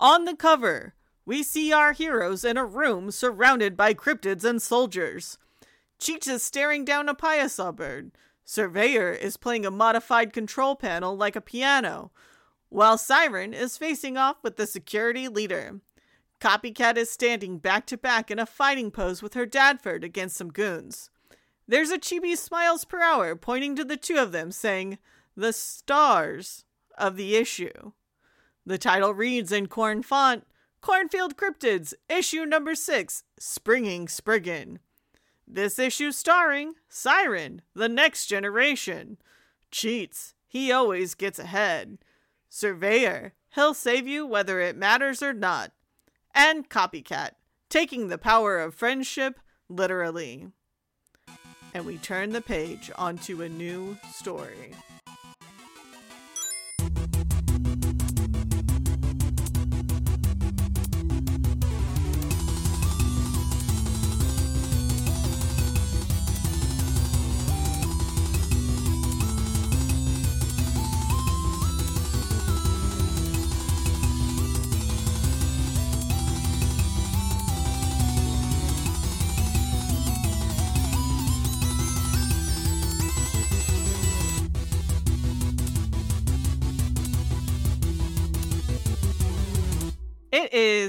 On 0.00 0.24
the 0.24 0.36
cover, 0.36 0.94
we 1.26 1.42
see 1.42 1.72
our 1.72 1.92
heroes 1.92 2.44
in 2.44 2.56
a 2.56 2.64
room 2.64 3.10
surrounded 3.10 3.76
by 3.76 3.94
cryptids 3.94 4.44
and 4.44 4.62
soldiers. 4.62 5.38
Cheats 5.98 6.28
is 6.28 6.42
staring 6.42 6.84
down 6.84 7.08
a 7.08 7.14
Piasa 7.14 7.74
bird. 7.74 8.12
Surveyor 8.44 9.12
is 9.12 9.36
playing 9.36 9.66
a 9.66 9.70
modified 9.70 10.32
control 10.32 10.76
panel 10.76 11.16
like 11.16 11.34
a 11.34 11.40
piano, 11.40 12.12
while 12.68 12.96
Psyren 12.96 13.52
is 13.52 13.76
facing 13.76 14.16
off 14.16 14.36
with 14.42 14.56
the 14.56 14.66
security 14.66 15.26
leader. 15.26 15.80
Copycat 16.40 16.96
is 16.96 17.10
standing 17.10 17.58
back 17.58 17.84
to 17.86 17.96
back 17.96 18.30
in 18.30 18.38
a 18.38 18.46
fighting 18.46 18.92
pose 18.92 19.20
with 19.20 19.34
her 19.34 19.46
Dadford 19.46 20.04
against 20.04 20.36
some 20.36 20.50
goons. 20.50 21.10
There's 21.66 21.90
a 21.90 21.98
chibi 21.98 22.36
smiles 22.36 22.84
per 22.84 23.02
hour 23.02 23.34
pointing 23.34 23.74
to 23.74 23.84
the 23.84 23.96
two 23.96 24.16
of 24.16 24.30
them, 24.30 24.52
saying, 24.52 24.98
The 25.36 25.52
stars 25.52 26.64
of 26.96 27.16
the 27.16 27.34
issue. 27.34 27.92
The 28.68 28.76
title 28.76 29.14
reads 29.14 29.50
in 29.50 29.68
corn 29.68 30.02
font 30.02 30.46
Cornfield 30.82 31.38
Cryptids, 31.38 31.94
issue 32.06 32.44
number 32.44 32.74
six, 32.74 33.24
Springing 33.38 34.08
Spriggan. 34.08 34.78
This 35.46 35.78
issue 35.78 36.12
starring 36.12 36.74
Psyren, 36.90 37.60
the 37.74 37.88
next 37.88 38.26
generation. 38.26 39.16
Cheats, 39.70 40.34
he 40.46 40.70
always 40.70 41.14
gets 41.14 41.38
ahead. 41.38 41.96
Surveyor, 42.50 43.32
he'll 43.54 43.72
save 43.72 44.06
you 44.06 44.26
whether 44.26 44.60
it 44.60 44.76
matters 44.76 45.22
or 45.22 45.32
not. 45.32 45.72
And 46.34 46.68
Copycat, 46.68 47.30
taking 47.70 48.08
the 48.08 48.18
power 48.18 48.58
of 48.58 48.74
friendship 48.74 49.40
literally. 49.70 50.48
And 51.72 51.86
we 51.86 51.96
turn 51.96 52.34
the 52.34 52.42
page 52.42 52.90
onto 52.96 53.40
a 53.40 53.48
new 53.48 53.96
story. 54.12 54.74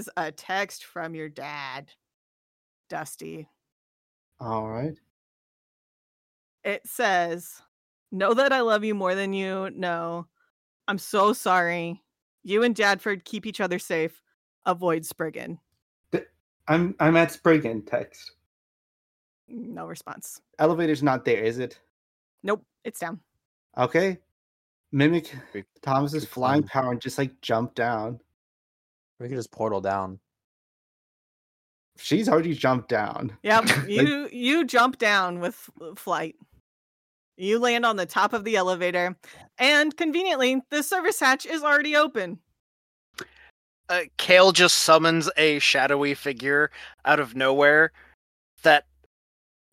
Is 0.10 0.14
a 0.18 0.32
text 0.32 0.86
from 0.86 1.16
your 1.16 1.30
dad, 1.30 1.92
Dusty. 2.90 3.48
All 4.40 4.68
right. 4.68 4.96
It 6.64 6.82
says, 6.86 7.62
Know 8.12 8.34
that 8.34 8.52
I 8.52 8.62
love 8.62 8.84
you 8.84 8.96
more 8.96 9.16
than 9.16 9.34
you 9.34 9.70
know. 9.72 10.26
I'm 10.88 10.98
so 10.98 11.34
sorry. 11.34 12.02
You 12.44 12.64
and 12.64 12.76
Dadford 12.76 13.24
keep 13.24 13.46
each 13.46 13.62
other 13.62 13.80
safe. 13.80 14.22
Avoid 14.66 15.06
Spriggan. 15.06 15.60
I'm 16.68 16.96
I'm 17.00 17.18
at 17.18 17.32
Spriggan 17.32 17.84
text. 17.84 18.32
No 19.48 19.88
response. 19.88 20.40
Elevator's 20.60 21.02
not 21.02 21.26
there, 21.26 21.44
is 21.44 21.58
it? 21.58 21.80
Nope, 22.44 22.64
it's 22.84 23.00
down. 23.00 23.20
Okay. 23.76 24.20
Mimic 24.92 25.34
We- 25.54 25.64
Thomas's 25.82 26.26
flying 26.26 26.62
power 26.64 26.92
and 26.92 27.02
just 27.02 27.18
like 27.18 27.42
jump 27.42 27.74
down. 27.74 28.20
We 29.20 29.28
could 29.28 29.38
just 29.38 29.52
portal 29.52 29.82
down. 29.82 30.20
She's 31.98 32.30
already 32.30 32.54
jumped 32.54 32.90
down. 32.90 33.38
Yep, 33.44 33.66
you 33.88 34.30
you 34.32 34.66
jump 34.66 34.98
down 34.98 35.40
with 35.40 35.70
flight. 35.98 36.36
You 37.38 37.60
land 37.60 37.86
on 37.86 37.96
the 37.96 38.06
top 38.06 38.34
of 38.34 38.44
the 38.44 38.56
elevator, 38.56 39.16
and 39.58 39.96
conveniently, 39.96 40.62
the 40.72 40.84
service 40.84 41.20
hatch 41.20 41.46
is 41.46 41.64
already 41.64 41.96
open. 41.96 42.40
uh, 43.90 44.02
Kayl 44.18 44.54
just 44.54 44.80
summons 44.80 45.30
a 45.38 45.60
shadowy 45.60 46.14
figure 46.14 46.70
out 47.06 47.20
of 47.20 47.36
nowhere 47.36 47.92
that 48.64 48.86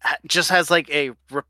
ha- 0.01 0.17
just 0.27 0.49
has 0.51 0.71
like 0.71 0.89
a 0.91 1.11
r- 1.33 1.45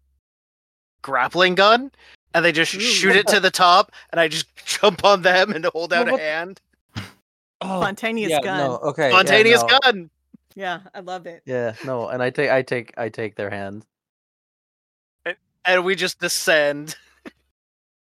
grappling 1.03 1.54
gun, 1.54 1.91
and 2.34 2.44
they 2.44 2.53
just 2.53 2.72
shoot 2.72 3.15
it 3.16 3.26
to 3.28 3.41
the 3.41 3.50
top, 3.50 3.93
and 4.10 4.20
I 4.20 4.28
just 4.28 4.47
jump 4.66 5.04
on 5.04 5.22
them 5.22 5.53
and 5.53 5.65
hold 5.66 5.93
out 5.93 6.09
a 6.09 6.19
hand. 6.19 6.60
Oh, 7.69 7.81
Spontaneous 7.81 8.31
yeah, 8.31 8.41
gun. 8.41 8.59
no, 8.59 8.77
okay. 8.78 9.10
yeah, 9.10 9.21
Spontaneous 9.21 9.62
no. 9.62 9.78
gun. 9.81 10.10
Yeah, 10.54 10.81
I 10.94 11.00
love 11.00 11.27
it. 11.27 11.43
Yeah, 11.44 11.75
no, 11.84 12.09
and 12.09 12.22
I 12.22 12.31
take, 12.31 12.50
I 12.50 12.62
take, 12.62 12.94
I 12.97 13.09
take 13.09 13.34
their 13.34 13.50
hand. 13.50 13.84
And 15.65 15.84
we 15.84 15.94
just 15.97 16.21
descend. 16.21 16.97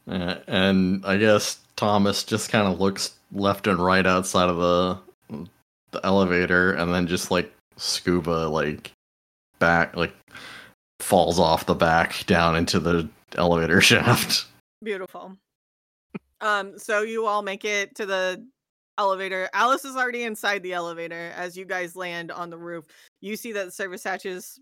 Uh, 0.05 0.35
and 0.47 1.01
I 1.05 1.15
guess 1.15 1.59
Thomas 1.77 2.25
just 2.25 2.49
kind 2.51 2.67
of 2.67 2.81
looks 2.81 3.13
left 3.31 3.67
and 3.67 3.79
right 3.79 4.05
outside 4.05 4.49
of 4.49 4.57
the 4.57 5.47
the 5.91 6.05
elevator, 6.05 6.73
and 6.73 6.93
then 6.93 7.07
just 7.07 7.31
like 7.31 7.53
scuba 7.77 8.49
like 8.49 8.91
back 9.59 9.95
like 9.95 10.13
falls 10.99 11.39
off 11.39 11.65
the 11.65 11.73
back 11.73 12.25
down 12.25 12.57
into 12.57 12.81
the 12.81 13.07
elevator 13.37 13.79
shaft. 13.89 14.45
Beautiful. 14.83 15.37
Um, 16.41 16.77
so 16.77 17.03
you 17.03 17.25
all 17.25 17.41
make 17.41 17.63
it 17.63 17.95
to 17.95 18.05
the 18.05 18.45
elevator. 18.97 19.49
Alice 19.53 19.85
is 19.85 19.95
already 19.95 20.23
inside 20.23 20.63
the 20.63 20.73
elevator 20.73 21.31
as 21.35 21.57
you 21.57 21.65
guys 21.65 21.95
land 21.95 22.31
on 22.31 22.49
the 22.49 22.57
roof. 22.57 22.85
You 23.21 23.35
see 23.35 23.51
that 23.53 23.65
the 23.65 23.71
service 23.71 24.03
hatches 24.03 24.59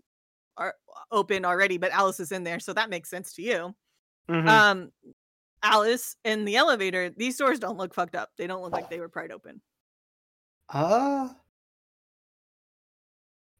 are 0.56 0.74
open 1.10 1.44
already, 1.44 1.78
but 1.78 1.92
Alice 1.92 2.20
is 2.20 2.32
in 2.32 2.44
there, 2.44 2.60
so 2.60 2.72
that 2.72 2.90
makes 2.90 3.08
sense 3.10 3.32
to 3.34 3.42
you. 3.42 3.74
Mhm. 4.28 4.48
Um, 4.48 4.92
Alice 5.62 6.16
in 6.24 6.44
the 6.44 6.56
elevator. 6.56 7.10
These 7.10 7.36
doors 7.36 7.58
don't 7.58 7.78
look 7.78 7.94
fucked 7.94 8.16
up. 8.16 8.30
They 8.36 8.46
don't 8.46 8.62
look 8.62 8.72
like 8.72 8.90
they 8.90 9.00
were 9.00 9.08
pried 9.08 9.30
open. 9.32 9.60
Uh 10.68 11.28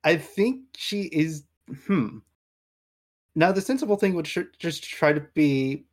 I 0.05 0.17
think 0.17 0.63
she 0.77 1.03
is 1.05 1.45
hmm. 1.87 2.19
Now 3.35 3.53
the 3.53 3.61
sensible 3.61 3.97
thing 3.97 4.15
would 4.15 4.27
sh- 4.27 4.39
just 4.59 4.83
try 4.83 5.13
to 5.13 5.21
be 5.21 5.87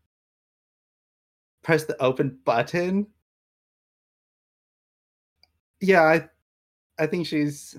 press 1.62 1.86
the 1.86 2.02
open 2.02 2.40
button. 2.44 3.08
Yeah, 5.82 6.02
I 6.04 6.30
I 7.02 7.08
think 7.08 7.26
she's 7.28 7.78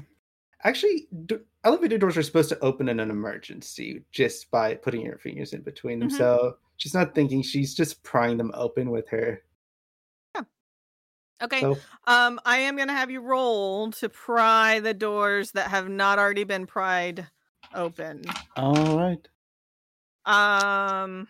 actually 0.65 1.09
d- 1.27 1.39
elevator 1.65 1.99
doors 1.99 2.17
are 2.17 2.23
supposed 2.23 2.49
to 2.51 2.59
open 2.61 2.89
in 2.89 3.01
an 3.01 3.11
emergency 3.11 4.05
just 4.13 4.51
by 4.51 4.75
putting 4.75 5.03
your 5.03 5.19
fingers 5.19 5.53
in 5.53 5.63
between 5.63 6.01
them. 6.01 6.09
Mhm. 6.09 6.17
So 6.17 6.59
she's 6.77 6.95
not 6.95 7.15
thinking; 7.15 7.43
she's 7.43 7.75
just 7.75 8.03
prying 8.03 8.37
them 8.39 8.51
open 8.55 8.91
with 8.91 9.09
her. 9.09 9.43
Yeah. 10.35 10.43
Okay. 11.43 11.61
So 11.61 11.77
Um, 12.07 12.41
I 12.45 12.59
am 12.59 12.77
gonna 12.77 12.93
have 12.95 13.11
you 13.11 13.21
roll 13.21 13.91
to 13.93 14.09
pry 14.09 14.81
the 14.81 14.95
doors 14.95 15.53
that 15.53 15.71
have 15.71 15.89
not 15.89 16.19
already 16.19 16.45
been 16.45 16.67
pried 16.67 17.29
open. 17.75 18.25
all 18.57 18.97
right. 18.99 19.29
Um, 20.27 21.29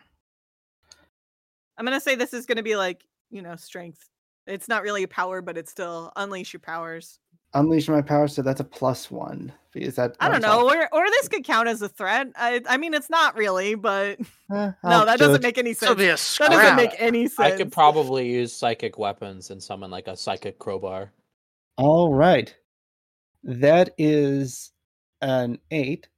I'm 1.76 1.84
gonna 1.84 2.00
say 2.00 2.14
this 2.14 2.32
is 2.34 2.46
gonna 2.46 2.62
be 2.62 2.76
like 2.76 3.04
you 3.30 3.42
know 3.42 3.56
strength. 3.56 4.08
It's 4.50 4.68
not 4.68 4.82
really 4.82 5.02
a 5.02 5.08
power, 5.08 5.40
but 5.42 5.56
it's 5.56 5.70
still 5.70 6.12
unleash 6.16 6.52
your 6.52 6.60
powers. 6.60 7.18
Unleash 7.54 7.88
my 7.88 8.00
powers, 8.02 8.34
so 8.34 8.42
that's 8.42 8.60
a 8.60 8.64
plus 8.64 9.10
one. 9.10 9.52
Is 9.74 9.96
that? 9.96 10.16
I 10.20 10.28
don't 10.28 10.40
that's 10.40 10.52
all- 10.52 10.68
know, 10.68 10.74
or 10.74 10.88
or 10.92 11.06
this 11.06 11.28
could 11.28 11.44
count 11.44 11.68
as 11.68 11.82
a 11.82 11.88
threat. 11.88 12.28
I 12.36 12.60
I 12.68 12.76
mean, 12.76 12.94
it's 12.94 13.10
not 13.10 13.36
really, 13.36 13.74
but 13.74 14.18
Eh, 14.52 14.72
no, 14.84 15.04
that 15.04 15.18
do 15.18 15.26
doesn't 15.26 15.42
make 15.42 15.58
any 15.58 15.74
sense. 15.74 15.94
be 15.96 16.04
a 16.06 16.16
That 16.16 16.50
doesn't 16.50 16.76
make 16.76 16.94
any 16.98 17.26
sense. 17.28 17.52
I 17.54 17.56
could 17.56 17.72
probably 17.72 18.30
use 18.30 18.52
psychic 18.52 18.98
weapons 18.98 19.50
and 19.50 19.62
summon 19.62 19.90
like 19.90 20.06
a 20.08 20.16
psychic 20.16 20.58
crowbar. 20.58 21.12
All 21.76 22.12
right. 22.12 22.54
That 23.42 23.90
is 23.98 24.70
an 25.22 25.58
eight. 25.70 26.08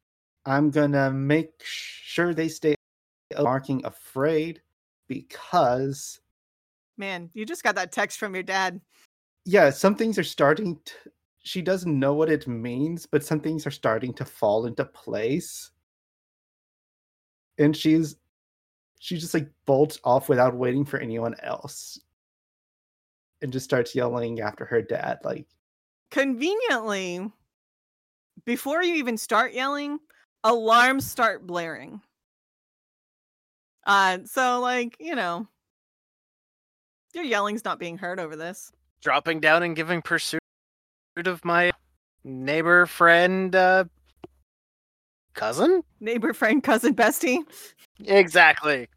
I'm 0.44 0.70
gonna 0.70 1.10
make 1.10 1.52
sure 1.62 2.34
they 2.34 2.48
stay 2.48 2.74
marking 3.38 3.84
afraid 3.86 4.60
because 5.08 6.20
Man, 7.02 7.30
you 7.34 7.44
just 7.44 7.64
got 7.64 7.74
that 7.74 7.90
text 7.90 8.20
from 8.20 8.32
your 8.32 8.44
dad. 8.44 8.80
yeah, 9.44 9.70
some 9.70 9.96
things 9.96 10.18
are 10.18 10.22
starting 10.22 10.78
to 10.84 10.92
she 11.42 11.60
doesn't 11.60 11.98
know 11.98 12.14
what 12.14 12.30
it 12.30 12.46
means, 12.46 13.06
but 13.06 13.24
some 13.24 13.40
things 13.40 13.66
are 13.66 13.72
starting 13.72 14.14
to 14.14 14.24
fall 14.24 14.66
into 14.66 14.84
place. 14.84 15.72
And 17.58 17.76
she's 17.76 18.14
she 19.00 19.18
just 19.18 19.34
like 19.34 19.48
bolts 19.66 19.98
off 20.04 20.28
without 20.28 20.54
waiting 20.54 20.84
for 20.84 21.00
anyone 21.00 21.34
else. 21.42 21.98
And 23.42 23.52
just 23.52 23.64
starts 23.64 23.96
yelling 23.96 24.40
after 24.40 24.64
her 24.64 24.80
dad, 24.80 25.18
like, 25.24 25.48
Conveniently, 26.12 27.28
before 28.44 28.84
you 28.84 28.94
even 28.94 29.18
start 29.18 29.54
yelling, 29.54 29.98
alarms 30.44 31.10
start 31.10 31.48
blaring. 31.48 32.00
Uh, 33.84 34.18
so 34.24 34.60
like 34.60 34.96
you 35.00 35.16
know, 35.16 35.48
your 37.14 37.24
yelling's 37.24 37.64
not 37.64 37.78
being 37.78 37.98
heard 37.98 38.18
over 38.20 38.36
this. 38.36 38.72
dropping 39.02 39.40
down 39.40 39.62
and 39.62 39.74
giving 39.76 40.00
pursuit 40.02 40.40
of 41.16 41.44
my 41.44 41.72
neighbor 42.24 42.86
friend 42.86 43.54
uh 43.56 43.84
cousin? 45.34 45.82
Neighbor, 46.00 46.32
friend, 46.32 46.62
cousin, 46.62 46.94
bestie. 46.94 47.38
Exactly. 48.04 48.88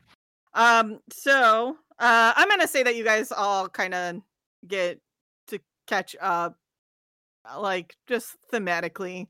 Um, 0.53 0.99
so 1.11 1.77
uh 1.99 2.33
I'm 2.35 2.49
gonna 2.49 2.67
say 2.67 2.83
that 2.83 2.95
you 2.95 3.03
guys 3.03 3.31
all 3.31 3.69
kind 3.69 3.93
of 3.93 4.21
get 4.67 4.99
to 5.47 5.59
catch 5.87 6.15
up 6.21 6.57
like 7.57 7.95
just 8.07 8.35
thematically. 8.51 9.27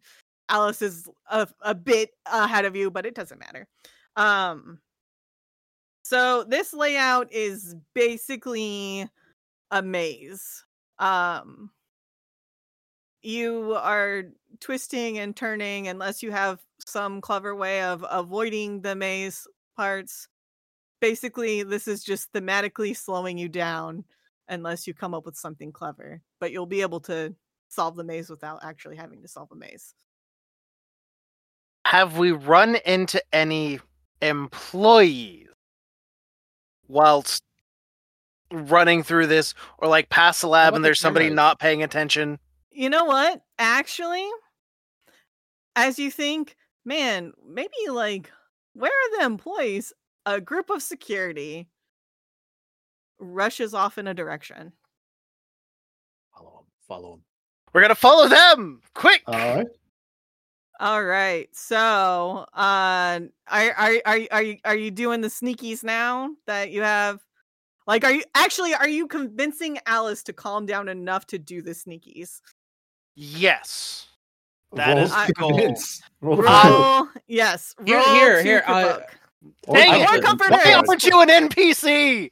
Alice 0.49 0.81
is 0.81 1.07
a, 1.29 1.47
a 1.61 1.73
bit 1.75 2.11
ahead 2.25 2.65
of 2.65 2.75
you, 2.75 2.91
but 2.91 3.05
it 3.05 3.15
doesn't 3.15 3.39
matter. 3.39 3.67
Um 4.15 4.79
so 6.05 6.43
this 6.43 6.71
layout 6.71 7.33
is 7.33 7.75
basically 7.95 9.09
a 9.71 9.81
maze. 9.81 10.63
Um 10.99 11.71
you 13.23 13.73
are 13.73 14.25
twisting 14.59 15.17
and 15.17 15.35
turning 15.35 15.87
unless 15.87 16.21
you 16.21 16.29
have 16.31 16.61
some 16.85 17.21
clever 17.21 17.55
way 17.55 17.81
of 17.81 18.05
avoiding 18.07 18.81
the 18.81 18.95
maze 18.95 19.47
parts 19.75 20.27
basically 21.01 21.63
this 21.63 21.87
is 21.87 22.03
just 22.03 22.31
thematically 22.33 22.95
slowing 22.95 23.39
you 23.39 23.49
down 23.49 24.03
unless 24.47 24.85
you 24.85 24.93
come 24.93 25.15
up 25.15 25.25
with 25.25 25.35
something 25.35 25.71
clever 25.71 26.21
but 26.39 26.51
you'll 26.51 26.67
be 26.67 26.81
able 26.81 26.99
to 26.99 27.33
solve 27.67 27.95
the 27.95 28.03
maze 28.03 28.29
without 28.29 28.59
actually 28.63 28.95
having 28.95 29.23
to 29.23 29.27
solve 29.27 29.49
a 29.51 29.55
maze 29.55 29.95
Have 31.87 32.19
we 32.19 32.31
run 32.31 32.77
into 32.85 33.21
any 33.33 33.79
employees 34.21 35.47
whilst 36.87 37.43
running 38.51 39.03
through 39.03 39.27
this 39.27 39.53
or 39.79 39.87
like 39.87 40.09
past 40.09 40.41
the 40.41 40.47
lab 40.47 40.73
and 40.75 40.85
there's 40.85 40.99
somebody 40.99 41.29
not 41.29 41.59
paying 41.59 41.83
attention? 41.83 42.39
you 42.71 42.89
know 42.89 43.05
what 43.05 43.41
actually 43.57 44.27
as 45.77 45.97
you 45.97 46.11
think 46.11 46.57
man 46.83 47.31
maybe 47.47 47.69
like 47.89 48.29
where 48.73 48.91
are 48.91 49.17
the 49.17 49.25
employees 49.25 49.93
a 50.25 50.41
group 50.41 50.69
of 50.69 50.83
security 50.83 51.69
rushes 53.17 53.73
off 53.73 53.97
in 53.97 54.07
a 54.07 54.13
direction 54.13 54.73
Follow 56.37 56.51
them. 56.51 56.65
Follow 56.85 57.11
them. 57.11 57.21
We're 57.73 57.81
gonna 57.81 57.95
follow 57.95 58.27
them! 58.27 58.81
Quick! 58.93 59.23
All 59.27 59.33
right. 59.33 59.67
All 60.79 61.03
right. 61.03 61.47
So, 61.53 62.45
uh, 62.53 63.19
are 63.47 63.71
are 63.77 63.93
are 64.05 64.19
are 64.31 64.41
you 64.41 64.57
are 64.65 64.75
you 64.75 64.91
doing 64.91 65.21
the 65.21 65.27
sneakies 65.29 65.83
now 65.83 66.31
that 66.47 66.71
you 66.71 66.81
have? 66.81 67.21
Like, 67.87 68.03
are 68.03 68.11
you 68.11 68.23
actually 68.35 68.73
are 68.73 68.89
you 68.89 69.07
convincing 69.07 69.77
Alice 69.85 70.23
to 70.23 70.33
calm 70.33 70.65
down 70.65 70.89
enough 70.89 71.25
to 71.27 71.39
do 71.39 71.61
the 71.61 71.71
sneakies? 71.71 72.41
yes. 73.15 74.07
That 74.73 74.95
Roll 74.95 75.03
is 75.05 75.11
the 75.27 75.33
goal. 75.33 75.75
Roll 76.21 76.47
Uh, 76.47 76.69
Roll, 76.69 77.07
yes. 77.27 77.73
Here- 77.85 77.95
Roll 77.97 78.15
here- 78.15 78.37
to 78.37 78.43
here, 78.43 78.63
I- 78.67 78.83
provoke. 78.83 79.17
Dang 79.71 79.91
I 79.93 79.97
it! 80.03 80.11
would- 80.11 80.23
comfort 80.23 80.49
Why 80.51 80.73
aren't 80.73 81.03
you 81.03 81.21
an 81.21 81.29
NPC? 81.29 82.31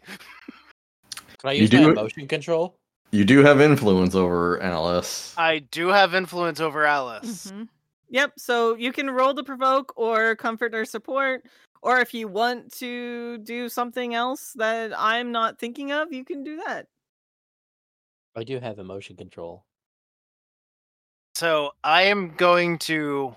Can 1.37 1.49
I 1.49 1.51
You 1.53 1.61
use 1.61 1.71
my 1.71 1.77
do- 1.79 1.91
emotion 1.91 2.27
control? 2.27 2.75
You 3.11 3.23
do 3.23 3.43
have 3.43 3.61
influence 3.61 4.15
over 4.15 4.59
Alice. 4.61 5.33
I 5.37 5.59
do 5.59 5.89
have 5.89 6.15
influence 6.15 6.59
over 6.59 6.83
Alice. 6.85 7.51
Mhm. 7.51 7.69
Yep. 8.13 8.33
So 8.37 8.75
you 8.75 8.93
can 8.93 9.09
roll 9.09 9.33
to 9.33 9.43
provoke 9.43 9.93
or 9.97 10.35
comfort 10.35 10.73
or 10.73 10.85
support, 10.85 11.45
or 11.81 11.99
if 11.99 12.13
you 12.13 12.29
want 12.29 12.71
to 12.75 13.39
do 13.39 13.67
something 13.67 14.13
else 14.15 14.53
that 14.55 14.93
I'm 14.97 15.31
not 15.31 15.59
thinking 15.59 15.91
of, 15.91 16.13
you 16.13 16.23
can 16.23 16.43
do 16.43 16.57
that. 16.65 16.87
I 18.35 18.43
do 18.43 18.59
have 18.59 18.79
emotion 18.79 19.15
control. 19.15 19.65
So 21.35 21.71
I 21.83 22.03
am 22.03 22.33
going 22.37 22.77
to 22.79 23.35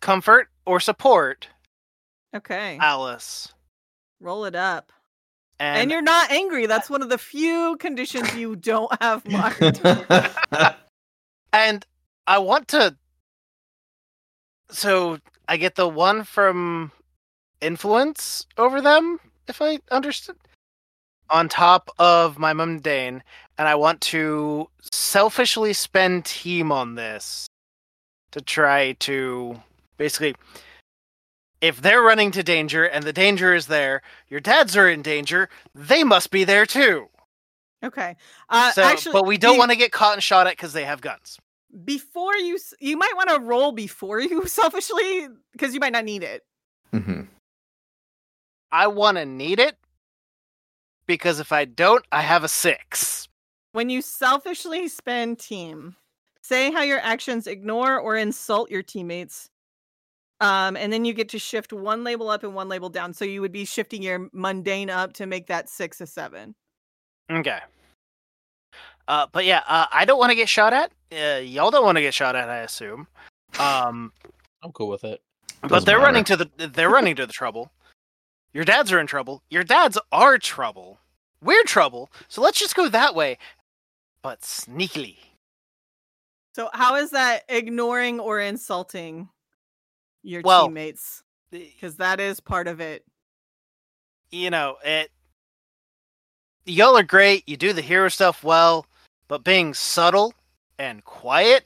comfort 0.00 0.48
or 0.66 0.80
support 0.80 1.48
Okay. 2.34 2.78
Alice. 2.80 3.52
Roll 4.20 4.44
it 4.44 4.54
up. 4.54 4.92
And, 5.58 5.82
and 5.82 5.90
you're 5.90 6.02
not 6.02 6.30
angry. 6.30 6.66
That's 6.66 6.90
one 6.90 7.02
of 7.02 7.08
the 7.08 7.18
few 7.18 7.76
conditions 7.78 8.34
you 8.34 8.56
don't 8.56 8.90
have 9.00 9.26
marked. 9.28 9.80
and 11.52 11.86
I 12.26 12.38
want 12.38 12.68
to 12.68 12.96
so 14.72 15.18
I 15.48 15.56
get 15.56 15.74
the 15.74 15.88
one 15.88 16.24
from 16.24 16.90
influence 17.60 18.46
over 18.56 18.80
them, 18.80 19.20
if 19.46 19.60
I 19.62 19.78
understood. 19.90 20.36
On 21.30 21.48
top 21.48 21.90
of 21.98 22.38
my 22.38 22.52
mundane, 22.52 23.22
and 23.56 23.68
I 23.68 23.74
want 23.74 24.00
to 24.02 24.68
selfishly 24.80 25.72
spend 25.72 26.24
team 26.24 26.72
on 26.72 26.94
this 26.94 27.46
to 28.32 28.40
try 28.40 28.92
to 29.00 29.60
basically 29.96 30.34
if 31.60 31.80
they're 31.80 32.02
running 32.02 32.32
to 32.32 32.42
danger 32.42 32.84
and 32.84 33.04
the 33.04 33.12
danger 33.12 33.54
is 33.54 33.66
there, 33.66 34.02
your 34.28 34.40
dads 34.40 34.76
are 34.76 34.88
in 34.88 35.00
danger, 35.00 35.48
they 35.74 36.02
must 36.02 36.30
be 36.30 36.44
there 36.44 36.66
too. 36.66 37.08
okay. 37.84 38.16
Uh, 38.48 38.72
so, 38.72 38.82
actually, 38.82 39.12
but 39.12 39.26
we 39.26 39.38
don't 39.38 39.58
want 39.58 39.70
to 39.70 39.76
get 39.76 39.92
caught 39.92 40.14
and 40.14 40.22
shot 40.22 40.46
at 40.46 40.54
because 40.54 40.72
they 40.72 40.84
have 40.84 41.00
guns. 41.00 41.38
Before 41.84 42.36
you. 42.36 42.58
You 42.80 42.96
might 42.96 43.12
want 43.16 43.30
to 43.30 43.40
roll 43.40 43.72
before 43.72 44.20
you 44.20 44.46
selfishly, 44.46 45.28
because 45.52 45.74
you 45.74 45.80
might 45.80 45.92
not 45.92 46.04
need 46.04 46.22
it. 46.22 46.42
Mhm. 46.92 47.28
I 48.70 48.86
want 48.86 49.18
to 49.18 49.26
need 49.26 49.58
it 49.58 49.76
because 51.06 51.40
if 51.40 51.52
I 51.52 51.66
don't, 51.66 52.04
I 52.10 52.22
have 52.22 52.42
a 52.42 52.48
six. 52.48 53.28
When 53.72 53.90
you 53.90 54.02
selfishly 54.02 54.88
spend 54.88 55.38
team, 55.38 55.96
say 56.42 56.70
how 56.70 56.82
your 56.82 56.98
actions 57.00 57.46
ignore 57.46 57.98
or 57.98 58.16
insult 58.16 58.70
your 58.70 58.82
teammates. 58.82 59.48
Um, 60.40 60.76
and 60.76 60.92
then 60.92 61.04
you 61.04 61.12
get 61.12 61.28
to 61.30 61.38
shift 61.38 61.72
one 61.72 62.02
label 62.02 62.28
up 62.28 62.42
and 62.42 62.54
one 62.54 62.68
label 62.68 62.88
down. 62.88 63.12
So 63.14 63.24
you 63.24 63.40
would 63.42 63.52
be 63.52 63.64
shifting 63.64 64.02
your 64.02 64.28
mundane 64.32 64.90
up 64.90 65.12
to 65.14 65.26
make 65.26 65.46
that 65.46 65.68
six 65.68 66.00
a 66.00 66.06
seven. 66.06 66.54
Okay. 67.30 67.60
Uh, 69.06 69.26
but 69.32 69.44
yeah, 69.44 69.62
uh, 69.66 69.86
I 69.92 70.04
don't 70.04 70.18
want 70.18 70.30
to 70.30 70.36
get 70.36 70.48
shot 70.48 70.72
at. 70.72 70.90
Uh, 71.12 71.38
y'all 71.40 71.70
don't 71.70 71.84
want 71.84 71.96
to 71.96 72.02
get 72.02 72.14
shot 72.14 72.34
at, 72.36 72.48
I 72.48 72.58
assume. 72.58 73.06
Um, 73.58 74.12
I'm 74.62 74.72
cool 74.72 74.88
with 74.88 75.04
it. 75.04 75.20
but 75.60 75.68
Doesn't 75.68 75.86
they're 75.86 75.98
matter. 75.98 76.06
running 76.06 76.24
to 76.24 76.36
the 76.36 76.50
they're 76.68 76.88
running 76.90 77.16
to 77.16 77.26
the 77.26 77.32
trouble. 77.32 77.70
Your 78.54 78.64
dads 78.64 78.92
are 78.92 78.98
in 79.00 79.06
trouble. 79.06 79.42
Your 79.50 79.64
dads 79.64 79.98
are 80.10 80.38
trouble. 80.38 80.98
We're 81.42 81.64
trouble. 81.64 82.10
So 82.28 82.40
let's 82.40 82.58
just 82.58 82.74
go 82.74 82.88
that 82.88 83.14
way, 83.14 83.38
but 84.22 84.40
sneakily. 84.40 85.16
So 86.54 86.70
how 86.72 86.96
is 86.96 87.10
that 87.10 87.44
ignoring 87.48 88.20
or 88.20 88.40
insulting 88.40 89.28
your 90.22 90.42
Well, 90.42 90.66
teammates? 90.66 91.22
Because 91.50 91.96
that 91.96 92.20
is 92.20 92.40
part 92.40 92.68
of 92.68 92.80
it. 92.80 93.04
you 94.30 94.48
know, 94.50 94.76
it 94.84 95.10
y'all 96.64 96.96
are 96.96 97.02
great, 97.02 97.46
you 97.48 97.56
do 97.56 97.72
the 97.72 97.82
hero 97.82 98.08
stuff 98.08 98.42
well, 98.44 98.86
but 99.28 99.44
being 99.44 99.74
subtle 99.74 100.32
and 100.78 101.04
quiet, 101.04 101.64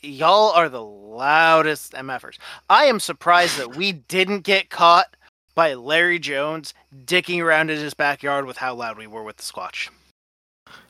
y'all 0.00 0.50
are 0.52 0.68
the 0.68 0.82
loudest 0.82 1.92
MFers. 1.92 2.38
I 2.68 2.84
am 2.84 3.00
surprised 3.00 3.58
that 3.58 3.76
we 3.76 3.92
didn't 3.92 4.40
get 4.40 4.70
caught 4.70 5.16
by 5.54 5.74
Larry 5.74 6.18
Jones 6.18 6.74
dicking 7.04 7.42
around 7.42 7.70
in 7.70 7.78
his 7.78 7.94
backyard 7.94 8.46
with 8.46 8.56
how 8.56 8.74
loud 8.74 8.96
we 8.96 9.06
were 9.06 9.22
with 9.22 9.36
the 9.36 9.42
squatch. 9.42 9.90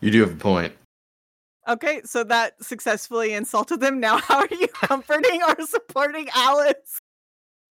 You 0.00 0.10
do 0.10 0.20
have 0.20 0.32
a 0.32 0.36
point. 0.36 0.74
Okay, 1.68 2.00
so 2.04 2.24
that 2.24 2.62
successfully 2.62 3.32
insulted 3.32 3.80
them. 3.80 4.00
Now, 4.00 4.18
how 4.18 4.38
are 4.38 4.48
you 4.50 4.68
comforting 4.74 5.42
or 5.42 5.54
supporting 5.66 6.28
Alice? 6.34 7.00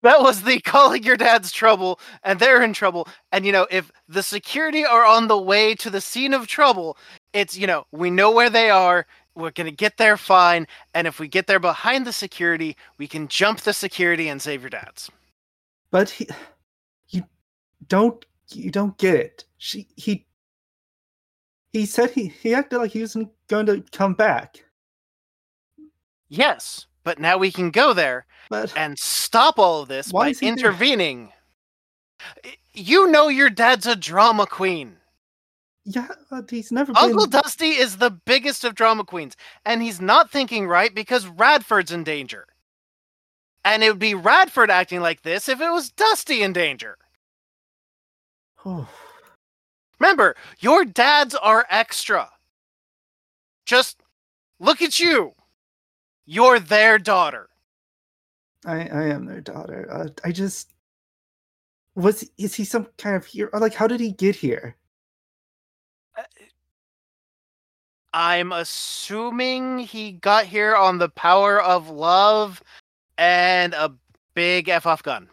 That 0.01 0.21
was 0.21 0.43
the 0.43 0.61
calling 0.61 1.03
your 1.03 1.17
dad's 1.17 1.51
trouble, 1.51 1.99
and 2.23 2.39
they're 2.39 2.63
in 2.63 2.73
trouble. 2.73 3.07
And 3.31 3.45
you 3.45 3.51
know, 3.51 3.67
if 3.69 3.91
the 4.07 4.23
security 4.23 4.85
are 4.85 5.05
on 5.05 5.27
the 5.27 5.37
way 5.37 5.75
to 5.75 5.89
the 5.89 5.99
scene 5.99 6.33
of 6.33 6.47
trouble, 6.47 6.97
it's 7.33 7.57
you 7.57 7.67
know, 7.67 7.85
we 7.91 8.09
know 8.09 8.31
where 8.31 8.49
they 8.49 8.69
are. 8.69 9.05
We're 9.35 9.51
gonna 9.51 9.71
get 9.71 9.97
there 9.97 10.17
fine, 10.17 10.67
and 10.93 11.07
if 11.07 11.19
we 11.19 11.27
get 11.27 11.47
there 11.47 11.59
behind 11.59 12.05
the 12.05 12.13
security, 12.13 12.75
we 12.97 13.07
can 13.07 13.27
jump 13.27 13.61
the 13.61 13.73
security 13.73 14.27
and 14.27 14.41
save 14.41 14.61
your 14.61 14.69
dads. 14.69 15.09
But 15.91 16.09
he, 16.09 16.27
you 17.09 17.23
don't, 17.87 18.23
you 18.51 18.69
don't 18.71 18.97
get 18.97 19.15
it. 19.15 19.45
She, 19.57 19.87
he, 19.95 20.25
he 21.73 21.85
said 21.85 22.11
he, 22.11 22.27
he 22.27 22.53
acted 22.53 22.77
like 22.79 22.91
he 22.91 23.01
wasn't 23.01 23.29
going 23.47 23.65
to 23.67 23.83
come 23.91 24.13
back. 24.13 24.63
Yes, 26.29 26.85
but 27.03 27.19
now 27.19 27.37
we 27.37 27.51
can 27.51 27.71
go 27.71 27.93
there 27.93 28.25
But 28.49 28.75
and 28.75 28.97
stop 28.99 29.57
all 29.57 29.81
of 29.81 29.87
this 29.87 30.11
by 30.11 30.31
he 30.31 30.51
there? 30.53 30.75
intervening. 30.75 31.31
You 32.73 33.07
know 33.09 33.29
your 33.29 33.49
dad's 33.49 33.87
a 33.87 33.95
drama 33.95 34.45
queen. 34.45 34.98
Yeah, 35.89 36.07
but 36.29 36.51
he's 36.51 36.71
never 36.71 36.93
Uncle 36.95 37.25
been. 37.25 37.41
Dusty 37.41 37.69
is 37.69 37.97
the 37.97 38.11
biggest 38.11 38.63
of 38.63 38.75
drama 38.75 39.03
queens, 39.03 39.35
and 39.65 39.81
he's 39.81 39.99
not 39.99 40.29
thinking 40.29 40.67
right 40.67 40.93
because 40.93 41.25
Radford's 41.27 41.91
in 41.91 42.03
danger. 42.03 42.45
And 43.65 43.83
it 43.83 43.89
would 43.89 43.99
be 43.99 44.13
Radford 44.13 44.69
acting 44.69 45.01
like 45.01 45.23
this 45.23 45.49
if 45.49 45.59
it 45.59 45.69
was 45.71 45.91
Dusty 45.91 46.43
in 46.43 46.53
danger. 46.53 46.97
Remember, 49.99 50.35
your 50.59 50.85
dads 50.85 51.33
are 51.35 51.65
extra. 51.69 52.29
Just 53.65 54.01
look 54.59 54.81
at 54.81 54.99
you. 54.99 55.33
You're 56.25 56.59
their 56.59 56.99
daughter. 56.99 57.49
I, 58.65 58.87
I 58.87 59.03
am 59.05 59.25
their 59.25 59.41
daughter. 59.41 59.87
Uh, 59.91 60.09
I 60.23 60.31
just 60.31 60.73
was. 61.95 62.29
Is 62.37 62.53
he 62.55 62.63
some 62.63 62.87
kind 62.97 63.15
of 63.15 63.25
hero? 63.25 63.49
Like, 63.57 63.73
how 63.73 63.87
did 63.87 63.99
he 63.99 64.11
get 64.11 64.35
here? 64.35 64.75
I'm 68.13 68.51
assuming 68.51 69.79
he 69.79 70.13
got 70.13 70.45
here 70.45 70.75
on 70.75 70.97
the 70.97 71.09
power 71.09 71.61
of 71.61 71.89
love 71.89 72.63
and 73.17 73.73
a 73.73 73.93
big 74.33 74.69
F 74.69 74.85
off 74.85 75.03
gun. 75.03 75.29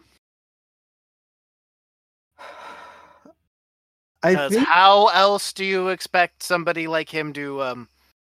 I 4.23 4.35
Because 4.35 4.49
think 4.49 4.67
how 4.67 5.07
else 5.07 5.53
do 5.53 5.65
you 5.65 5.89
expect 5.89 6.43
somebody 6.43 6.87
like 6.87 7.09
him 7.09 7.33
to 7.33 7.61
um, 7.63 7.89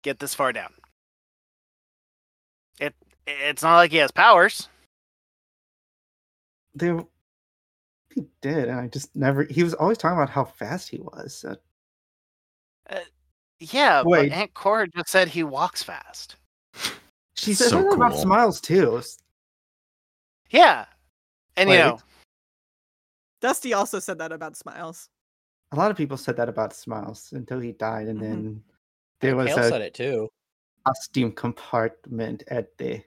get 0.03 0.19
this 0.19 0.33
far 0.33 0.53
down? 0.53 0.73
It 2.79 2.95
it's 3.27 3.63
not 3.63 3.77
like 3.77 3.91
he 3.91 3.97
has 3.97 4.11
powers. 4.11 4.69
they 6.75 6.93
he 8.13 8.25
did, 8.41 8.69
and 8.69 8.79
I 8.79 8.87
just 8.87 9.15
never. 9.15 9.43
He 9.43 9.63
was 9.63 9.73
always 9.73 9.97
talking 9.97 10.17
about 10.17 10.29
how 10.29 10.45
fast 10.45 10.89
he 10.89 10.99
was. 10.99 11.33
So 11.35 11.55
Yeah, 13.61 14.01
Wait. 14.03 14.29
but 14.29 14.35
Aunt 14.35 14.53
Cora 14.55 14.87
just 14.87 15.09
said 15.09 15.27
he 15.27 15.43
walks 15.43 15.83
fast. 15.83 16.35
she 17.35 17.53
said 17.53 17.69
So 17.69 17.77
something 17.77 17.93
about 17.93 18.17
smiles 18.17 18.59
too. 18.59 19.01
Yeah, 20.49 20.85
and 21.55 21.69
you 21.69 21.77
know, 21.77 21.99
Dusty 23.39 23.73
also 23.73 23.99
said 23.99 24.17
that 24.17 24.31
about 24.31 24.57
smiles. 24.57 25.09
A 25.71 25.75
lot 25.75 25.91
of 25.91 25.95
people 25.97 26.17
said 26.17 26.35
that 26.37 26.49
about 26.49 26.73
smiles 26.73 27.31
until 27.33 27.59
he 27.59 27.71
died, 27.71 28.07
and 28.07 28.17
Mhm. 28.19 28.21
then 28.21 28.63
there 29.21 29.35
was 29.35 29.49
Kayl 29.51 29.57
a 29.59 29.69
said 29.69 29.81
it 29.81 29.93
too. 29.93 30.29
costume 30.85 31.31
compartment 31.31 32.43
at 32.47 32.75
the. 32.79 33.03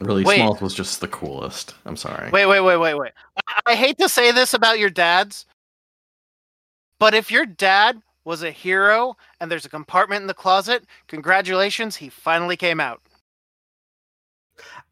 Really, 0.00 0.24
Wait. 0.24 0.36
Smalls 0.36 0.60
was 0.62 0.74
just 0.74 1.00
the 1.00 1.08
coolest. 1.08 1.74
I'm 1.84 1.96
sorry. 1.96 2.30
wait, 2.30 2.46
wait, 2.46 2.60
wait, 2.60 2.76
wait, 2.78 2.94
wait. 2.94 3.12
I, 3.46 3.60
I 3.66 3.74
hate 3.74 3.98
to 3.98 4.08
say 4.08 4.32
this 4.32 4.54
about 4.54 4.78
your 4.78 4.90
dads, 4.90 5.44
but 6.98 7.14
if 7.14 7.30
your 7.30 7.44
dad 7.44 8.00
was 8.24 8.42
a 8.42 8.50
hero 8.50 9.16
and 9.40 9.50
there's 9.50 9.64
a 9.64 9.70
compartment 9.70 10.22
in 10.22 10.26
the 10.26 10.34
closet, 10.34 10.84
congratulations, 11.06 11.96
he 11.96 12.08
finally 12.08 12.56
came 12.56 12.80
out. 12.80 13.00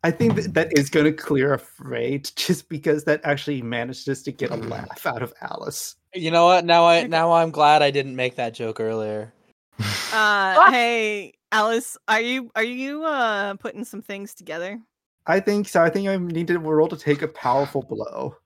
I 0.05 0.11
think 0.11 0.37
that, 0.37 0.55
that 0.55 0.79
is 0.79 0.89
going 0.89 1.07
to 1.07 1.13
clear 1.13 1.55
a 1.55 1.59
freight 1.59 2.33
just 2.37 2.69
because 2.69 3.05
that 3.05 3.21
actually 3.25 3.63
managed 3.63 4.09
us 4.09 4.23
to 4.23 4.33
get 4.33 4.51
a 4.51 4.57
laugh 4.57 5.07
out 5.07 5.23
of 5.23 5.35
Alice. 5.41 5.97
You 6.15 6.31
know 6.31 6.47
what? 6.47 6.65
Now 6.65 6.87
I 6.87 7.07
now 7.07 7.33
I'm 7.33 7.51
glad 7.51 7.83
I 7.83 7.91
didn't 7.91 8.17
make 8.17 8.37
that 8.37 8.55
joke 8.55 8.81
earlier. 8.81 9.33
Uh, 10.13 10.71
hey, 10.71 11.35
Alice, 11.53 11.99
are 12.09 12.21
you 12.21 12.51
are 12.55 12.63
you 12.63 13.05
uh 13.05 13.55
putting 13.55 13.85
some 13.85 14.01
things 14.01 14.35
together? 14.35 14.81
I 15.27 15.41
think 15.41 15.69
so. 15.69 15.83
I 15.83 15.91
think 15.91 16.09
I 16.09 16.17
need 16.17 16.47
to 16.47 16.59
roll 16.59 16.89
to 16.89 16.97
take 16.97 17.23
a 17.23 17.29
powerful 17.29 17.83
blow. 17.83 18.37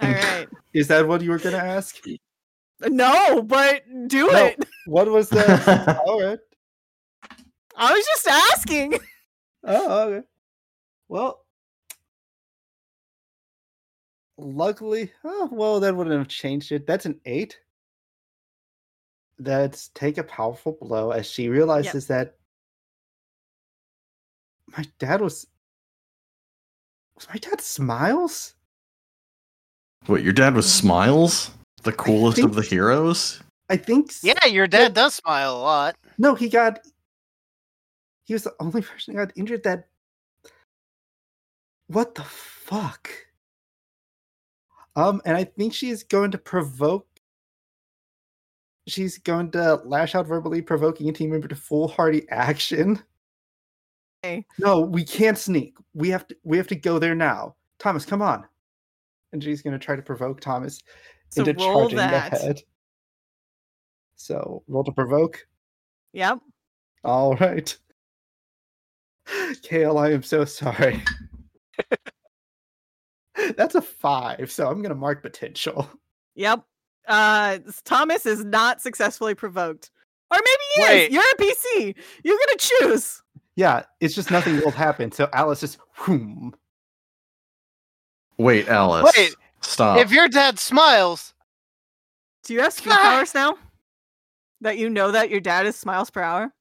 All 0.00 0.08
right. 0.08 0.48
Is 0.74 0.88
that 0.88 1.06
what 1.06 1.22
you 1.22 1.30
were 1.30 1.38
going 1.38 1.54
to 1.54 1.62
ask? 1.62 1.96
No, 2.88 3.42
but 3.42 3.82
do 4.08 4.26
No. 4.26 4.46
it. 4.46 4.64
What 4.86 5.08
was 5.08 5.28
the? 5.28 6.00
Oh, 6.06 6.12
All 6.12 6.22
right. 6.22 6.38
I 7.76 7.92
was 7.92 8.06
just 8.06 8.28
asking. 8.28 8.94
Oh, 9.62 10.04
okay. 10.04 10.26
Well, 11.08 11.44
luckily, 14.38 15.12
oh 15.22 15.50
well, 15.52 15.80
that 15.80 15.94
wouldn't 15.94 16.16
have 16.16 16.28
changed 16.28 16.72
it. 16.72 16.86
That's 16.86 17.04
an 17.04 17.20
eight. 17.26 17.60
That's 19.38 19.88
take 19.88 20.16
a 20.16 20.24
powerful 20.24 20.78
blow 20.80 21.10
as 21.10 21.26
she 21.30 21.50
realizes 21.50 22.06
that 22.06 22.36
my 24.76 24.84
dad 24.98 25.20
was. 25.20 25.46
Was 27.16 27.28
my 27.28 27.36
dad 27.36 27.60
Smiles? 27.60 28.54
What, 30.06 30.22
your 30.22 30.32
dad 30.32 30.54
was 30.54 30.66
mm. 30.66 30.80
Smiles, 30.80 31.50
the 31.82 31.92
coolest 31.92 32.38
of 32.40 32.54
the 32.54 32.62
heroes. 32.62 33.42
I 33.68 33.76
think. 33.76 34.10
s- 34.10 34.24
Yeah, 34.24 34.46
your 34.46 34.66
dad 34.66 34.94
does 34.94 35.14
smile 35.14 35.56
a 35.56 35.58
lot. 35.60 35.96
No, 36.18 36.34
he 36.34 36.48
got. 36.48 36.80
He 38.24 38.32
was 38.34 38.44
the 38.44 38.54
only 38.60 38.82
person 38.82 39.14
who 39.14 39.24
got 39.24 39.32
injured 39.36 39.62
that. 39.64 39.88
What 41.88 42.14
the 42.14 42.22
fuck? 42.24 43.10
Um, 44.96 45.20
and 45.24 45.36
I 45.36 45.44
think 45.44 45.72
she's 45.74 46.02
going 46.02 46.30
to 46.32 46.38
provoke. 46.38 47.06
She's 48.86 49.18
going 49.18 49.50
to 49.52 49.76
lash 49.84 50.14
out 50.14 50.26
verbally, 50.26 50.62
provoking 50.62 51.08
a 51.08 51.12
team 51.12 51.30
member 51.30 51.48
to 51.48 51.54
foolhardy 51.56 52.28
action. 52.30 53.00
Okay. 54.24 54.44
No, 54.58 54.80
we 54.80 55.04
can't 55.04 55.38
sneak. 55.38 55.76
We 55.94 56.08
have 56.10 56.26
to. 56.28 56.36
We 56.44 56.56
have 56.56 56.66
to 56.68 56.76
go 56.76 56.98
there 56.98 57.14
now. 57.14 57.54
Thomas, 57.78 58.04
come 58.04 58.20
on. 58.22 58.44
And 59.32 59.42
she's 59.42 59.62
going 59.62 59.72
to 59.78 59.84
try 59.84 59.94
to 59.96 60.02
provoke 60.02 60.40
Thomas 60.40 60.80
So 61.30 61.44
into 61.44 61.64
roll 61.64 61.82
charging 61.82 61.98
that. 61.98 62.32
the 62.32 62.38
head. 62.38 62.62
So 64.16 64.62
roll 64.68 64.84
to 64.84 64.92
provoke. 64.92 65.46
Yep. 66.12 66.40
All 67.04 67.36
right. 67.36 67.76
Kayl, 69.28 69.98
I 69.98 70.12
am 70.12 70.22
so 70.22 70.44
sorry. 70.44 71.02
That's 73.56 73.74
a 73.74 73.82
five, 73.82 74.50
so 74.50 74.68
I'm 74.68 74.82
gonna 74.82 74.94
mark 74.94 75.22
potential. 75.22 75.88
Yep. 76.34 76.62
Uh, 77.08 77.58
Thomas 77.84 78.26
is 78.26 78.44
not 78.44 78.82
successfully 78.82 79.34
provoked, 79.34 79.90
or 80.30 80.38
maybe 80.38 80.62
he 80.74 80.82
Wait. 80.82 81.06
is. 81.06 81.12
You're 81.12 81.22
a 81.22 81.36
PC. 81.36 81.94
You're 82.22 82.38
gonna 82.38 82.58
choose. 82.58 83.22
Yeah, 83.56 83.84
it's 84.00 84.14
just 84.14 84.30
nothing 84.30 84.60
will 84.60 84.70
happen. 84.70 85.10
So 85.12 85.28
Alice 85.32 85.60
just 85.60 85.78
whoom. 85.96 86.54
Wait, 88.38 88.68
Alice. 88.68 89.10
Wait, 89.16 89.34
Stop. 89.62 89.98
if 89.98 90.10
your 90.12 90.28
dad 90.28 90.58
smiles, 90.58 91.34
Do 92.44 92.54
you 92.54 92.60
have 92.60 92.72
speed 92.72 92.92
powers 92.92 93.34
now? 93.34 93.56
That 94.62 94.78
you 94.78 94.90
know 94.90 95.10
that 95.10 95.30
your 95.30 95.40
dad 95.40 95.66
is 95.66 95.76
smiles 95.76 96.10
per 96.10 96.20
hour. 96.22 96.52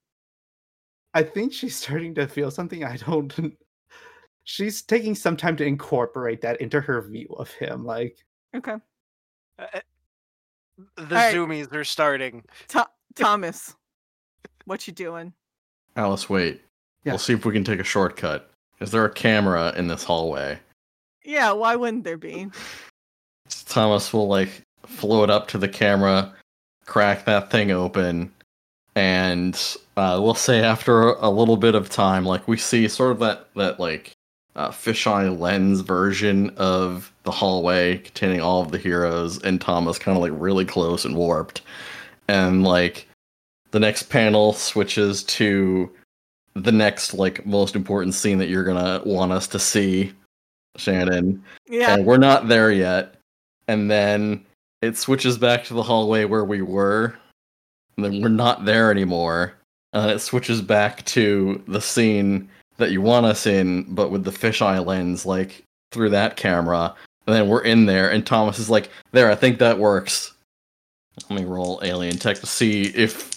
I 1.14 1.24
think 1.24 1.52
she's 1.54 1.76
starting 1.76 2.14
to 2.16 2.28
feel 2.28 2.52
something 2.52 2.84
I 2.84 2.98
don't 2.98 3.58
she's 4.44 4.82
taking 4.84 5.16
some 5.16 5.36
time 5.36 5.56
to 5.58 5.66
incorporate 5.66 6.42
that 6.42 6.62
into 6.62 6.80
her 6.82 7.02
view 7.02 7.28
of 7.38 7.52
him. 7.52 7.84
Like 7.86 8.18
Okay. 8.56 8.76
uh, 9.60 9.66
the 10.96 11.04
Alright. 11.04 11.36
zoomies 11.36 11.74
are 11.74 11.84
starting. 11.84 12.44
Tho- 12.70 12.86
Thomas, 13.16 13.76
what 14.66 14.88
you 14.88 14.94
doing? 14.94 15.34
Alice, 15.96 16.30
wait. 16.30 16.62
Yeah. 17.04 17.14
We'll 17.14 17.20
see 17.20 17.34
if 17.34 17.44
we 17.46 17.52
can 17.54 17.64
take 17.64 17.80
a 17.80 17.84
shortcut. 17.84 18.50
Is 18.80 18.92
there 18.92 19.04
a 19.06 19.12
camera 19.14 19.74
in 19.76 19.88
this 19.88 20.04
hallway? 20.04 20.58
Yeah, 21.26 21.52
why 21.52 21.76
wouldn't 21.76 22.04
there 22.06 22.18
be? 22.18 22.48
Thomas 23.68 24.14
will 24.14 24.28
like 24.28 24.64
float 24.86 25.30
up 25.30 25.48
to 25.50 25.58
the 25.58 25.68
camera, 25.70 26.34
crack 26.86 27.26
that 27.26 27.52
thing 27.52 27.72
open, 27.72 28.32
and 28.96 29.56
uh, 29.98 30.20
we'll 30.22 30.34
say 30.34 30.62
after 30.62 31.12
a 31.14 31.30
little 31.30 31.58
bit 31.58 31.76
of 31.76 31.90
time, 31.90 32.26
like 32.26 32.48
we 32.48 32.58
see 32.58 32.88
sort 32.88 33.12
of 33.12 33.20
that 33.20 33.48
that 33.56 33.80
like 33.80 34.12
uh, 34.56 34.70
fisheye 34.70 35.38
lens 35.40 35.82
version 35.82 36.50
of 36.58 37.12
the 37.24 37.32
hallway 37.32 37.98
containing 38.00 38.42
all 38.42 38.62
of 38.62 38.72
the 38.72 38.78
heroes, 38.78 39.42
and 39.44 39.62
Thomas 39.62 40.00
kind 40.00 40.18
of 40.18 40.22
like 40.22 40.34
really 40.36 40.66
close 40.66 41.06
and 41.06 41.16
warped, 41.16 41.62
and 42.28 42.64
like 42.64 43.08
the 43.72 43.80
next 43.80 44.04
panel 44.04 44.54
switches 44.54 45.24
to 45.24 45.90
the 46.56 46.72
next 46.72 47.14
like 47.14 47.46
most 47.46 47.76
important 47.76 48.16
scene 48.16 48.40
that 48.40 48.50
you're 48.50 48.64
gonna 48.64 49.02
want 49.06 49.32
us 49.32 49.48
to 49.48 49.60
see, 49.60 50.12
Shannon 50.76 51.44
Yeah. 51.68 51.94
and 51.94 52.06
we're 52.06 52.18
not 52.18 52.48
there 52.48 52.72
yet. 52.72 53.16
And 53.70 53.90
then 53.90 54.44
it 54.82 54.98
switches 54.98 55.38
back 55.38 55.64
to 55.66 55.76
the 55.76 55.84
hallway 55.84 56.26
where 56.26 56.44
we 56.44 56.64
were, 56.64 57.16
and 57.96 58.04
then 58.04 58.20
we're 58.20 58.30
not 58.30 58.66
there 58.66 58.90
anymore. 58.90 59.54
And 59.94 60.10
it 60.10 60.20
switches 60.22 60.60
back 60.60 61.06
to 61.06 61.62
the 61.68 61.80
scene 61.80 62.50
that 62.78 62.90
you 62.92 63.00
want 63.00 63.28
us 63.28 63.46
in, 63.46 63.84
but 63.94 64.10
with 64.10 64.24
the 64.24 64.32
fisheye 64.32 64.84
lens, 64.84 65.24
like 65.24 65.64
through 65.92 66.10
that 66.10 66.36
camera. 66.36 66.96
And 67.28 67.36
then 67.36 67.48
we're 67.48 67.62
in 67.64 67.86
there, 67.86 68.10
and 68.12 68.26
Thomas 68.26 68.58
is 68.58 68.72
like, 68.72 68.90
"There, 69.12 69.30
I 69.30 69.36
think 69.36 69.60
that 69.60 69.78
works." 69.78 70.34
Let 71.30 71.42
me 71.42 71.46
roll 71.46 71.80
alien 71.84 72.18
tech 72.18 72.40
to 72.40 72.48
see 72.48 72.86
if 72.96 73.30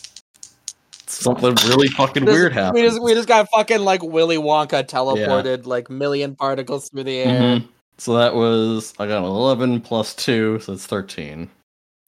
something 1.07 1.55
really 1.69 1.89
fucking 1.89 2.25
This- 2.25 2.33
weird 2.33 2.55
happens. 2.55 2.75
We 2.81 2.89
just 2.89 3.03
we 3.03 3.13
just 3.13 3.29
got 3.29 3.51
fucking 3.51 3.81
like 3.81 4.03
Willy 4.03 4.39
Wonka 4.39 4.85
teleported 4.89 5.67
like 5.67 5.91
million 5.91 6.35
particles 6.37 6.89
through 6.89 7.05
the 7.05 7.19
air. 7.19 7.41
Mhm. 7.59 7.69
So 7.99 8.15
that 8.17 8.35
was 8.35 8.95
I 8.99 9.07
got 9.07 9.19
an 9.19 9.25
eleven 9.25 9.81
plus 9.81 10.15
two, 10.15 10.59
so 10.61 10.73
it's 10.73 10.87
thirteen. 10.87 11.51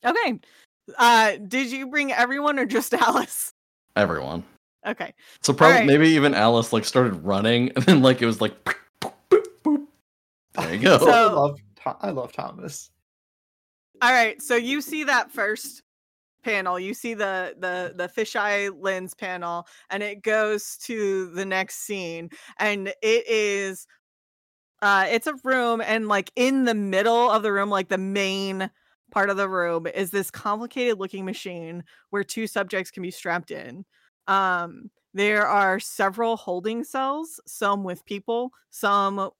Okay. 0.04 0.40
Uh, 0.98 1.32
did 1.48 1.70
you 1.70 1.86
bring 1.86 2.12
everyone 2.12 2.58
or 2.58 2.66
just 2.66 2.92
Alice? 2.94 3.52
Everyone. 3.96 4.44
Okay. 4.86 5.14
So 5.42 5.52
probably 5.52 5.74
Alright. 5.74 5.86
maybe 5.86 6.08
even 6.08 6.34
Alice 6.34 6.72
like 6.72 6.84
started 6.84 7.14
running, 7.24 7.70
and 7.76 7.84
then 7.84 8.02
like 8.02 8.20
it 8.22 8.26
was 8.26 8.40
like, 8.40 8.64
boop, 8.64 8.74
boop, 9.00 9.14
boop, 9.30 9.44
boop. 9.62 9.86
there 10.56 10.74
you 10.74 10.80
go. 10.80 10.98
So- 10.98 11.10
I 11.10 11.24
love 11.32 11.58
I 12.00 12.10
love 12.10 12.32
Thomas. 12.32 12.90
All 14.02 14.10
right, 14.12 14.40
so 14.42 14.56
you 14.56 14.80
see 14.80 15.04
that 15.04 15.30
first 15.30 15.82
panel. 16.42 16.78
You 16.80 16.94
see 16.94 17.14
the 17.14 17.54
the 17.58 17.92
the 17.94 18.08
fisheye 18.08 18.70
lens 18.78 19.14
panel, 19.14 19.66
and 19.90 20.02
it 20.02 20.22
goes 20.22 20.76
to 20.84 21.26
the 21.30 21.44
next 21.44 21.84
scene, 21.86 22.30
and 22.58 22.88
it 23.02 23.28
is, 23.28 23.86
uh, 24.84 25.06
it's 25.10 25.26
a 25.26 25.34
room, 25.44 25.80
and 25.80 26.08
like 26.08 26.30
in 26.36 26.64
the 26.66 26.74
middle 26.74 27.30
of 27.30 27.42
the 27.42 27.52
room, 27.52 27.70
like 27.70 27.88
the 27.88 27.98
main 27.98 28.70
part 29.10 29.30
of 29.30 29.36
the 29.38 29.48
room, 29.48 29.86
is 29.86 30.10
this 30.10 30.30
complicated 30.30 30.98
looking 31.00 31.24
machine 31.24 31.84
where 32.10 32.24
two 32.24 32.46
subjects 32.46 32.90
can 32.92 33.02
be 33.02 33.10
strapped 33.10 33.50
in. 33.50 33.84
Um, 34.28 34.90
there 35.14 35.46
are 35.46 35.80
several 35.80 36.36
holding 36.36 36.84
cells, 36.84 37.40
some 37.46 37.84
with 37.84 38.04
people, 38.04 38.52
some 38.70 39.30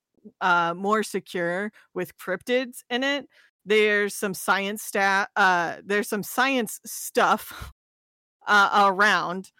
uh 0.41 0.73
more 0.75 1.03
secure 1.03 1.71
with 1.93 2.17
cryptids 2.17 2.83
in 2.89 3.03
it 3.03 3.27
there's 3.65 4.15
some 4.15 4.33
science 4.33 4.81
stat 4.83 5.29
uh 5.35 5.75
there's 5.85 6.09
some 6.09 6.23
science 6.23 6.79
stuff 6.85 7.71
uh 8.47 8.91
around 8.91 9.51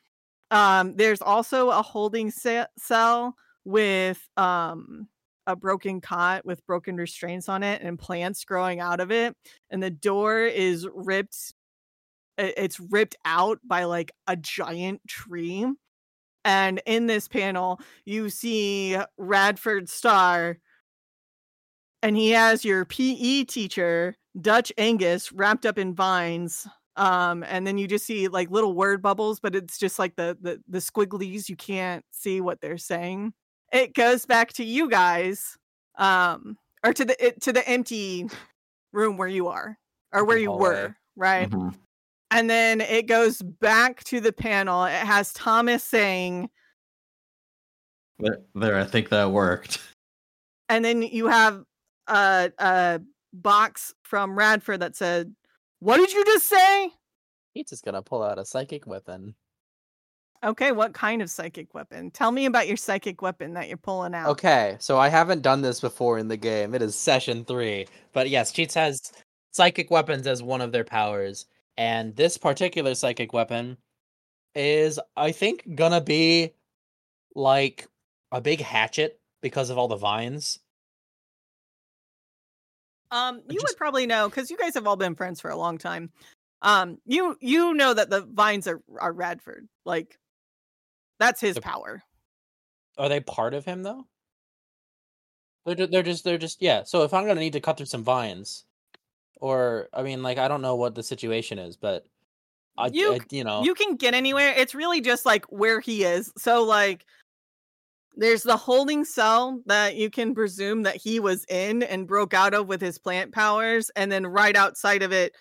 um 0.51 0.95
there's 0.97 1.21
also 1.21 1.69
a 1.69 1.81
holding 1.81 2.31
ce- 2.31 2.67
cell 2.77 3.35
with 3.65 4.27
um 4.37 5.07
a 5.47 5.55
broken 5.55 6.01
cot 6.01 6.45
with 6.45 6.65
broken 6.65 6.95
restraints 6.95 7.49
on 7.49 7.63
it 7.63 7.81
and 7.81 7.99
plants 7.99 8.43
growing 8.45 8.79
out 8.79 8.99
of 8.99 9.11
it 9.11 9.35
and 9.69 9.81
the 9.81 9.89
door 9.89 10.39
is 10.39 10.87
ripped 10.93 11.53
it's 12.37 12.79
ripped 12.79 13.15
out 13.25 13.59
by 13.63 13.85
like 13.85 14.11
a 14.27 14.35
giant 14.35 15.01
tree 15.07 15.65
and 16.43 16.81
in 16.85 17.07
this 17.07 17.27
panel 17.27 17.79
you 18.05 18.29
see 18.29 18.97
radford 19.17 19.89
star 19.89 20.57
and 22.05 22.15
he 22.15 22.29
has 22.29 22.63
your 22.63 22.85
PE 22.85 23.45
teacher, 23.45 24.15
Dutch 24.39 24.71
Angus, 24.77 25.31
wrapped 25.31 25.65
up 25.65 25.79
in 25.79 25.95
vines. 25.95 26.67
Um, 26.97 27.43
and 27.47 27.65
then 27.65 27.79
you 27.79 27.87
just 27.87 28.05
see 28.05 28.27
like 28.27 28.51
little 28.51 28.75
word 28.75 29.01
bubbles, 29.01 29.39
but 29.39 29.55
it's 29.55 29.79
just 29.79 29.97
like 29.97 30.15
the 30.15 30.37
the 30.39 30.61
the 30.67 30.77
squigglies. 30.77 31.49
You 31.49 31.55
can't 31.55 32.05
see 32.11 32.41
what 32.41 32.61
they're 32.61 32.77
saying. 32.77 33.33
It 33.75 33.93
goes 33.93 34.25
back 34.25 34.53
to 34.53 34.63
you 34.63 34.89
guys, 34.89 35.57
um, 35.97 36.57
or 36.81 36.93
to 36.93 37.03
the 37.03 37.25
it, 37.25 37.41
to 37.41 37.51
the 37.51 37.67
empty 37.67 38.25
room 38.93 39.17
where 39.17 39.27
you 39.27 39.49
are, 39.49 39.77
or 40.13 40.23
where 40.23 40.37
you 40.37 40.49
were, 40.49 40.95
right? 41.17 41.49
Mhm. 41.49 41.75
And 42.31 42.49
then 42.49 42.79
it 42.79 43.05
goes 43.05 43.41
back 43.41 44.01
to 44.05 44.21
the 44.21 44.31
panel. 44.31 44.85
It 44.85 44.93
has 44.93 45.33
Thomas 45.33 45.83
saying, 45.83 46.49
There, 48.17 48.37
there, 48.55 48.77
I 48.77 48.85
think 48.85 49.09
that 49.09 49.31
worked. 49.31 49.81
and 50.69 50.85
then 50.85 51.01
you 51.01 51.27
have 51.27 51.61
a 52.07 52.53
a 52.57 53.01
box 53.33 53.93
from 54.03 54.37
Radford 54.37 54.79
that 54.79 54.95
said, 54.95 55.35
"What 55.79 55.97
did 55.97 56.13
you 56.13 56.23
just 56.23 56.47
say?" 56.47 56.91
He's 57.53 57.67
just 57.67 57.83
gonna 57.83 58.01
pull 58.01 58.23
out 58.23 58.39
a 58.39 58.45
psychic 58.45 58.87
weapon. 58.87 59.35
Okay, 60.43 60.71
what 60.71 60.93
kind 60.93 61.21
of 61.21 61.29
psychic 61.29 61.73
weapon? 61.73 62.11
Tell 62.11 62.31
me 62.31 62.45
about 62.45 62.67
your 62.67 62.77
psychic 62.77 63.21
weapon 63.21 63.53
that 63.53 63.67
you're 63.67 63.77
pulling 63.77 64.13
out. 64.13 64.29
Okay, 64.29 64.75
so 64.79 64.97
I 64.97 65.09
haven't 65.09 65.41
done 65.41 65.61
this 65.61 65.79
before 65.79 66.19
in 66.19 66.27
the 66.27 66.37
game. 66.37 66.75
It 66.75 66.81
is 66.81 66.95
session 66.95 67.45
three. 67.45 67.87
But 68.13 68.29
yes, 68.29 68.51
Cheats 68.51 68.75
has 68.75 69.11
psychic 69.51 69.89
weapons 69.89 70.27
as 70.27 70.43
one 70.43 70.61
of 70.61 70.71
their 70.71 70.83
powers. 70.83 71.45
And 71.77 72.15
this 72.15 72.37
particular 72.37 72.93
psychic 72.95 73.33
weapon 73.33 73.77
is, 74.53 74.99
I 75.17 75.31
think, 75.31 75.75
gonna 75.75 76.01
be 76.01 76.53
like 77.35 77.87
a 78.31 78.39
big 78.39 78.61
hatchet 78.61 79.19
because 79.41 79.69
of 79.69 79.77
all 79.77 79.87
the 79.87 79.95
vines. 79.97 80.59
Um, 83.11 83.41
you 83.47 83.53
just- 83.59 83.73
would 83.73 83.77
probably 83.77 84.05
know 84.05 84.29
because 84.29 84.49
you 84.49 84.57
guys 84.57 84.73
have 84.73 84.87
all 84.87 84.95
been 84.95 85.15
friends 85.15 85.39
for 85.41 85.49
a 85.49 85.55
long 85.55 85.77
time. 85.77 86.11
Um, 86.61 86.99
you 87.05 87.37
you 87.41 87.73
know 87.73 87.93
that 87.93 88.09
the 88.09 88.21
vines 88.21 88.67
are 88.67 88.81
are 88.99 89.13
Radford. 89.13 89.67
Like, 89.85 90.17
that's 91.19 91.41
his 91.41 91.55
The- 91.55 91.61
power. 91.61 92.03
Are 92.97 93.09
they 93.09 93.19
part 93.19 93.53
of 93.53 93.65
him 93.65 93.83
though? 93.83 94.07
They're 95.65 95.87
they're 95.87 96.03
just 96.03 96.23
they're 96.23 96.37
just 96.37 96.61
yeah. 96.61 96.83
So 96.83 97.03
if 97.03 97.13
I'm 97.13 97.25
gonna 97.25 97.39
need 97.39 97.53
to 97.53 97.61
cut 97.61 97.77
through 97.77 97.87
some 97.87 98.03
vines, 98.03 98.65
or 99.41 99.89
I 99.93 100.03
mean, 100.03 100.21
like 100.23 100.37
I 100.37 100.47
don't 100.47 100.61
know 100.61 100.75
what 100.75 100.95
the 100.95 101.03
situation 101.03 101.59
is, 101.59 101.75
but 101.75 102.05
I 102.77 102.87
You 102.87 103.13
I- 103.15 103.19
you 103.31 103.43
know 103.43 103.63
You 103.63 103.73
can 103.73 103.95
get 103.95 104.13
anywhere. 104.13 104.53
It's 104.55 104.75
really 104.75 105.01
just 105.01 105.25
like 105.25 105.45
where 105.51 105.79
he 105.79 106.03
is. 106.03 106.31
So 106.37 106.63
like 106.63 107.05
there's 108.17 108.43
the 108.43 108.55
holding 108.55 109.03
cell 109.03 109.61
that 109.65 109.95
you 109.95 110.09
can 110.09 110.33
presume 110.35 110.83
that 110.83 110.95
he 110.95 111.19
was 111.19 111.43
in 111.49 111.83
and 111.83 112.07
broke 112.07 112.33
out 112.33 112.53
of 112.53 112.65
with 112.67 112.79
his 112.79 112.97
plant 112.97 113.33
powers 113.33 113.91
and 113.97 114.09
then 114.09 114.25
right 114.25 114.55
outside 114.55 115.03
of 115.03 115.11
it 115.11 115.35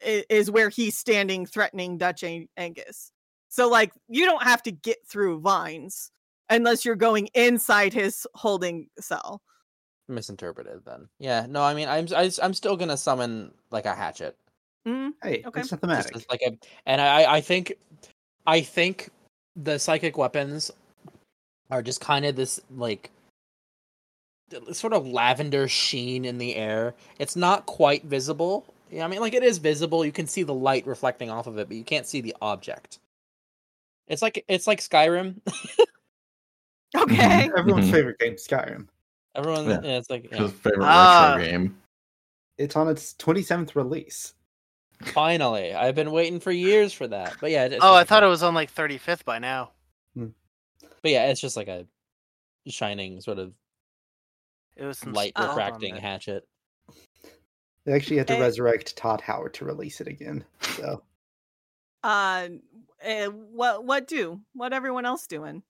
is 0.00 0.48
where 0.50 0.68
he's 0.68 0.96
standing 0.96 1.46
threatening 1.46 1.98
Dutch 1.98 2.22
Angus. 2.56 3.10
So 3.48 3.68
like 3.68 3.92
you 4.08 4.24
don't 4.24 4.42
have 4.42 4.62
to 4.64 4.72
get 4.72 4.98
through 5.06 5.40
vines 5.40 6.10
unless 6.50 6.84
you're 6.84 6.94
going 6.96 7.28
inside 7.34 7.92
his 7.92 8.26
holding 8.34 8.88
cell. 9.00 9.40
misinterpreted 10.08 10.82
then. 10.84 11.08
Yeah, 11.18 11.46
no, 11.48 11.62
I 11.62 11.74
mean 11.74 11.88
I'm 11.88 12.06
I, 12.14 12.30
I'm 12.42 12.54
still 12.54 12.76
gonna 12.76 12.96
summon 12.96 13.52
like 13.70 13.86
a 13.86 13.94
hatchet. 13.94 14.36
Mm, 14.86 15.12
Hey, 15.22 15.42
Okay. 15.46 15.60
it's 15.60 15.70
just 15.70 15.80
thematic. 15.80 16.14
as, 16.16 16.26
like 16.30 16.42
a 16.46 16.56
and 16.86 17.00
I 17.00 17.36
I 17.36 17.40
think 17.40 17.72
I 18.46 18.60
think 18.60 19.10
the 19.56 19.78
psychic 19.78 20.16
weapons 20.18 20.70
are 21.70 21.82
just 21.82 22.00
kind 22.00 22.24
of 22.24 22.36
this 22.36 22.60
like 22.76 23.10
sort 24.72 24.92
of 24.92 25.06
lavender 25.06 25.66
sheen 25.66 26.24
in 26.24 26.38
the 26.38 26.54
air. 26.54 26.94
It's 27.18 27.34
not 27.34 27.66
quite 27.66 28.04
visible. 28.04 28.64
Yeah, 28.90 29.04
I 29.04 29.08
mean 29.08 29.20
like 29.20 29.34
it 29.34 29.42
is 29.42 29.58
visible. 29.58 30.04
You 30.04 30.12
can 30.12 30.28
see 30.28 30.44
the 30.44 30.54
light 30.54 30.86
reflecting 30.86 31.30
off 31.30 31.48
of 31.48 31.58
it, 31.58 31.66
but 31.68 31.76
you 31.76 31.82
can't 31.84 32.06
see 32.06 32.20
the 32.20 32.36
object. 32.40 32.98
It's 34.08 34.22
like 34.22 34.44
it's 34.48 34.66
like 34.66 34.80
Skyrim. 34.80 35.40
Okay. 36.96 37.50
Everyone's 37.58 37.88
Mhm. 37.88 37.92
favorite 37.92 38.18
game, 38.18 38.34
Skyrim. 38.36 38.86
Everyone, 39.34 39.68
Yeah. 39.68 39.80
yeah. 39.82 39.98
it's 39.98 40.08
like 40.08 40.30
yeah. 40.30 40.38
His 40.38 40.52
favorite 40.52 40.86
Ah. 40.86 41.34
retro 41.36 41.50
game. 41.50 41.82
It's 42.58 42.74
on 42.76 42.88
its 42.88 43.12
27th 43.14 43.74
release. 43.74 44.32
finally. 45.02 45.74
I've 45.74 45.94
been 45.94 46.10
waiting 46.10 46.40
for 46.40 46.50
years 46.50 46.94
for 46.94 47.06
that. 47.08 47.36
But 47.38 47.50
yeah, 47.50 47.64
it's 47.66 47.84
Oh, 47.84 47.92
I 47.94 48.04
thought 48.04 48.22
a- 48.22 48.26
it 48.26 48.30
was 48.30 48.42
on 48.42 48.54
like 48.54 48.72
35th 48.72 49.26
by 49.26 49.38
now. 49.38 49.72
But 50.14 50.30
yeah, 51.10 51.26
it's 51.26 51.40
just 51.40 51.56
like 51.56 51.68
a 51.68 51.86
shining 52.66 53.20
sort 53.20 53.38
of 53.38 53.52
It 54.76 54.84
was 54.86 55.04
light 55.04 55.32
stuff 55.36 55.48
refracting 55.50 55.96
hatchet. 55.96 56.48
They 57.84 57.92
actually 57.92 58.16
had 58.16 58.28
to 58.28 58.36
Eh. 58.36 58.40
resurrect 58.40 58.96
Todd 58.96 59.20
Howard 59.20 59.52
to 59.54 59.64
release 59.66 60.00
it 60.00 60.08
again. 60.08 60.44
So 60.62 61.02
Uh, 62.02 62.48
what 63.52 63.84
what 63.84 64.06
do? 64.06 64.40
What 64.54 64.72
everyone 64.72 65.04
else 65.04 65.26
doing? 65.26 65.62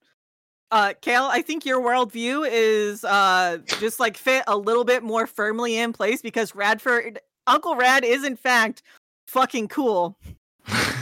Uh, 0.70 0.94
Kayl, 1.00 1.28
I 1.28 1.42
think 1.42 1.64
your 1.64 1.80
worldview 1.80 2.48
is 2.50 3.04
uh 3.04 3.58
just 3.78 4.00
like 4.00 4.16
fit 4.16 4.44
a 4.46 4.56
little 4.56 4.84
bit 4.84 5.02
more 5.02 5.26
firmly 5.26 5.76
in 5.76 5.92
place 5.92 6.22
because 6.22 6.54
Radford, 6.54 7.20
Uncle 7.46 7.76
Rad, 7.76 8.04
is 8.04 8.24
in 8.24 8.36
fact 8.36 8.82
fucking 9.26 9.68
cool. 9.68 10.18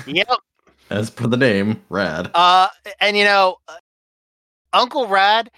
Yep. 0.07 0.29
As 0.91 1.09
per 1.09 1.27
the 1.27 1.37
name, 1.37 1.83
Rad. 1.89 2.31
Uh, 2.35 2.69
and 3.01 3.17
you 3.17 3.25
know, 3.25 3.57
uh, 3.69 3.77
Uncle 4.75 5.09
Rad 5.09 5.51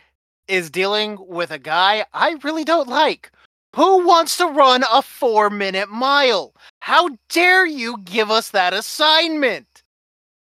is 0.46 0.70
dealing 0.70 1.18
with 1.20 1.50
a 1.50 1.59
guy 1.59 2.05
I 2.12 2.37
really 2.44 2.64
don't 2.64 2.88
like. 2.88 3.33
Who 3.74 4.07
wants 4.07 4.38
to 4.38 4.46
run 4.46 4.85
a 4.90 5.02
four 5.02 5.50
minute 5.50 5.88
mile? 5.90 6.55
How 6.81 7.11
dare 7.29 7.66
you 7.66 7.98
give 8.05 8.31
us 8.31 8.50
that 8.50 8.72
assignment 8.72 9.75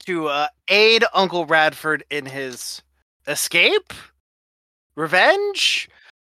to 0.09 0.27
uh, 0.27 0.47
aid 0.69 1.03
Uncle 1.13 1.45
Radford 1.45 2.03
in 2.09 2.25
his 2.25 2.81
escape, 3.27 3.93
revenge? 4.95 5.87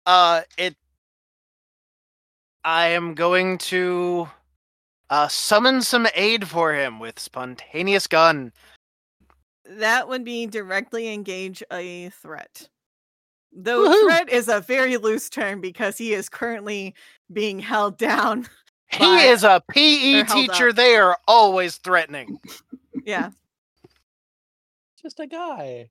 Uh, 0.07 0.41
it. 0.57 0.75
I 2.63 2.87
am 2.87 3.13
going 3.13 3.59
to 3.59 4.27
uh, 5.11 5.27
summon 5.27 5.83
some 5.83 6.07
aid 6.15 6.47
for 6.47 6.73
him 6.73 6.99
with 6.99 7.19
spontaneous 7.19 8.07
gun. 8.07 8.51
That 9.69 10.09
would 10.09 10.23
be 10.23 10.47
directly 10.47 11.13
engage 11.13 11.61
a 11.71 12.09
threat. 12.09 12.67
Though 13.53 13.89
Woohoo! 13.89 14.05
threat 14.07 14.29
is 14.29 14.47
a 14.47 14.59
very 14.59 14.97
loose 14.97 15.29
term 15.29 15.61
because 15.61 15.99
he 15.99 16.15
is 16.15 16.29
currently 16.29 16.95
being 17.31 17.59
held 17.59 17.99
down. 17.99 18.47
He 18.89 18.99
But- 18.99 19.25
is 19.25 19.43
a 19.43 19.61
PE 19.69 20.23
teacher. 20.23 20.73
They 20.73 20.95
are 20.95 21.19
always 21.27 21.75
threatening. 21.75 22.39
Yeah. 23.05 23.29
Just 25.07 25.21
a 25.21 25.27
guy. 25.27 25.89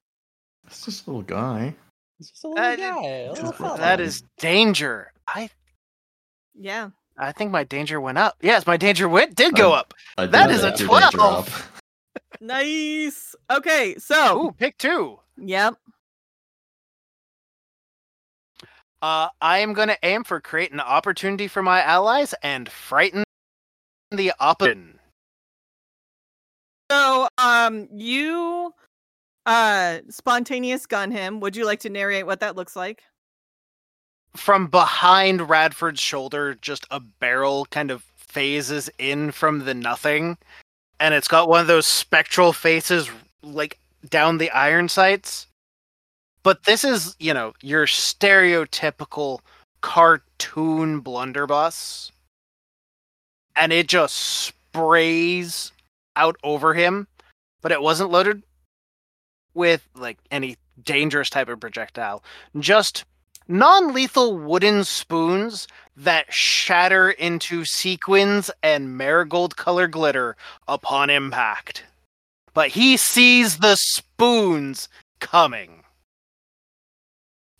It's 0.66 0.85
just 0.85 1.07
a 1.07 1.11
little 1.11 1.22
guy. 1.22 1.74
It's 2.20 2.29
just 2.29 2.44
a 2.44 2.48
little 2.48 2.62
That- 2.62 2.79
guy. 2.79 3.02
A 3.07 3.33
little 3.33 3.76
That 3.79 3.98
is 3.98 4.22
danger. 4.37 5.11
I 5.26 5.48
Yeah. 6.55 6.90
I 7.16 7.33
think 7.33 7.50
my 7.50 7.64
danger 7.64 7.98
went 7.98 8.18
up. 8.18 8.37
Yes, 8.42 8.66
my 8.66 8.76
danger 8.76 9.09
went 9.09 9.35
did 9.35 9.55
go 9.55 9.72
Um, 9.72 9.79
up. 9.79 9.94
I 10.18 10.26
That 10.26 10.50
is 10.50 10.62
a 10.64 10.70
take 10.76 10.87
12. 10.87 11.72
Nice. 12.42 13.35
Okay, 13.50 13.96
so 13.96 14.48
Ooh, 14.48 14.52
pick 14.52 14.76
two. 14.76 15.18
yep. 15.38 15.76
Uh, 19.00 19.29
I 19.40 19.61
am 19.61 19.72
going 19.72 19.88
to 19.88 19.98
aim 20.02 20.24
for 20.24 20.42
create 20.42 20.72
an 20.72 20.81
opportunity 20.81 21.48
for 21.48 21.62
my 21.62 21.81
allies 21.81 22.35
and 22.42 22.68
frighten 22.68 23.24
the 24.11 24.35
opposite. 24.38 24.76
So, 26.90 27.29
um, 27.38 27.88
you, 27.92 28.74
uh, 29.46 30.00
spontaneous 30.11 30.87
gun 30.87 31.11
him. 31.11 31.40
Would 31.40 31.56
you 31.56 31.64
like 31.64 31.80
to 31.80 31.90
narrate 31.90 32.26
what 32.26 32.40
that 32.40 32.56
looks 32.56 32.76
like? 32.76 33.02
From 34.37 34.66
behind 34.66 35.48
Radford's 35.48 36.00
shoulder, 36.00 36.54
just 36.61 36.87
a 36.90 37.00
barrel 37.00 37.66
kind 37.70 37.90
of 37.90 38.04
phases 38.16 38.90
in 38.98 39.30
from 39.30 39.64
the 39.64 39.72
nothing, 39.72 40.37
and 41.00 41.14
it's 41.14 41.28
got 41.28 41.48
one 41.48 41.61
of 41.61 41.66
those 41.66 41.87
spectral 41.87 42.52
faces 42.52 43.09
like 43.42 43.78
down 44.11 44.38
the 44.38 44.50
iron 44.50 44.88
sights. 44.88 45.46
But 46.42 46.64
this 46.64 46.85
is, 46.85 47.16
you 47.18 47.35
know, 47.35 47.54
your 47.61 47.87
stereotypical 47.87 49.40
cartoon 49.80 51.00
blunderbuss. 51.00 52.12
And 53.56 53.72
it 53.72 53.88
just 53.88 54.14
sprays 54.14 55.72
out 56.14 56.37
over 56.44 56.74
him, 56.74 57.06
but 57.62 57.72
it 57.72 57.80
wasn't 57.80 58.11
loaded 58.11 58.42
with 59.56 59.88
like 59.96 60.18
any 60.30 60.56
dangerous 60.82 61.30
type 61.30 61.48
of 61.48 61.58
projectile. 61.58 62.22
Just 62.58 63.04
non-lethal 63.48 64.36
wooden 64.38 64.84
spoons 64.84 65.66
that 65.96 66.32
shatter 66.32 67.10
into 67.10 67.64
sequins 67.64 68.50
and 68.62 68.96
marigold 68.96 69.56
color 69.56 69.86
glitter 69.86 70.36
upon 70.68 71.10
impact. 71.10 71.84
But 72.54 72.68
he 72.68 72.96
sees 72.96 73.58
the 73.58 73.76
spoons 73.76 74.88
coming. 75.20 75.82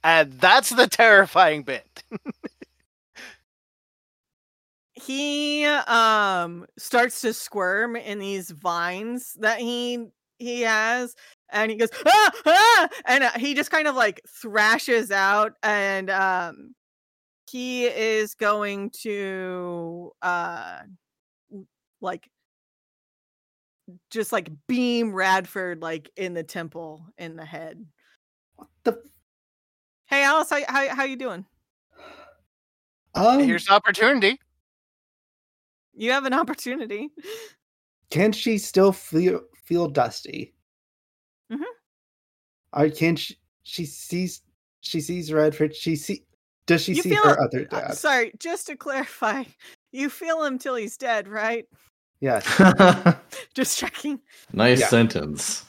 And 0.05 0.33
that's 0.41 0.71
the 0.71 0.87
terrifying 0.87 1.63
bit. 1.63 2.05
he 4.93 5.65
um 5.65 6.67
starts 6.79 7.21
to 7.21 7.33
squirm 7.33 7.97
in 7.97 8.19
these 8.19 8.51
vines 8.51 9.35
that 9.41 9.61
he 9.61 10.07
he 10.39 10.63
has 10.63 11.15
and 11.51 11.71
he 11.71 11.77
goes 11.77 11.91
ah, 12.07 12.31
ah! 12.47 12.89
and 13.07 13.25
uh, 13.25 13.31
he 13.33 13.55
just 13.55 13.71
kind 13.71 13.87
of 13.89 13.95
like 13.95 14.21
thrashes 14.29 15.11
out 15.11 15.53
and 15.63 16.11
um 16.11 16.75
he 17.49 17.85
is 17.87 18.35
going 18.35 18.91
to 18.91 20.11
uh 20.23 20.81
like 22.01 22.29
just 24.11 24.33
like 24.33 24.49
beam 24.67 25.13
radford 25.15 25.81
like 25.81 26.11
in 26.17 26.35
the 26.35 26.43
temple 26.43 27.07
in 27.19 27.37
the 27.37 27.45
head 27.45 27.85
What 28.57 28.69
the? 28.83 29.01
hey 30.07 30.25
alice 30.25 30.51
how, 30.51 30.59
how, 30.67 30.95
how 30.95 31.05
you 31.05 31.17
doing 31.17 31.45
Um, 33.15 33.41
Here's 33.41 33.65
the 33.67 33.73
opportunity. 33.73 34.39
you 35.95 36.11
have 36.11 36.25
an 36.27 36.35
opportunity 36.35 37.11
can 38.11 38.33
she 38.33 38.59
still 38.59 38.93
feel 38.93 39.41
feel 39.65 39.89
dusty? 39.89 40.53
Mhm. 42.77 42.81
Or 42.83 42.91
can 42.91 43.17
she? 43.17 43.37
She 43.63 43.85
sees. 43.87 44.43
She 44.81 45.01
sees 45.01 45.33
Redford. 45.33 45.75
She 45.75 45.97
see. 45.97 46.25
Does 46.67 46.83
she 46.83 46.95
You 46.95 47.03
see 47.03 47.11
feel- 47.11 47.23
her 47.25 47.41
other 47.41 47.67
Uh, 47.71 47.81
dad? 47.81 47.95
sorry 47.97 48.33
just 48.39 48.67
to 48.67 48.77
clarify 48.77 49.45
you 49.93 50.11
feel 50.11 50.43
him 50.45 50.59
till 50.59 50.75
he's 50.75 50.97
dead 50.97 51.29
right 51.29 51.65
Yes. 52.21 52.45
just 53.55 53.79
checking 53.79 54.21
nice 54.53 54.81
Yeah. 54.81 54.89
sentence. 54.89 55.65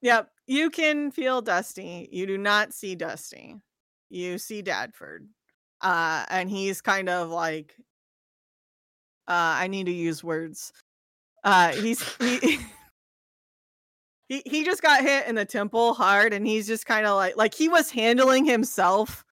Yep, 0.00 0.30
you 0.46 0.70
can 0.70 1.10
feel 1.10 1.42
Dusty. 1.42 2.08
You 2.12 2.24
do 2.26 2.38
not 2.38 2.72
see 2.72 2.94
Dusty. 2.94 3.56
You 4.08 4.38
see 4.38 4.62
Dadford. 4.62 5.26
Uh 5.82 6.24
and 6.30 6.48
he's 6.48 6.80
kind 6.80 7.08
of 7.10 7.28
like 7.30 7.74
uh 9.28 9.56
I 9.60 9.66
need 9.66 9.84
to 9.86 9.92
use 9.92 10.24
words. 10.24 10.72
Uh 11.44 11.72
he's 11.72 12.00
he 12.18 12.58
He, 14.28 14.42
he 14.44 14.64
just 14.64 14.82
got 14.82 15.00
hit 15.02 15.26
in 15.26 15.34
the 15.34 15.44
temple 15.44 15.94
hard 15.94 16.32
and 16.32 16.46
he's 16.46 16.66
just 16.66 16.86
kind 16.86 17.06
of 17.06 17.16
like 17.16 17.36
like 17.36 17.54
he 17.54 17.68
was 17.68 17.90
handling 17.90 18.44
himself 18.44 19.24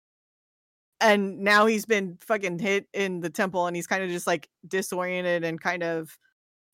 and 1.00 1.40
now 1.40 1.66
he's 1.66 1.85
been 1.85 2.16
fucking 2.20 2.59
hit 2.59 2.88
in 2.94 3.20
the 3.20 3.28
temple 3.28 3.66
and 3.66 3.76
he's 3.76 3.87
kind 3.87 4.02
of 4.02 4.09
just 4.09 4.26
like 4.26 4.48
disoriented 4.66 5.44
and 5.44 5.61
kind 5.61 5.82
of 5.82 6.18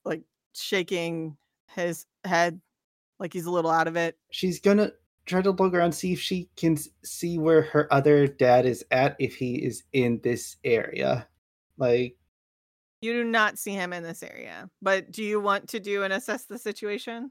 like 0.05 0.23
shaking 0.55 1.37
his 1.75 2.07
head 2.25 2.61
like 3.19 3.33
he's 3.33 3.47
a 3.47 3.51
little 3.51 3.71
out 3.71 3.89
of 3.89 3.97
it 3.97 4.17
She's 4.31 4.61
gonna 4.61 4.93
try 5.27 5.43
to 5.43 5.51
look 5.51 5.75
around, 5.75 5.93
see 5.93 6.13
if 6.13 6.21
she 6.21 6.49
can 6.57 6.77
see 7.05 7.39
where 7.39 7.63
her 7.63 7.93
other 7.93 8.27
dad 8.27 8.67
is 8.67 8.85
at, 8.91 9.17
if 9.19 9.37
he 9.37 9.57
is 9.57 9.85
in 9.93 10.21
this 10.23 10.57
area. 10.65 11.29
Like, 11.77 12.17
You 13.01 13.13
do 13.13 13.25
not 13.25 13.59
see 13.59 13.73
him 13.73 13.93
in 13.93 14.03
this 14.03 14.23
area. 14.23 14.69
But 14.81 15.11
do 15.11 15.23
you 15.23 15.41
want 15.41 15.69
to 15.71 15.81
do 15.81 16.03
and 16.03 16.13
assess 16.13 16.45
the 16.45 16.59
situation? 16.59 17.31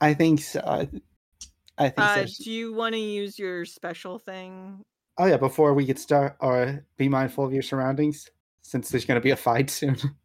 I 0.00 0.14
think 0.14 0.40
so. 0.40 0.60
I, 0.66 0.88
I 1.78 1.88
think 1.88 1.98
Uh, 1.98 2.26
so. 2.26 2.44
do 2.44 2.50
you 2.50 2.72
want 2.72 2.94
to 2.94 3.00
use 3.00 3.38
your 3.38 3.64
special 3.64 4.18
thing? 4.18 4.84
Oh 5.18 5.26
yeah, 5.26 5.36
before 5.36 5.74
we 5.74 5.84
get 5.84 5.98
start, 5.98 6.36
or 6.40 6.84
be 6.96 7.08
mindful 7.08 7.44
of 7.44 7.52
your 7.52 7.62
surroundings, 7.62 8.28
since 8.62 8.88
there's 8.88 9.04
gonna 9.04 9.20
be 9.20 9.30
a 9.30 9.36
fight 9.36 9.70
soon. 9.70 9.96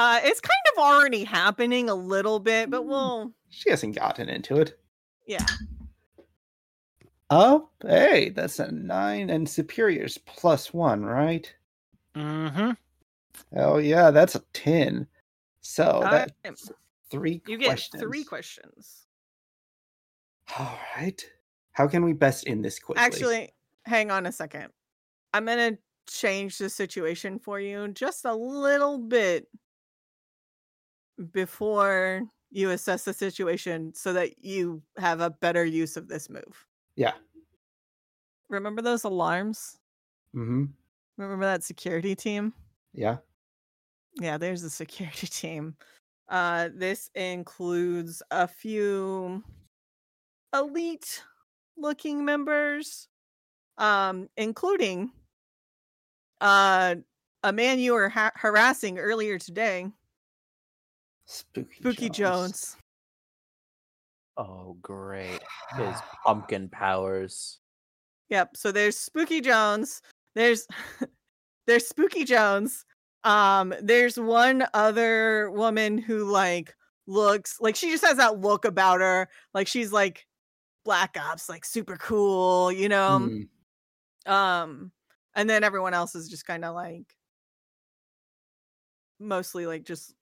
Uh, 0.00 0.20
it's 0.22 0.40
kind 0.40 0.52
of 0.76 0.78
already 0.80 1.24
happening 1.24 1.90
a 1.90 1.94
little 1.94 2.38
bit, 2.38 2.70
but 2.70 2.82
Mm. 2.82 2.86
we'll 2.86 3.32
she 3.50 3.68
hasn't 3.68 3.96
gotten 3.96 4.28
into 4.28 4.60
it. 4.60 4.78
yeah. 5.26 5.44
Oh, 7.30 7.68
hey, 7.84 8.30
that's 8.30 8.60
a 8.60 8.70
nine 8.70 9.28
and 9.28 9.48
superiors 9.48 10.16
plus 10.18 10.72
one, 10.72 11.04
right? 11.04 11.52
Mm-hmm. 12.14 12.70
Oh 13.56 13.78
yeah, 13.78 14.12
that's 14.12 14.36
a 14.36 14.42
ten. 14.52 15.06
So 15.62 15.84
Alright. 15.84 16.30
Three 17.10 17.42
You 17.46 17.56
get 17.58 17.66
questions. 17.68 18.02
three 18.02 18.24
questions. 18.24 19.06
All 20.58 20.78
right. 20.96 21.22
How 21.72 21.86
can 21.86 22.04
we 22.04 22.12
best 22.12 22.46
end 22.48 22.64
this 22.64 22.78
quickly? 22.78 23.02
Actually, 23.04 23.54
hang 23.84 24.10
on 24.10 24.26
a 24.26 24.32
second. 24.32 24.68
I'm 25.34 25.44
gonna 25.44 25.78
change 26.08 26.58
the 26.58 26.70
situation 26.70 27.38
for 27.38 27.60
you 27.60 27.88
just 27.88 28.24
a 28.24 28.34
little 28.34 28.98
bit 28.98 29.46
before 31.32 32.22
you 32.50 32.70
assess 32.70 33.04
the 33.04 33.12
situation 33.12 33.92
so 33.94 34.12
that 34.14 34.42
you 34.42 34.82
have 34.96 35.20
a 35.20 35.30
better 35.30 35.64
use 35.64 35.96
of 35.96 36.08
this 36.08 36.30
move. 36.30 36.66
yeah. 36.96 37.12
Remember 38.48 38.80
those 38.80 39.04
alarms? 39.04 39.76
Mm-hmm. 40.34 40.64
Remember 41.18 41.44
that 41.44 41.62
security 41.62 42.16
team? 42.16 42.54
Yeah. 42.94 43.18
Yeah, 44.18 44.38
there's 44.38 44.62
the 44.62 44.70
security 44.70 45.26
team. 45.30 45.76
Uh, 46.28 46.68
this 46.74 47.10
includes 47.14 48.22
a 48.30 48.46
few 48.46 49.42
elite 50.54 51.22
looking 51.76 52.24
members, 52.24 53.08
um, 53.78 54.28
including 54.36 55.10
uh, 56.40 56.96
a 57.42 57.52
man 57.52 57.78
you 57.78 57.94
were 57.94 58.08
ha- 58.08 58.32
harassing 58.34 58.98
earlier 58.98 59.38
today, 59.38 59.90
Spooky, 61.24 61.76
Spooky 61.76 62.10
Jones. 62.10 62.76
Oh, 64.36 64.76
great. 64.82 65.40
His 65.76 65.96
pumpkin 66.24 66.68
powers. 66.68 67.58
Yep. 68.30 68.56
So 68.56 68.72
there's 68.72 68.98
Spooky 68.98 69.40
Jones. 69.40 70.02
There's 70.34 70.66
there's 71.66 71.88
Spooky 71.88 72.24
Jones. 72.24 72.84
Um, 73.28 73.74
there's 73.82 74.18
one 74.18 74.64
other 74.72 75.50
woman 75.50 75.98
who 75.98 76.24
like 76.24 76.74
looks 77.06 77.58
like 77.60 77.76
she 77.76 77.90
just 77.90 78.02
has 78.06 78.16
that 78.16 78.40
look 78.40 78.64
about 78.64 79.00
her, 79.00 79.28
like 79.52 79.68
she's 79.68 79.92
like 79.92 80.26
Black 80.82 81.14
Ops, 81.20 81.46
like 81.46 81.66
super 81.66 81.98
cool, 81.98 82.72
you 82.72 82.88
know. 82.88 83.18
Hmm. 83.18 84.32
Um, 84.32 84.92
and 85.34 85.48
then 85.48 85.62
everyone 85.62 85.92
else 85.92 86.14
is 86.14 86.30
just 86.30 86.46
kind 86.46 86.64
of 86.64 86.74
like 86.74 87.14
mostly 89.20 89.66
like 89.66 89.84
just 89.84 90.14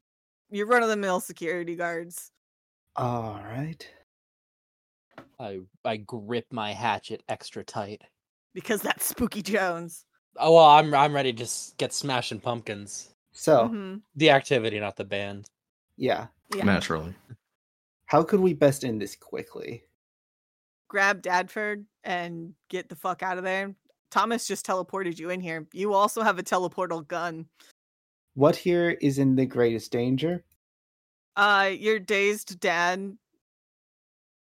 your 0.51 0.66
run 0.66 0.83
of 0.83 0.88
the 0.88 0.97
mill 0.97 1.21
security 1.21 1.77
guards. 1.77 2.33
All 2.97 3.40
right. 3.40 3.88
I 5.38 5.61
I 5.85 5.99
grip 5.99 6.47
my 6.51 6.73
hatchet 6.73 7.23
extra 7.29 7.62
tight. 7.62 8.03
Because 8.53 8.83
that's 8.83 9.05
Spooky 9.07 9.42
Jones. 9.42 10.05
Oh 10.38 10.55
well, 10.55 10.64
I'm 10.64 10.92
I'm 10.94 11.14
ready 11.14 11.33
to 11.35 11.42
s- 11.44 11.75
get 11.79 11.92
smashing 11.92 12.40
pumpkins. 12.40 13.11
So 13.33 13.68
Mhm. 13.68 14.03
The 14.14 14.31
activity, 14.31 14.79
not 14.81 14.96
the 14.96 15.05
band. 15.05 15.46
yeah, 15.96 16.29
Yeah. 16.55 16.64
Naturally. 16.64 17.14
how 18.07 18.22
could 18.22 18.40
we 18.40 18.55
best 18.55 18.85
end 18.85 19.01
this 19.03 19.16
quickly? 19.16 19.85
grab 20.88 21.20
Dadford 21.20 21.85
and 22.05 22.55
get 22.68 22.88
the 22.88 22.94
fuck 22.94 23.20
out 23.22 23.38
of 23.38 23.44
there. 23.44 23.75
Thomas 24.12 24.46
just 24.46 24.64
teleported 24.64 25.18
you 25.18 25.31
in 25.31 25.40
here. 25.40 25.66
You 25.72 25.92
also 25.94 26.22
have 26.22 26.38
a 26.38 26.44
teleportal 26.44 27.07
gun. 27.07 27.46
What 28.35 28.55
here 28.55 28.90
is 28.90 29.18
in 29.18 29.35
the 29.35 29.46
greatest 29.46 29.90
danger? 29.90 30.44
Uh 31.35 31.70
your 31.77 31.99
dazed 31.99 32.61
dad 32.61 33.18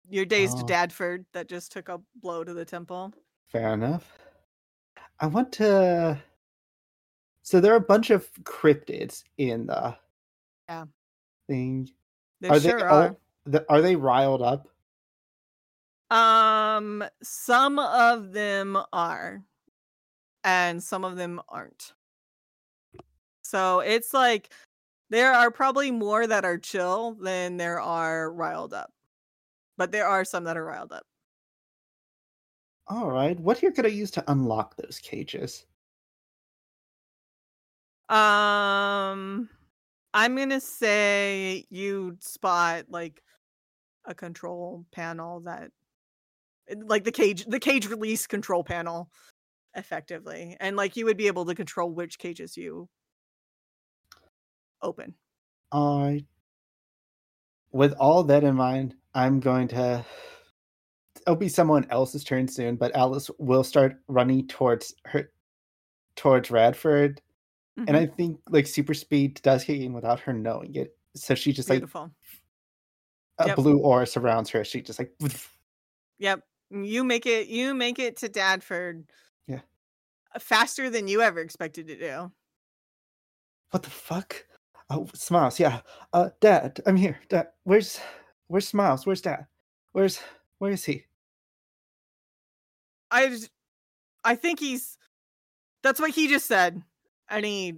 your 0.10 0.26
dazed 0.26 0.60
Oh. 0.62 0.65
Dadford 0.65 1.26
that 1.34 1.48
just 1.50 1.72
took 1.74 1.89
a 1.89 2.00
blow 2.15 2.44
to 2.46 2.54
the 2.54 2.65
temple. 2.65 3.13
Fair 3.50 3.74
enough. 3.74 4.17
I 5.21 5.27
want 5.27 5.51
to 5.53 6.19
So 7.43 7.60
there 7.62 7.73
are 7.73 7.77
a 7.77 7.81
bunch 7.81 8.10
of 8.10 8.31
cryptids 8.43 9.23
in 9.38 9.67
the 9.67 9.97
Yeah. 10.67 10.86
thing. 11.47 11.89
They 12.39 12.49
are 12.49 12.60
sure 12.60 12.77
they 12.77 12.84
are. 12.84 12.89
all 12.89 13.62
are 13.69 13.81
they 13.81 13.95
riled 13.95 14.41
up? 14.41 14.67
Um, 16.10 17.03
some 17.23 17.79
of 17.79 18.34
them 18.34 18.77
are, 18.91 19.43
and 20.43 20.84
some 20.84 21.05
of 21.05 21.15
them 21.15 21.41
aren't. 21.49 21.93
So 23.43 23.79
it's 23.79 24.13
like 24.13 24.51
there 25.10 25.34
are 25.34 25.51
probably 25.51 25.91
more 25.91 26.27
that 26.27 26.45
are 26.45 26.57
chill 26.57 27.13
than 27.15 27.57
there 27.57 27.79
are 27.79 28.31
riled 28.31 28.73
up, 28.73 28.91
but 29.77 29.91
there 29.91 30.07
are 30.07 30.25
some 30.25 30.43
that 30.45 30.57
are 30.57 30.65
riled 30.65 30.91
up. 30.91 31.05
All 32.88 33.10
right. 33.10 33.39
What 33.39 33.58
here 33.58 33.72
could 33.72 33.88
I 33.88 33.89
use 33.89 34.12
to 34.12 34.32
unlock 34.32 34.76
those 34.76 35.00
cages? 35.00 35.65
Um, 38.10 39.50
I'm 40.13 40.36
gonna 40.36 40.60
say 40.60 41.65
you'd 41.70 42.24
spot 42.24 42.86
like 42.89 43.24
a 44.06 44.15
control 44.15 44.86
panel 44.91 45.41
that, 45.41 45.72
eh, 46.70 46.76
like 46.86 47.04
the 47.06 47.12
cage, 47.12 47.46
the 47.46 47.60
cage 47.60 47.88
release 47.88 48.28
control 48.28 48.63
panel, 48.63 49.12
effectively, 49.76 50.58
and 50.62 50.78
like 50.78 50.98
you 50.98 51.06
would 51.06 51.17
be 51.17 51.28
able 51.28 51.46
to 51.46 51.56
control 51.56 51.91
which 51.94 52.20
cages 52.20 52.58
you 52.58 52.89
open. 54.82 55.15
All 55.72 56.00
right. 56.02 56.26
with 57.72 57.94
all 57.94 58.24
that 58.24 58.44
in 58.44 58.56
mind, 58.56 58.96
I'm 59.13 59.39
going 59.39 59.67
to 59.70 60.06
it'll 61.21 61.36
be 61.36 61.50
someone 61.50 61.86
else's 61.89 62.24
turn 62.24 62.47
soon, 62.47 62.76
but 62.76 62.95
Alice 62.95 63.30
will 63.39 63.63
start 63.63 63.97
running 64.08 64.47
towards 64.47 64.93
her 65.06 65.30
towards 66.15 66.52
Radford. 66.52 67.21
And 67.88 67.97
I 67.97 68.06
think 68.06 68.39
like 68.50 68.67
super 68.67 68.93
speed 68.93 69.39
does 69.43 69.63
kick 69.63 69.80
in 69.82 69.93
without 69.93 70.19
her 70.21 70.34
knowing 70.34 70.76
it. 70.76 70.95
So 71.15 71.34
she 71.36 71.52
just 71.52 71.69
like 71.69 71.80
beautiful. 71.80 72.12
a 73.39 73.47
Yep. 73.47 73.56
blue 73.56 73.80
aura 73.80 74.06
surrounds 74.06 74.50
her. 74.52 74.63
She 74.63 74.82
just 74.82 75.00
like 75.00 75.12
Yep, 76.19 76.43
you 76.69 77.04
make 77.04 77.26
it. 77.26 77.47
You 77.47 77.74
make 77.74 77.97
it 77.97 78.17
to 78.17 78.30
Dadford. 78.30 79.06
Yeah. 79.47 79.62
uh, 80.36 80.39
faster 80.39 80.89
than 80.91 81.08
you 81.08 81.21
ever 81.21 81.39
expected 81.39 81.88
to 81.88 81.97
do. 81.97 82.32
what 83.71 83.82
the 83.84 83.89
fuck? 83.89 84.45
Oh, 84.89 85.08
Smiles, 85.15 85.60
yeah. 85.60 85.80
Uh 86.13 86.30
Dad, 86.41 86.82
I'm 86.86 86.97
here. 86.97 87.17
Dad, 87.30 87.47
where's 87.63 88.00
where's 88.47 88.67
Smiles? 88.67 89.06
Where's 89.08 89.21
Dad? 89.21 89.47
Where's 89.93 90.19
where 90.62 90.71
is 90.71 90.86
he? 90.86 91.04
I, 93.10 93.30
just- 93.30 93.50
I 94.24 94.36
think 94.36 94.60
he's. 94.60 94.95
That's 95.82 96.00
what 96.00 96.12
he 96.12 96.28
just 96.28 96.45
said, 96.45 96.84
and 97.30 97.43
he 97.43 97.74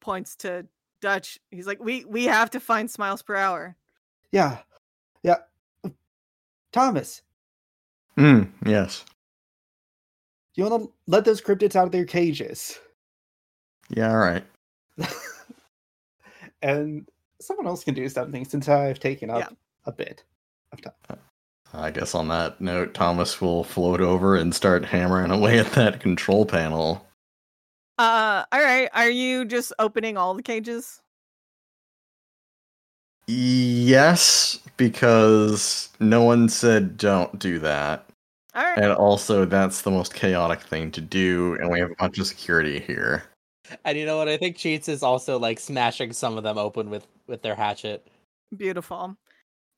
points 0.00 0.34
to 0.36 0.66
Dutch. 1.02 1.38
He's 1.50 1.66
like, 1.66 1.78
"We 1.84 2.06
we 2.06 2.24
have 2.24 2.50
to 2.52 2.60
find 2.60 2.90
Smiles 2.90 3.20
per 3.20 3.36
hour." 3.36 3.76
Yeah. 4.32 4.56
Yeah. 5.22 5.36
Thomas, 6.72 7.20
Hmm. 8.16 8.44
Yes. 8.64 9.04
you 10.54 10.64
wanna 10.64 10.86
let 11.06 11.26
those 11.26 11.42
cryptids 11.42 11.76
out 11.76 11.84
of 11.84 11.92
their 11.92 12.06
cages? 12.06 12.78
Yeah. 13.90 14.10
All 14.10 14.16
right. 14.16 14.44
and 16.62 17.06
someone 17.42 17.66
else 17.66 17.84
can 17.84 17.92
do 17.94 18.08
something 18.08 18.46
since 18.46 18.66
I've 18.68 18.98
taken 19.00 19.28
up 19.28 19.40
Yeah. 19.40 19.48
a 19.84 19.92
bit 19.92 20.24
of 20.72 20.80
time. 20.80 21.18
I 21.74 21.90
guess 21.90 22.14
on 22.14 22.28
that 22.28 22.60
note, 22.60 22.94
Thomas 22.94 23.40
will 23.40 23.64
float 23.64 24.00
over 24.00 24.36
and 24.36 24.54
start 24.54 24.84
hammering 24.84 25.30
away 25.30 25.58
at 25.58 25.72
that 25.72 26.00
control 26.00 26.46
panel. 26.46 27.06
Uh, 27.98 28.44
all 28.52 28.60
right. 28.60 28.88
Are 28.92 29.10
you 29.10 29.44
just 29.44 29.72
opening 29.78 30.16
all 30.16 30.34
the 30.34 30.42
cages? 30.42 31.00
Yes, 33.26 34.60
because 34.76 35.88
no 35.98 36.22
one 36.22 36.48
said 36.48 36.96
don't 36.96 37.38
do 37.38 37.58
that. 37.58 38.08
All 38.54 38.62
right. 38.62 38.78
And 38.78 38.92
also, 38.92 39.44
that's 39.44 39.82
the 39.82 39.90
most 39.90 40.14
chaotic 40.14 40.62
thing 40.62 40.90
to 40.92 41.00
do, 41.00 41.58
and 41.60 41.70
we 41.70 41.78
have 41.80 41.90
a 41.90 41.96
bunch 41.96 42.18
of 42.18 42.26
security 42.26 42.78
here. 42.80 43.24
And 43.84 43.98
you 43.98 44.06
know 44.06 44.16
what? 44.16 44.28
I 44.28 44.36
think 44.36 44.56
Cheats 44.56 44.88
is 44.88 45.02
also 45.02 45.38
like 45.38 45.58
smashing 45.58 46.12
some 46.12 46.38
of 46.38 46.44
them 46.44 46.56
open 46.56 46.88
with 46.88 47.06
with 47.26 47.42
their 47.42 47.56
hatchet. 47.56 48.06
Beautiful. 48.56 49.16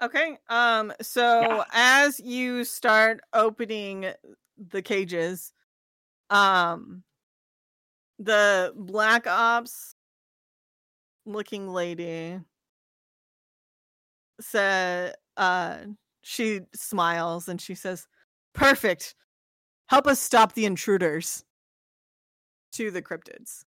Okay. 0.01 0.39
Um 0.49 0.93
so 1.01 1.65
as 1.73 2.21
you 2.21 2.65
start 2.65 3.21
opening 3.33 4.13
the 4.57 4.83
cages, 4.83 5.53
um 6.31 7.03
the 8.19 8.73
black 8.77 9.27
ops 9.27 9.95
looking 11.27 11.69
lady 11.69 12.41
said 14.41 15.15
uh 15.37 15.79
she 16.23 16.61
smiles 16.75 17.49
and 17.49 17.61
she 17.61 17.75
says, 17.75 18.07
"Perfect. 18.55 19.15
Help 19.89 20.07
us 20.07 20.21
stop 20.21 20.53
the 20.55 20.67
intruders." 20.67 21.45
To 22.73 22.91
the 22.91 23.03
cryptids. 23.03 23.65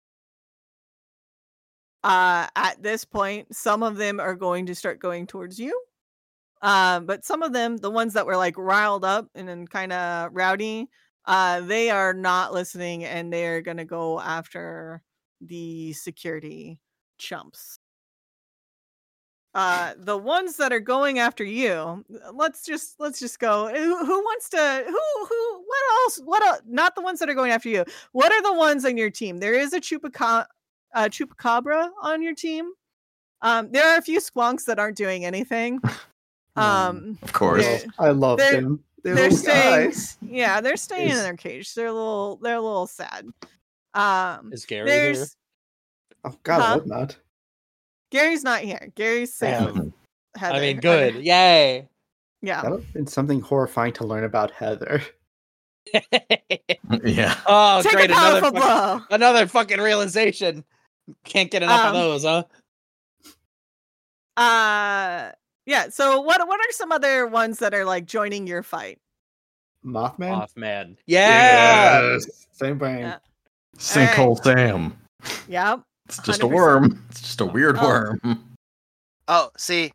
Uh 2.04 2.48
at 2.56 2.82
this 2.82 3.06
point, 3.06 3.56
some 3.56 3.84
of 3.84 3.98
them 3.98 4.20
are 4.20 4.36
going 4.36 4.66
to 4.68 4.76
start 4.76 5.00
going 5.00 5.28
towards 5.28 5.60
you. 5.60 5.80
Uh, 6.62 7.00
but 7.00 7.26
some 7.26 7.42
of 7.42 7.54
them, 7.54 7.78
the 7.78 7.90
ones 7.90 8.14
that 8.14 8.26
were 8.26 8.38
like 8.38 8.58
riled 8.58 9.04
up 9.04 9.28
and 9.34 9.48
then 9.48 9.68
kind 9.68 9.92
of 9.92 10.30
rowdy, 10.34 10.88
uh, 11.26 11.62
they 11.62 11.90
are 11.90 12.14
not 12.14 12.54
listening 12.54 13.04
and 13.04 13.32
they're 13.32 13.62
gonna 13.62 13.86
go 13.86 14.20
after 14.20 15.02
the 15.42 15.94
security 15.94 16.80
chumps. 17.18 17.80
Uh, 19.54 19.94
the 19.98 20.18
ones 20.18 20.56
that 20.58 20.72
are 20.72 20.80
going 20.80 21.20
after 21.20 21.44
you, 21.44 22.06
let's 22.34 22.64
just 22.64 22.96
let's 23.00 23.20
just 23.20 23.38
go. 23.38 23.68
Who, 23.68 24.06
wants 24.06 24.50
to? 24.50 24.84
Who 24.86 25.26
who? 25.26 25.64
What 25.66 26.04
else? 26.04 26.20
What? 26.24 26.44
el 26.44 26.60
not 26.66 26.96
the 26.96 27.02
ones 27.02 27.20
that 27.20 27.30
are 27.30 27.34
going 27.34 27.52
after 27.52 27.68
you. 27.68 27.84
What 28.14 28.32
are 28.32 28.42
the 28.42 28.54
ones 28.54 28.86
on 28.86 28.96
your 28.96 29.10
team? 29.10 29.40
There 29.40 29.54
is 29.54 29.74
a 29.74 29.82
chupaca, 29.82 30.46
uh, 30.96 31.10
chupacabra 31.10 31.90
on 32.02 32.22
your 32.22 32.34
team. 32.34 32.72
Um, 33.42 33.72
there 33.72 33.88
are 33.90 33.98
a 33.98 34.02
few 34.02 34.20
squonks 34.20 34.66
that 34.66 34.80
aren't 34.80 34.96
doing 34.96 35.26
anything. 35.26 35.82
Um, 36.56 37.18
Of 37.22 37.34
course. 37.34 37.86
I 38.00 38.10
love 38.10 38.38
They're- 38.40 38.62
them. 38.62 38.84
They're, 39.04 39.16
they're 39.16 39.32
staying- 39.32 39.86
guys. 39.90 40.18
yeah, 40.22 40.62
they're 40.62 40.78
staying 40.78 41.10
in 41.10 41.16
their 41.16 41.36
cage. 41.36 41.74
They're 41.74 41.88
a 41.88 41.92
little, 41.94 42.36
they're 42.38 42.58
a 42.58 42.62
little 42.62 42.86
sad. 42.86 43.26
Um, 43.96 44.54
Is 44.54 44.66
Gary 44.66 44.90
here? 44.92 45.26
Oh 46.24 46.36
God, 46.44 46.62
I 46.62 46.64
Huh? 46.66 46.74
hope 46.74 46.86
not. 46.86 47.18
Gary's 48.12 48.44
not 48.44 48.60
here. 48.62 48.92
Gary's 48.94 49.34
safe. 49.34 49.58
Heather. 49.58 49.92
I 50.56 50.60
mean, 50.60 50.76
Heather- 50.76 50.82
good. 50.82 51.16
Yay. 51.26 51.90
Yeah. 52.44 52.62
That 52.62 52.72
would 52.72 52.82
have 52.84 52.94
been 52.94 53.08
something 53.08 53.42
horrifying 53.42 53.94
to 53.94 54.04
learn 54.06 54.24
about 54.24 54.52
Heather. 54.52 55.02
yeah. 57.04 57.40
oh, 57.48 57.82
Take 57.82 57.94
great! 57.94 58.12
Another 58.12 58.42
powerful 58.42 58.52
fucking, 58.52 58.62
blow. 58.62 59.02
another 59.10 59.48
fucking 59.48 59.80
realization. 59.80 60.64
Can't 61.26 61.50
get 61.50 61.64
enough 61.64 61.86
Um, 61.88 61.96
of 61.96 62.22
those, 62.22 62.24
huh? 62.24 62.44
Uh, 64.38 65.32
yeah. 65.66 65.90
So 65.90 66.22
what? 66.22 66.46
What 66.48 66.60
are 66.60 66.72
some 66.72 66.92
other 66.92 67.28
ones 67.28 67.60
that 67.60 67.74
are 67.74 67.86
like 67.86 68.06
joining 68.06 68.48
your 68.48 68.64
fight? 68.64 69.00
Mothman. 69.86 70.18
Mothman. 70.20 70.58
man. 70.58 70.98
Yeah. 71.08 72.12
Yes. 72.14 72.46
Same 72.52 72.80
thing. 72.80 73.00
Yeah. 73.00 73.18
Sinkhole 73.78 74.42
Sam. 74.44 74.98
Yep. 75.48 75.82
It's 76.08 76.20
just 76.20 76.42
a 76.44 76.46
100%. 76.46 76.52
worm. 76.54 77.06
It's 77.10 77.22
just 77.22 77.42
a 77.42 77.46
weird 77.46 77.78
Oh. 77.80 77.88
worm. 77.88 78.56
Oh, 79.28 79.50
see, 79.58 79.94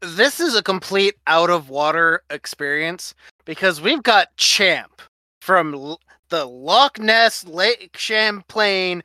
this 0.00 0.38
is 0.38 0.54
a 0.54 0.62
complete 0.62 1.14
out 1.26 1.50
of 1.50 1.70
water 1.70 2.22
experience 2.30 3.14
because 3.46 3.80
we've 3.80 4.02
got 4.02 4.36
Champ 4.36 5.00
from 5.40 5.74
L- 5.74 6.00
the 6.28 6.44
Loch 6.44 6.98
Ness 6.98 7.44
Lake 7.44 7.96
Champlain. 7.96 9.02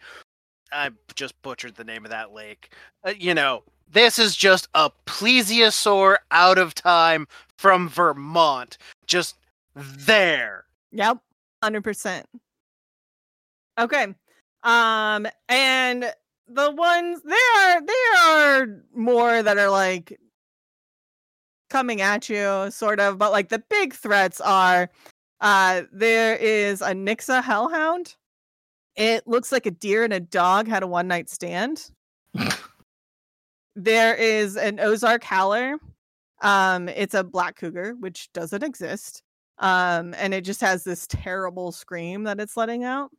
I 0.72 0.90
just 1.16 1.42
butchered 1.42 1.76
the 1.76 1.84
name 1.86 2.04
of 2.06 2.12
that 2.12 2.34
lake. 2.34 2.74
Uh, 3.04 3.14
you 3.18 3.34
know, 3.34 3.64
this 3.92 4.20
is 4.20 4.36
just 4.36 4.68
a 4.74 4.92
plesiosaur 5.06 6.18
out 6.32 6.58
of 6.58 6.76
time 6.76 7.28
from 7.58 7.90
Vermont. 7.90 8.78
Just 9.08 9.36
there. 9.76 10.66
Yep. 10.92 11.20
Hundred 11.64 11.84
percent. 11.84 12.28
Okay. 13.80 14.14
Um, 14.64 15.28
and 15.50 16.14
the 16.48 16.72
ones 16.72 17.22
they 17.24 17.36
are 17.58 17.82
they 17.82 17.94
are 18.20 18.68
more 18.94 19.42
that 19.42 19.58
are 19.58 19.70
like 19.70 20.20
coming 21.70 22.02
at 22.02 22.30
you, 22.30 22.70
sort 22.72 23.00
of, 23.00 23.18
but 23.18 23.32
like 23.32 23.50
the 23.50 23.60
big 23.70 23.94
threats 23.94 24.40
are 24.42 24.90
uh 25.42 25.84
there 25.92 26.36
is 26.36 26.82
a 26.82 26.92
Nixa 26.92 27.44
Hellhound. 27.44 28.16
It 28.96 29.28
looks 29.28 29.52
like 29.52 29.66
a 29.66 29.72
deer 29.72 30.04
and 30.04 30.14
a 30.14 30.20
dog 30.20 30.68
had 30.68 30.84
a 30.84 30.88
one 30.88 31.08
night 31.08 31.30
stand. 31.30 31.90
there 33.76 34.16
is 34.16 34.58
an 34.58 34.80
Ozark 34.80 35.24
Howler. 35.24 35.78
Um, 36.42 36.90
it's 36.90 37.14
a 37.14 37.24
black 37.24 37.56
cougar, 37.58 37.96
which 38.00 38.32
doesn't 38.34 38.64
exist 38.64 39.24
um 39.60 40.14
and 40.18 40.34
it 40.34 40.42
just 40.42 40.60
has 40.60 40.84
this 40.84 41.08
terrible 41.08 41.72
scream 41.72 42.24
that 42.24 42.42
it's 42.42 42.58
letting 42.58 42.84
out 42.84 43.10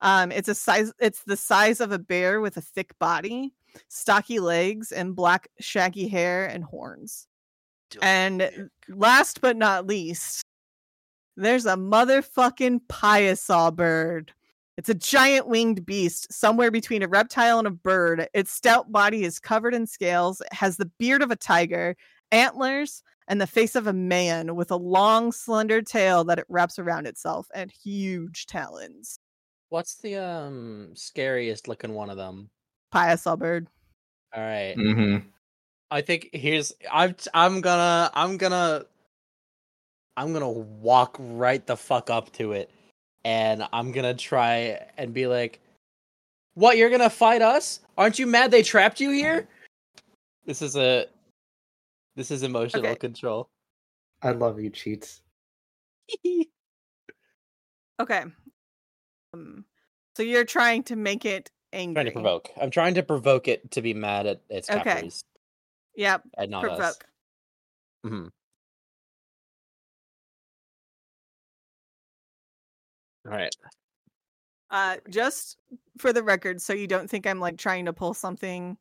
Um, 0.00 0.32
it's 0.32 0.48
a 0.48 0.54
size. 0.54 0.92
It's 1.00 1.22
the 1.24 1.36
size 1.36 1.80
of 1.80 1.92
a 1.92 1.98
bear 1.98 2.40
with 2.40 2.56
a 2.56 2.60
thick 2.62 2.98
body, 2.98 3.52
stocky 3.88 4.38
legs, 4.40 4.92
and 4.92 5.16
black 5.16 5.48
shaggy 5.60 6.08
hair 6.08 6.46
and 6.46 6.64
horns. 6.64 7.26
And 8.02 8.70
last 8.88 9.40
but 9.40 9.56
not 9.56 9.86
least, 9.86 10.42
there's 11.36 11.66
a 11.66 11.76
motherfucking 11.76 12.80
Piasa 12.88 13.74
bird. 13.74 14.32
It's 14.76 14.90
a 14.90 14.94
giant 14.94 15.48
winged 15.48 15.86
beast, 15.86 16.30
somewhere 16.30 16.70
between 16.70 17.02
a 17.02 17.08
reptile 17.08 17.58
and 17.58 17.66
a 17.66 17.70
bird. 17.70 18.28
Its 18.34 18.52
stout 18.52 18.92
body 18.92 19.24
is 19.24 19.38
covered 19.38 19.74
in 19.74 19.86
scales. 19.86 20.42
It 20.42 20.52
has 20.52 20.76
the 20.76 20.90
beard 20.98 21.22
of 21.22 21.30
a 21.30 21.36
tiger, 21.36 21.96
antlers, 22.30 23.02
and 23.26 23.40
the 23.40 23.46
face 23.46 23.74
of 23.74 23.86
a 23.86 23.92
man 23.94 24.54
with 24.54 24.70
a 24.70 24.76
long, 24.76 25.32
slender 25.32 25.80
tail 25.80 26.24
that 26.24 26.38
it 26.38 26.44
wraps 26.48 26.78
around 26.78 27.06
itself 27.06 27.48
and 27.54 27.70
huge 27.70 28.46
talons. 28.46 29.18
What's 29.70 29.96
the 29.96 30.16
um 30.16 30.90
scariest 30.94 31.68
looking 31.68 31.94
one 31.94 32.10
of 32.10 32.18
them? 32.18 32.50
Piasa 32.94 33.38
bird. 33.38 33.68
All 34.34 34.42
right. 34.42 34.74
Mm-hmm. 34.76 35.28
I 35.90 36.00
think 36.02 36.30
here's 36.32 36.72
I'm 36.92 37.16
I'm 37.32 37.62
gonna 37.62 38.10
I'm 38.14 38.36
gonna 38.36 38.84
I'm 40.16 40.32
gonna 40.32 40.50
walk 40.50 41.16
right 41.18 41.66
the 41.66 41.76
fuck 41.76 42.10
up 42.10 42.32
to 42.34 42.52
it 42.52 42.70
and 43.26 43.66
I'm 43.72 43.90
gonna 43.90 44.14
try 44.14 44.78
and 44.96 45.12
be 45.12 45.26
like 45.26 45.58
What, 46.54 46.76
you're 46.78 46.90
gonna 46.90 47.10
fight 47.10 47.42
us? 47.42 47.80
Aren't 47.98 48.18
you 48.20 48.26
mad 48.26 48.52
they 48.52 48.62
trapped 48.62 49.00
you 49.00 49.10
here? 49.10 49.48
This 50.46 50.62
is 50.62 50.76
a 50.76 51.06
this 52.14 52.30
is 52.30 52.44
emotional 52.44 52.84
Okay. 52.86 52.94
control. 52.96 53.48
I 54.22 54.30
love 54.30 54.60
you, 54.60 54.70
cheats. 54.70 55.20
Okay. 57.98 58.24
Um, 59.32 59.64
so 60.16 60.22
you're 60.22 60.44
trying 60.44 60.82
to 60.84 60.96
make 60.96 61.24
it 61.24 61.50
angry. 61.72 61.94
trying 61.94 62.04
to 62.06 62.12
provoke. 62.12 62.50
I'm 62.60 62.70
trying 62.70 62.92
to 62.94 63.02
provoke 63.02 63.48
it 63.48 63.70
to 63.70 63.80
be 63.80 63.94
mad 63.94 64.26
at 64.26 64.42
its 64.50 64.68
Okay. 64.68 64.82
captors 64.84 65.22
Yep. 65.96 66.24
and 66.36 66.50
not 66.50 66.66
us. 66.68 66.98
provoke. 68.04 68.30
All 73.26 73.36
right. 73.36 73.54
Uh, 74.70 74.96
just 75.08 75.58
for 75.98 76.12
the 76.12 76.22
record, 76.22 76.60
so 76.60 76.72
you 76.72 76.86
don't 76.86 77.08
think 77.08 77.26
I'm 77.26 77.40
like 77.40 77.56
trying 77.56 77.84
to 77.86 77.92
pull 77.92 78.14
something 78.14 78.76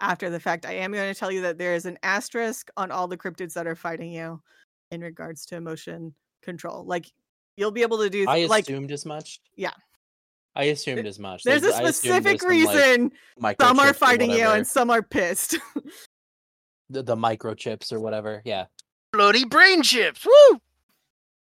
after 0.00 0.30
the 0.30 0.40
fact, 0.40 0.66
I 0.66 0.72
am 0.72 0.92
going 0.92 1.12
to 1.12 1.18
tell 1.18 1.30
you 1.30 1.42
that 1.42 1.58
there 1.58 1.74
is 1.74 1.86
an 1.86 1.98
asterisk 2.02 2.70
on 2.76 2.90
all 2.90 3.08
the 3.08 3.16
cryptids 3.16 3.54
that 3.54 3.66
are 3.66 3.76
fighting 3.76 4.12
you 4.12 4.40
in 4.90 5.00
regards 5.00 5.46
to 5.46 5.56
emotion 5.56 6.14
control. 6.42 6.84
Like 6.84 7.06
you'll 7.56 7.70
be 7.70 7.82
able 7.82 7.98
to 7.98 8.10
do 8.10 8.26
I 8.28 8.44
like 8.46 8.64
assumed 8.64 8.92
as 8.92 9.06
much. 9.06 9.40
Yeah. 9.56 9.72
I 10.56 10.64
assumed 10.64 11.06
as 11.06 11.18
much. 11.18 11.42
there's 11.42 11.64
a 11.64 11.66
I 11.66 11.70
assumed 11.70 11.94
specific 11.94 12.40
there's 12.40 12.40
some, 12.40 12.64
like, 12.66 12.78
reason 12.78 13.12
some 13.60 13.80
are 13.80 13.92
fighting 13.92 14.30
you 14.30 14.46
and 14.46 14.64
some 14.64 14.88
are 14.88 15.02
pissed. 15.02 15.56
the, 16.90 17.02
the 17.02 17.16
microchips 17.16 17.92
or 17.92 17.98
whatever. 17.98 18.40
Yeah, 18.44 18.66
Bloody 19.12 19.44
brain 19.44 19.82
chips. 19.82 20.24
Woo! 20.24 20.60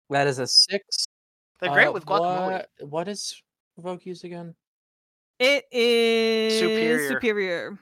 that 0.10 0.28
is 0.28 0.40
a 0.40 0.46
six. 0.46 1.06
They're 1.60 1.72
great 1.72 1.88
Uh, 1.88 1.92
with 1.92 2.06
guacamole. 2.06 2.52
What, 2.52 2.70
what 2.90 3.08
is 3.08 3.42
provoke 3.76 4.06
used 4.06 4.24
again? 4.26 4.56
it 5.40 5.66
is 5.72 6.60
Superior. 6.60 7.08
superior. 7.10 7.80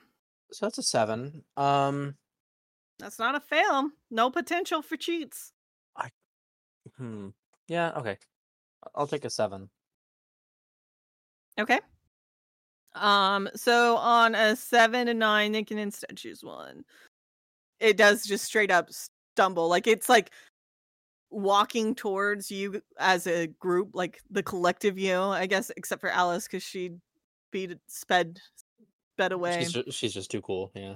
So 0.52 0.66
that's 0.66 0.78
a 0.78 0.84
seven. 0.84 1.44
Um, 1.58 2.16
That's 3.00 3.20
not 3.20 3.36
a 3.36 3.40
fail. 3.40 3.90
No 4.12 4.30
potential 4.30 4.82
for 4.82 4.96
cheats. 4.96 5.54
I, 5.96 6.10
hmm. 6.98 7.30
Yeah. 7.68 7.92
Okay. 7.98 8.18
I'll 8.96 9.08
take 9.08 9.26
a 9.26 9.30
seven. 9.30 9.70
Okay. 11.60 11.80
Um, 12.94 13.50
so 13.56 13.98
on 13.98 14.36
a 14.36 14.56
seven 14.56 15.08
and 15.08 15.20
nine, 15.20 15.52
they 15.52 15.63
can 15.63 15.78
instead 15.78 16.16
choose 16.16 16.44
one. 16.44 16.84
It 17.80 17.98
does 17.98 18.24
just 18.24 18.46
straight 18.46 18.72
up 18.72 18.90
stumble. 19.36 19.68
Like 19.68 19.88
it's 19.88 20.10
like 20.10 20.32
walking 21.30 21.94
towards 21.96 22.50
you 22.52 22.82
as 23.00 23.28
a 23.28 23.48
group, 23.48 23.90
like 23.94 24.20
the 24.30 24.44
collective 24.44 24.98
you, 24.98 25.20
I 25.20 25.46
guess, 25.46 25.72
except 25.78 26.02
for 26.02 26.10
Alice, 26.10 26.46
because 26.46 26.63
she 26.63 26.92
beat 27.52 27.78
sped 27.88 28.40
sped 29.16 29.32
away. 29.32 29.60
She's 29.60 29.74
ju- 29.74 29.92
she's 29.92 30.13
just 30.13 30.32
too 30.32 30.42
cool. 30.42 30.72
Yeah. 30.76 30.96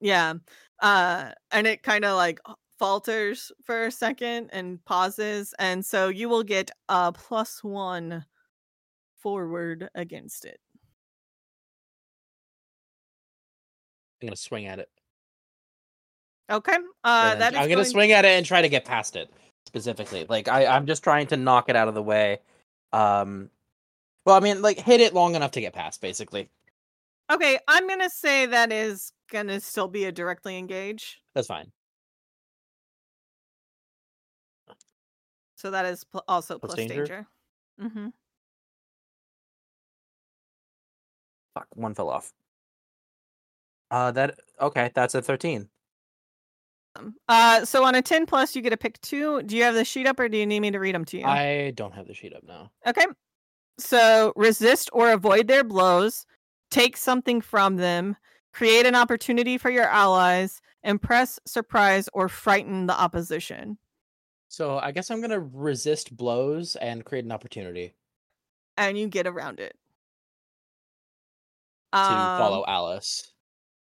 Yeah. 0.00 0.34
Uh 0.80 1.30
and 1.50 1.66
it 1.66 1.82
kind 1.82 2.04
of 2.04 2.16
like 2.16 2.40
falters 2.78 3.52
for 3.64 3.84
a 3.86 3.90
second 3.92 4.50
and 4.52 4.84
pauses 4.84 5.54
and 5.60 5.84
so 5.86 6.08
you 6.08 6.28
will 6.28 6.42
get 6.42 6.70
a 6.88 7.12
plus 7.12 7.62
1 7.62 8.24
forward 9.20 9.88
against 9.94 10.44
it. 10.44 10.58
I'm 14.20 14.26
gonna 14.28 14.36
swing 14.36 14.66
at 14.66 14.78
it. 14.78 14.88
Okay. 16.50 16.76
Uh 17.04 17.34
that 17.36 17.52
is 17.52 17.58
I'm 17.58 17.64
gonna 17.64 17.76
going- 17.76 17.86
swing 17.86 18.12
at 18.12 18.24
it 18.24 18.30
and 18.36 18.44
try 18.46 18.62
to 18.62 18.68
get 18.68 18.84
past 18.84 19.16
it 19.16 19.30
specifically. 19.66 20.26
Like 20.28 20.48
I, 20.48 20.66
I'm 20.66 20.86
just 20.86 21.02
trying 21.02 21.26
to 21.28 21.36
knock 21.36 21.68
it 21.68 21.76
out 21.76 21.88
of 21.88 21.94
the 21.94 22.02
way. 22.02 22.40
Um, 22.92 23.50
well, 24.24 24.36
I 24.36 24.40
mean, 24.40 24.62
like 24.62 24.78
hit 24.78 25.00
it 25.00 25.14
long 25.14 25.34
enough 25.34 25.52
to 25.52 25.60
get 25.60 25.72
past, 25.72 26.00
basically. 26.00 26.48
Okay, 27.30 27.58
I'm 27.68 27.86
to 28.00 28.10
say 28.10 28.46
that 28.46 28.72
is 28.72 29.12
to 29.48 29.60
still 29.60 29.88
be 29.88 30.04
a 30.04 30.12
directly 30.12 30.58
engage. 30.58 31.22
That's 31.34 31.46
fine. 31.46 31.72
So 35.56 35.70
that 35.70 35.86
is 35.86 36.04
pl- 36.04 36.24
also 36.26 36.58
Plus 36.58 36.74
plus 36.74 36.86
danger? 36.88 36.94
danger. 37.06 37.26
Mhm. 37.80 38.12
Fuck, 41.54 41.68
one 41.74 41.94
fell 41.94 42.08
off. 42.10 42.32
Uh, 43.90 44.10
that 44.10 44.38
okay. 44.60 44.90
That's 44.94 45.14
a 45.14 45.22
thirteen. 45.22 45.68
Uh 47.28 47.64
so 47.64 47.84
on 47.84 47.94
a 47.94 48.02
10 48.02 48.26
plus 48.26 48.54
you 48.54 48.62
get 48.62 48.70
to 48.70 48.76
pick 48.76 49.00
2. 49.00 49.42
Do 49.44 49.56
you 49.56 49.62
have 49.62 49.74
the 49.74 49.84
sheet 49.84 50.06
up 50.06 50.20
or 50.20 50.28
do 50.28 50.36
you 50.36 50.46
need 50.46 50.60
me 50.60 50.70
to 50.70 50.78
read 50.78 50.94
them 50.94 51.04
to 51.06 51.18
you? 51.18 51.24
I 51.24 51.72
don't 51.74 51.94
have 51.94 52.06
the 52.06 52.14
sheet 52.14 52.34
up 52.34 52.42
now. 52.46 52.70
Okay. 52.86 53.06
So 53.78 54.32
resist 54.36 54.90
or 54.92 55.10
avoid 55.12 55.48
their 55.48 55.64
blows, 55.64 56.26
take 56.70 56.96
something 56.96 57.40
from 57.40 57.76
them, 57.76 58.16
create 58.52 58.84
an 58.86 58.94
opportunity 58.94 59.56
for 59.56 59.70
your 59.70 59.84
allies, 59.86 60.60
impress, 60.84 61.40
surprise, 61.46 62.08
or 62.12 62.28
frighten 62.28 62.86
the 62.86 62.92
opposition. 63.00 63.78
So 64.48 64.78
I 64.78 64.92
guess 64.92 65.10
I'm 65.10 65.22
gonna 65.22 65.40
resist 65.40 66.14
blows 66.14 66.76
and 66.76 67.04
create 67.06 67.24
an 67.24 67.32
opportunity 67.32 67.94
And 68.76 68.98
you 68.98 69.08
get 69.08 69.26
around 69.26 69.60
it. 69.60 69.74
to 71.94 71.98
Um, 71.98 72.38
follow 72.38 72.64
Alice. 72.68 73.32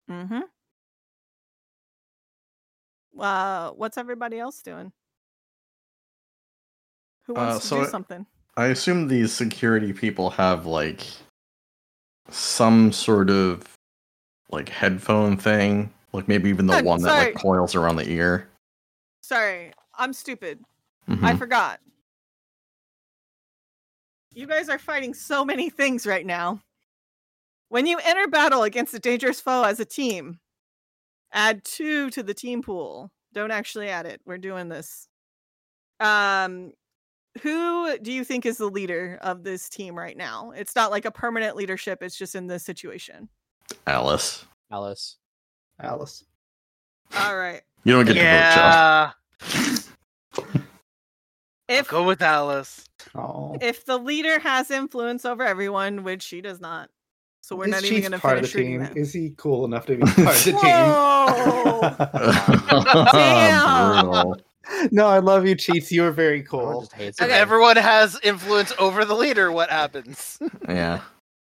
Mm-hmm. 0.09 0.41
Uh, 3.19 3.71
what's 3.71 3.99
everybody 3.99 4.39
else 4.39 4.63
doing? 4.63 4.93
Who 7.27 7.35
Uh, 7.35 7.37
wants 7.37 7.63
to 7.65 7.69
so 7.69 7.85
do 7.85 7.91
something? 7.91 8.27
I 8.57 8.67
assume 8.67 9.09
these 9.09 9.33
security 9.33 9.93
people 9.93 10.31
have 10.31 10.67
like 10.67 11.07
some 12.29 12.93
sort 12.93 13.31
of 13.31 13.65
like 14.51 14.69
headphone 14.69 15.37
thing, 15.37 15.93
like 16.13 16.29
maybe 16.29 16.51
even 16.51 16.67
the 16.67 16.79
Uh, 16.79 16.83
one 16.83 17.03
that 17.03 17.17
like 17.17 17.35
coils 17.35 17.75
around 17.75 17.97
the 17.97 18.09
ear. 18.11 18.49
Sorry, 19.23 19.73
I'm 19.95 20.13
stupid. 20.13 20.65
I 21.09 21.35
Mhm. 21.35 21.39
forgot. 21.39 21.81
You 24.35 24.47
guys 24.47 24.69
are 24.69 24.79
fighting 24.79 25.15
so 25.15 25.45
many 25.45 25.69
things 25.71 26.07
right 26.07 26.25
now. 26.25 26.61
When 27.69 27.87
you 27.87 27.99
enter 28.03 28.29
battle 28.29 28.63
against 28.65 28.95
a 28.95 28.99
dangerous 28.99 29.41
foe 29.41 29.63
as 29.63 29.81
a 29.81 29.85
team, 29.85 30.41
add 31.33 31.65
two 31.65 32.11
to 32.11 32.23
the 32.23 32.35
team 32.35 32.63
pool. 32.63 33.11
Don't 33.33 33.51
actually 33.51 33.89
add 33.89 34.07
it. 34.07 34.21
We're 34.27 34.39
doing 34.39 34.69
this. 34.69 35.09
Um, 36.01 36.73
who 37.43 37.99
do 37.99 38.13
you 38.13 38.25
think 38.25 38.45
is 38.45 38.59
the 38.59 38.67
leader 38.69 39.19
of 39.23 39.43
this 39.43 39.69
team 39.69 39.97
right 39.97 40.17
now? 40.17 40.53
It's 40.55 40.77
not 40.77 40.91
like 40.91 41.05
a 41.05 41.11
permanent 41.11 41.57
leadership. 41.57 42.03
It's 42.03 42.17
just 42.17 42.35
in 42.35 42.47
this 42.47 42.65
situation. 42.65 43.29
Alice, 43.87 44.45
Alice. 44.71 45.17
Alice. 45.81 46.25
All 47.17 47.37
right. 47.37 47.63
you 47.85 47.93
don't 47.93 48.07
get 48.07 48.15
to 48.15 48.21
vote, 48.21 48.55
Chuck. 48.55 49.17
Yeah, 49.55 49.77
If 51.69 51.89
go 51.89 52.05
with 52.05 52.21
Alice. 52.21 52.85
Oh, 53.15 53.57
if 53.61 53.85
the 53.87 53.97
leader 53.97 54.39
has 54.41 54.71
influence 54.71 55.25
over 55.25 55.43
everyone, 55.43 56.05
which 56.05 56.23
she 56.23 56.43
does 56.43 56.61
not, 56.61 56.91
so 57.43 57.57
we're 57.57 57.65
Is 57.67 57.71
not 57.73 57.85
even 57.85 57.91
Cheats 57.97 58.09
going 58.09 58.13
to 58.13 58.19
part 58.19 58.39
of 58.39 58.49
finish 58.49 58.53
the 58.53 58.59
reading 58.61 58.79
team. 58.79 58.95
that. 58.95 58.97
Is 58.97 59.13
he 59.13 59.35
cool 59.37 59.65
enough 59.65 59.87
to 59.87 59.97
be 59.97 60.03
part 60.03 60.19
of 60.19 60.45
the 60.45 60.53
Whoa! 60.55 61.97
Damn. 63.13 64.35
Team? 64.35 64.89
no, 64.93 65.07
I 65.09 65.19
love 65.19 65.47
you, 65.47 65.55
Cheats. 65.55 65.91
You 65.93 66.05
are 66.05 66.11
very 66.13 66.43
cool. 66.43 66.83
just 66.83 66.95
If 66.99 67.21
Okay. 67.21 67.33
everyone 67.33 67.77
has 67.77 68.19
influence 68.23 68.73
over 68.79 69.05
the 69.05 69.15
leader, 69.15 69.51
what 69.53 69.71
happens? 69.71 70.39
Yeah. 70.69 71.01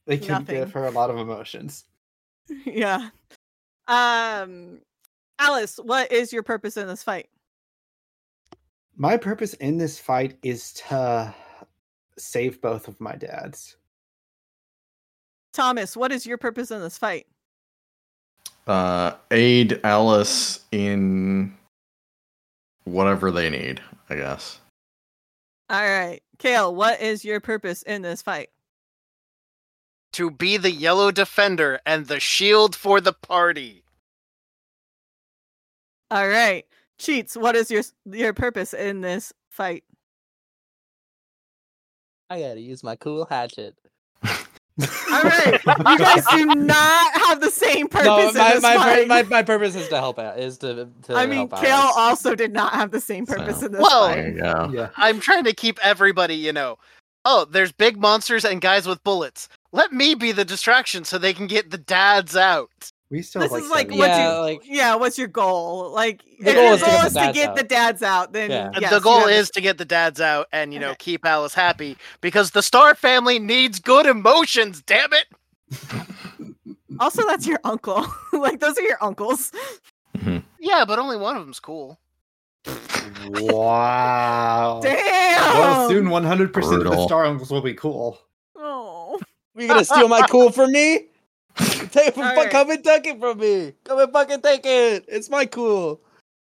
They 0.06 0.18
can 0.18 0.40
Nothing. 0.42 0.56
give 0.56 0.72
her 0.72 0.86
a 0.86 0.90
lot 0.90 1.10
of 1.10 1.18
emotions. 1.18 1.84
yeah. 2.64 3.10
Um, 3.86 4.80
Alice, 5.38 5.78
what 5.82 6.10
is 6.10 6.32
your 6.32 6.42
purpose 6.42 6.76
in 6.76 6.88
this 6.88 7.02
fight? 7.02 7.28
My 8.96 9.16
purpose 9.16 9.54
in 9.54 9.78
this 9.78 9.98
fight 9.98 10.36
is 10.42 10.72
to 10.88 11.32
save 12.18 12.60
both 12.60 12.88
of 12.88 13.00
my 13.00 13.14
dads. 13.14 13.76
Thomas, 15.52 15.96
what 15.96 16.12
is 16.12 16.26
your 16.26 16.38
purpose 16.38 16.70
in 16.70 16.80
this 16.80 16.98
fight? 16.98 17.26
Uh, 18.66 19.12
aid 19.30 19.80
Alice 19.84 20.60
in 20.70 21.54
whatever 22.84 23.30
they 23.30 23.50
need, 23.50 23.80
I 24.08 24.16
guess. 24.16 24.58
All 25.68 25.80
right. 25.80 26.20
Kayl, 26.38 26.74
what 26.74 27.00
is 27.00 27.24
your 27.24 27.40
purpose 27.40 27.82
in 27.82 28.02
this 28.02 28.22
fight? 28.22 28.50
To 30.14 30.30
be 30.30 30.56
the 30.56 30.70
yellow 30.70 31.10
defender 31.10 31.80
and 31.86 32.06
the 32.06 32.20
shield 32.20 32.76
for 32.76 33.00
the 33.00 33.12
party. 33.12 33.84
All 36.10 36.28
right. 36.28 36.66
Cheats, 36.98 37.36
what 37.36 37.56
is 37.56 37.70
your 37.70 37.82
your 38.04 38.34
purpose 38.34 38.74
in 38.74 39.00
this 39.00 39.32
fight? 39.48 39.84
I 42.28 42.40
gotta 42.40 42.60
use 42.60 42.84
my 42.84 42.96
cool 42.96 43.24
hatchet. 43.24 43.74
All 44.80 45.22
right. 45.22 45.60
You 45.66 45.98
guys 45.98 46.24
do 46.30 46.46
not 46.46 47.12
have 47.26 47.40
the 47.40 47.50
same 47.50 47.88
purpose 47.88 48.06
No, 48.06 48.28
in 48.28 48.34
my 48.36 48.54
this 48.54 48.62
my, 48.62 48.76
fight. 48.76 49.08
my 49.08 49.22
my 49.24 49.42
purpose 49.42 49.74
is 49.74 49.88
to 49.88 49.96
help 49.96 50.18
out. 50.18 50.38
Is 50.38 50.58
to 50.58 50.88
to 51.02 51.14
I 51.14 51.26
mean, 51.26 51.48
help 51.48 51.50
Kayl 51.52 51.70
Alice. 51.70 51.94
also 51.96 52.34
did 52.34 52.52
not 52.52 52.72
have 52.72 52.90
the 52.90 53.00
same 53.00 53.26
purpose 53.26 53.60
So- 53.60 53.66
in 53.66 53.72
this 53.72 53.82
Well, 53.82 54.08
fight. 54.08 54.14
There 54.16 54.28
you 54.30 54.40
go. 54.40 54.70
Yeah. 54.72 54.88
I'm 54.96 55.20
trying 55.20 55.44
to 55.44 55.52
keep 55.52 55.78
everybody, 55.82 56.34
you 56.34 56.52
know. 56.52 56.78
Oh, 57.24 57.44
there's 57.44 57.70
big 57.70 57.98
monsters 58.00 58.44
and 58.44 58.60
guys 58.60 58.86
with 58.86 59.02
bullets. 59.04 59.48
Let 59.72 59.92
me 59.92 60.14
be 60.14 60.32
the 60.32 60.44
distraction 60.44 61.04
so 61.04 61.18
they 61.18 61.32
can 61.34 61.46
get 61.46 61.70
the 61.70 61.78
dads 61.78 62.34
out. 62.36 62.90
We 63.12 63.20
still 63.20 63.42
This 63.42 63.52
have, 63.52 63.60
is 63.60 63.68
like, 63.70 63.90
like 63.90 63.98
what 63.98 64.08
Yeah, 64.08 64.34
you 64.36 64.40
like- 64.40 64.60
yeah. 64.64 64.94
What's 64.94 65.18
your 65.18 65.28
goal? 65.28 65.90
Like, 65.92 66.22
The 66.40 66.48
if 66.48 66.54
goal 66.54 66.64
your 66.64 66.74
is 66.74 66.80
to 66.80 66.86
get 66.86 66.92
goal 66.92 67.00
the 67.02 67.06
is 67.06 67.12
to 67.12 67.18
dads 67.20 67.34
get 67.36 67.48
out. 67.50 67.56
the 67.56 67.62
dads 67.62 68.02
out, 68.02 68.32
then 68.32 68.50
Yeah. 68.50 68.70
yes, 68.80 68.90
the 68.90 69.00
goal 69.00 69.26
is 69.26 69.50
to 69.50 69.60
get 69.60 69.76
the 69.76 69.84
dads 69.84 70.18
out 70.20 70.48
and, 70.50 70.72
you 70.72 70.80
know, 70.80 70.88
Okay. 70.92 70.96
keep 70.98 71.26
Alice 71.26 71.52
happy 71.52 71.98
because 72.22 72.52
the 72.52 72.62
Star 72.62 72.94
family 72.94 73.38
needs 73.38 73.80
good 73.80 74.06
emotions, 74.06 74.82
damn 74.82 75.10
it. 75.12 75.26
Also, 77.00 77.26
that's 77.26 77.46
your 77.46 77.58
uncle. 77.64 78.06
like, 78.34 78.60
those 78.60 78.76
are 78.78 78.82
your 78.82 78.98
uncles. 79.02 79.50
Mhm. 80.16 80.42
Yeah, 80.60 80.84
but 80.86 80.98
only 80.98 81.16
one 81.16 81.36
of 81.36 81.42
them's 81.44 81.58
cool. 81.58 81.98
Wow. 83.28 84.80
Damn. 84.82 85.58
Well, 85.58 85.88
soon 85.88 86.06
100% 86.06 86.84
of 86.84 86.84
the 86.92 87.04
Star 87.06 87.24
Uncles 87.24 87.50
will 87.50 87.62
be 87.62 87.72
cool. 87.74 88.18
Oh. 88.56 89.18
You 89.56 89.66
gonna 89.68 89.84
steal 89.84 90.06
my 90.08 90.22
cool 90.28 90.52
from 90.52 90.70
me? 90.72 91.06
Take 91.92 92.08
it 92.08 92.14
from, 92.14 92.24
Alright. 92.24 92.50
come 92.50 92.70
and 92.70 92.82
take 92.82 93.06
it 93.06 93.20
from 93.20 93.38
me. 93.38 93.74
Come 93.84 93.98
and 93.98 94.12
fucking 94.12 94.40
take 94.40 94.64
it. 94.64 95.04
It's 95.08 95.28
my 95.28 95.44
cool. 95.44 96.00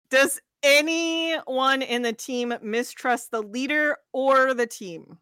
Does 0.10 0.42
anyone 0.64 1.84
in 1.84 2.02
the 2.02 2.14
team 2.14 2.52
mistrust 2.64 3.30
the 3.30 3.44
leader 3.44 3.98
or 4.12 4.56
the 4.56 4.66
team? 4.66 5.20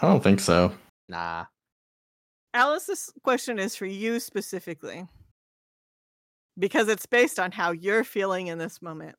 I 0.00 0.08
don't 0.08 0.22
think 0.22 0.40
so. 0.40 0.72
Nah. 1.08 1.46
Alice, 2.52 2.84
this 2.84 3.10
question 3.22 3.58
is 3.58 3.74
for 3.74 3.86
you 3.86 4.20
specifically 4.20 5.06
because 6.58 6.88
it's 6.88 7.06
based 7.06 7.38
on 7.38 7.50
how 7.50 7.72
you're 7.72 8.04
feeling 8.04 8.48
in 8.48 8.58
this 8.58 8.82
moment. 8.82 9.16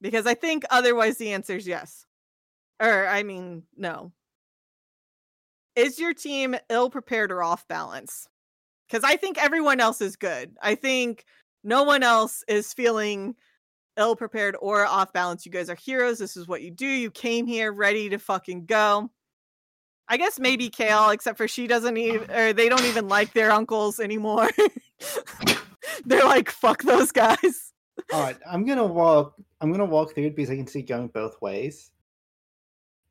Because 0.00 0.26
I 0.26 0.34
think 0.34 0.64
otherwise 0.70 1.16
the 1.16 1.32
answer 1.32 1.56
is 1.56 1.66
yes. 1.66 2.06
Or, 2.80 3.06
I 3.06 3.22
mean, 3.22 3.62
no. 3.76 4.10
Is 5.76 6.00
your 6.00 6.12
team 6.12 6.56
ill 6.68 6.90
prepared 6.90 7.30
or 7.30 7.40
off 7.44 7.68
balance? 7.68 8.28
Because 8.88 9.04
I 9.04 9.16
think 9.16 9.38
everyone 9.38 9.80
else 9.80 10.00
is 10.00 10.16
good. 10.16 10.56
I 10.62 10.74
think 10.74 11.24
no 11.62 11.82
one 11.82 12.02
else 12.02 12.42
is 12.48 12.72
feeling 12.72 13.34
ill 13.98 14.16
prepared 14.16 14.56
or 14.60 14.86
off 14.86 15.12
balance. 15.12 15.44
You 15.44 15.52
guys 15.52 15.68
are 15.68 15.74
heroes. 15.74 16.18
This 16.18 16.36
is 16.36 16.48
what 16.48 16.62
you 16.62 16.70
do. 16.70 16.86
You 16.86 17.10
came 17.10 17.46
here 17.46 17.72
ready 17.72 18.08
to 18.08 18.18
fucking 18.18 18.66
go. 18.66 19.10
I 20.08 20.16
guess 20.16 20.38
maybe 20.38 20.70
Kayl, 20.70 21.12
except 21.12 21.36
for 21.36 21.46
she 21.46 21.66
doesn't 21.66 21.96
even, 21.96 22.30
or 22.30 22.54
they 22.54 22.70
don't 22.70 22.84
even 22.86 23.08
like 23.08 23.34
their 23.34 23.50
uncles 23.50 24.00
anymore. 24.00 24.48
They're 26.06 26.24
like, 26.24 26.50
fuck 26.50 26.82
those 26.82 27.12
guys. 27.12 27.74
All 28.12 28.22
right, 28.22 28.38
I'm 28.50 28.64
gonna 28.64 28.86
walk. 28.86 29.34
I'm 29.60 29.70
gonna 29.70 29.84
walk 29.84 30.14
through 30.14 30.26
it 30.26 30.36
because 30.36 30.50
I 30.50 30.56
can 30.56 30.66
see 30.66 30.80
going 30.80 31.08
both 31.08 31.40
ways. 31.42 31.90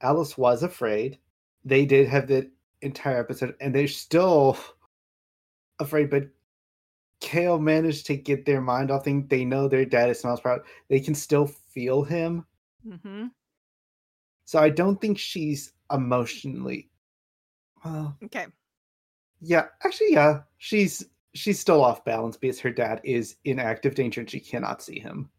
Alice 0.01 0.37
was 0.37 0.63
afraid. 0.63 1.19
They 1.65 1.85
did 1.85 2.07
have 2.07 2.27
the 2.27 2.49
entire 2.81 3.19
episode, 3.19 3.55
and 3.61 3.75
they're 3.75 3.87
still 3.87 4.57
afraid. 5.79 6.09
But 6.09 6.29
Kayl 7.21 7.59
managed 7.59 8.05
to 8.07 8.15
get 8.15 8.45
their 8.45 8.61
mind 8.61 8.91
off 8.91 9.03
things. 9.03 9.27
They 9.29 9.45
know 9.45 9.67
their 9.67 9.85
dad 9.85 10.09
is 10.09 10.23
not 10.23 10.41
proud. 10.41 10.61
They 10.89 10.99
can 10.99 11.15
still 11.15 11.47
feel 11.47 12.03
him. 12.03 12.45
Mm-hmm. 12.87 13.27
So 14.45 14.59
I 14.59 14.69
don't 14.69 14.99
think 15.01 15.17
she's 15.17 15.73
emotionally. 15.91 16.89
Well, 17.83 18.17
Okay. 18.23 18.47
yeah, 19.41 19.65
actually, 19.83 20.13
yeah, 20.13 20.41
she's 20.57 21.05
she's 21.33 21.59
still 21.59 21.83
off 21.83 22.03
balance 22.05 22.37
because 22.37 22.59
her 22.59 22.71
dad 22.71 23.01
is 23.03 23.35
in 23.45 23.59
active 23.59 23.93
danger 23.93 24.21
and 24.21 24.29
she 24.29 24.39
cannot 24.39 24.81
see 24.81 24.99
him. 24.99 25.29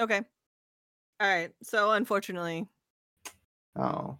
Okay. 0.00 0.20
All 1.20 1.28
right. 1.28 1.52
So 1.62 1.92
unfortunately, 1.92 2.66
Oh, 3.76 4.18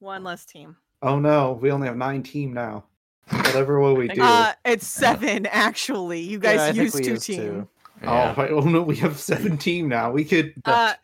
one 0.00 0.24
less 0.24 0.44
team. 0.44 0.76
oh 1.02 1.18
no, 1.20 1.52
we 1.52 1.70
only 1.70 1.86
have 1.86 1.96
nine 1.96 2.22
team 2.22 2.52
now. 2.52 2.84
Whatever 3.30 3.80
will 3.80 3.94
we 3.94 4.08
do? 4.08 4.22
Uh, 4.22 4.52
it's 4.64 4.86
seven 4.86 5.46
actually. 5.46 6.20
You 6.20 6.38
guys 6.38 6.56
Yeah, 6.56 6.64
I 6.64 6.72
think 6.72 6.76
used 6.78 6.94
we 6.96 7.02
two 7.04 7.10
used 7.12 7.26
team. 7.26 7.36
two. 7.36 7.68
Yeah. 8.02 8.34
Oh, 8.36 8.40
wait, 8.42 8.50
oh 8.50 8.60
no, 8.60 8.82
we 8.82 8.96
have 8.96 9.18
seven 9.18 9.56
team 9.58 9.88
now. 9.88 10.10
We 10.10 10.24
could. 10.24 10.54
Uh, 10.64 10.94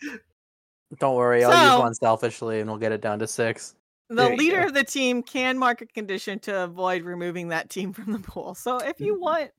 Don't 1.00 1.16
worry, 1.16 1.44
I'll 1.44 1.66
use 1.66 1.76
one 1.76 1.94
selfishly 1.94 2.60
and 2.60 2.70
we'll 2.70 2.78
get 2.78 2.92
it 2.92 3.00
down 3.00 3.18
to 3.18 3.26
six. 3.26 3.74
the 4.08 4.14
There 4.14 4.36
leader 4.36 4.60
of 4.62 4.72
the 4.74 4.84
team 4.84 5.22
can 5.22 5.58
mark 5.58 5.80
a 5.80 5.86
condition 5.86 6.38
to 6.40 6.62
avoid 6.64 7.02
removing 7.02 7.48
that 7.48 7.70
team 7.70 7.92
from 7.92 8.12
the 8.12 8.20
pool. 8.20 8.54
So 8.54 8.78
if 8.78 9.00
you 9.00 9.20
want 9.20 9.50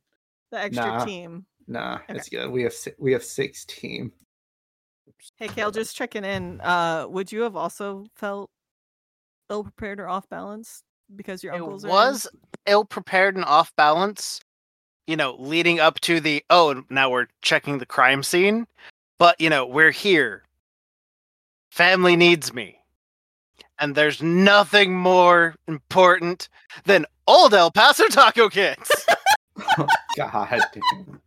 the 0.52 0.60
extra 0.60 0.86
Nah. 0.86 1.06
team, 1.06 1.46
nah, 1.68 2.00
it's 2.08 2.30
good. 2.30 2.50
We 2.50 2.64
have 2.64 2.74
si- 2.74 2.94
we 2.98 3.12
have 3.12 3.24
six 3.24 3.66
team. 3.66 4.14
hey 5.36 5.48
Kayl, 5.50 5.74
just 5.74 5.96
checking 5.96 6.24
in. 6.24 6.62
Uh, 6.62 7.08
would 7.10 7.32
you 7.32 7.42
have 7.42 7.56
also 7.58 8.06
felt 8.16 8.50
ill 9.50 9.64
prepared 9.64 10.00
or 10.00 10.08
off 10.08 10.28
balance 10.30 10.84
because 11.16 11.44
your 11.44 11.54
It 11.54 11.62
uncles 11.62 11.86
are 11.86 11.88
in? 11.88 11.94
was 11.94 12.28
ill 12.66 12.86
prepared 12.86 13.36
and 13.36 13.46
off 13.46 13.76
balance, 13.76 14.42
you 15.08 15.16
know, 15.16 15.36
leading 15.40 15.80
up 15.80 16.00
to 16.02 16.20
the 16.20 16.44
oh, 16.50 16.84
now 16.90 17.10
we're 17.10 17.28
checking 17.42 17.78
the 17.78 17.86
crime 17.86 18.24
scene. 18.24 18.68
But, 19.20 19.40
you 19.42 19.50
know, 19.50 19.66
we're 19.66 19.92
here. 19.92 20.44
Family 21.72 22.16
needs 22.16 22.54
me. 22.54 22.80
And 23.80 23.96
there's 23.96 24.22
nothing 24.22 24.96
more 24.96 25.56
important 25.68 26.50
than 26.86 27.06
old 27.28 27.54
El 27.54 27.72
Paso 27.72 28.08
Taco 28.08 28.50
Kids. 28.50 28.90
Oh, 29.80 29.88
God 30.16 30.48
damn. 30.72 31.20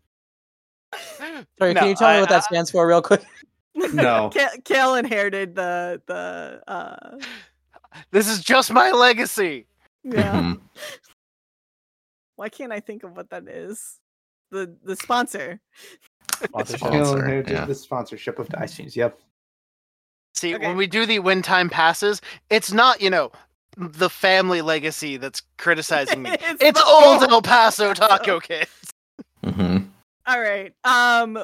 Sorry, 1.59 1.75
No, 1.75 1.81
can 1.81 1.89
you 1.89 1.95
tell 1.97 2.09
me 2.11 2.17
I- 2.19 2.21
what 2.21 2.29
that 2.29 2.43
I- 2.43 2.47
stands 2.47 2.71
for 2.71 2.87
real 2.87 3.03
quick? 3.03 3.23
No. 3.93 4.31
Kayl, 4.33 4.63
Kayl 4.65 4.99
inherited 4.99 5.55
the 5.57 6.01
the 6.07 6.61
uh 6.69 7.17
this 8.13 8.29
is 8.29 8.41
just 8.41 8.73
my 8.73 8.91
legacy. 8.91 9.67
Yeah. 10.05 10.33
Mhm. 10.41 10.61
Why 12.37 12.49
can't 12.49 12.73
I 12.73 12.81
think 12.81 13.03
of 13.05 13.17
what 13.17 13.31
that 13.31 13.47
is? 13.49 13.99
The 14.51 14.77
the 14.83 14.97
sponsor. 14.97 15.61
Sponsorship. 16.43 16.79
Sponsor, 16.81 17.17
Kayl 17.19 17.51
yeah. 17.51 17.65
the 17.67 17.75
sponsorship 17.75 18.39
of 18.39 18.49
Dice 18.49 18.77
Chains. 18.77 18.97
Yep. 18.97 19.21
See, 20.35 20.55
Okay. 20.55 20.67
when 20.67 20.77
we 20.77 20.87
do 20.87 21.05
the 21.07 21.19
win 21.19 21.43
time 21.43 21.69
passes, 21.69 22.23
it's 22.49 22.73
not, 22.73 23.03
you 23.03 23.11
know, 23.11 23.31
the 23.77 24.09
family 24.09 24.63
legacy 24.63 25.17
that's 25.19 25.43
criticizing 25.59 26.23
me. 26.23 26.31
It's 26.41 26.63
it's 26.63 26.81
old 26.81 27.23
old 27.23 27.31
El 27.31 27.43
Paso 27.43 27.89
Paso. 27.89 27.95
Taco 27.95 28.41
Kids. 28.41 28.93
Mhm. 29.45 29.90
All 30.27 30.41
right. 30.41 30.73
Um 30.85 31.35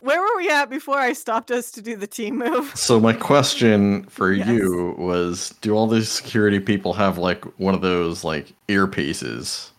where 0.00 0.20
were 0.20 0.36
we 0.36 0.50
at 0.50 0.68
before 0.68 0.98
I 0.98 1.12
stopped 1.12 1.50
us 1.50 1.70
to 1.72 1.82
do 1.82 1.96
the 1.96 2.06
team 2.06 2.36
move? 2.38 2.76
So 2.76 3.00
my 3.00 3.12
question 3.12 4.04
for 4.04 4.32
Yes. 4.32 4.48
you 4.48 4.94
was: 4.98 5.50
Do 5.60 5.74
all 5.74 5.86
these 5.86 6.08
security 6.10 6.60
people 6.60 6.92
have 6.94 7.16
like 7.16 7.44
one 7.58 7.74
of 7.74 7.80
those 7.80 8.24
like 8.24 8.52
earpieces? 8.68 9.70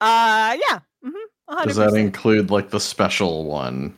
Uh 0.00 0.56
yeah. 0.68 0.80
Mhm. 1.04 1.64
Does 1.64 1.76
that 1.76 1.94
include 1.94 2.50
like 2.50 2.70
the 2.70 2.80
special 2.80 3.44
one, 3.44 3.94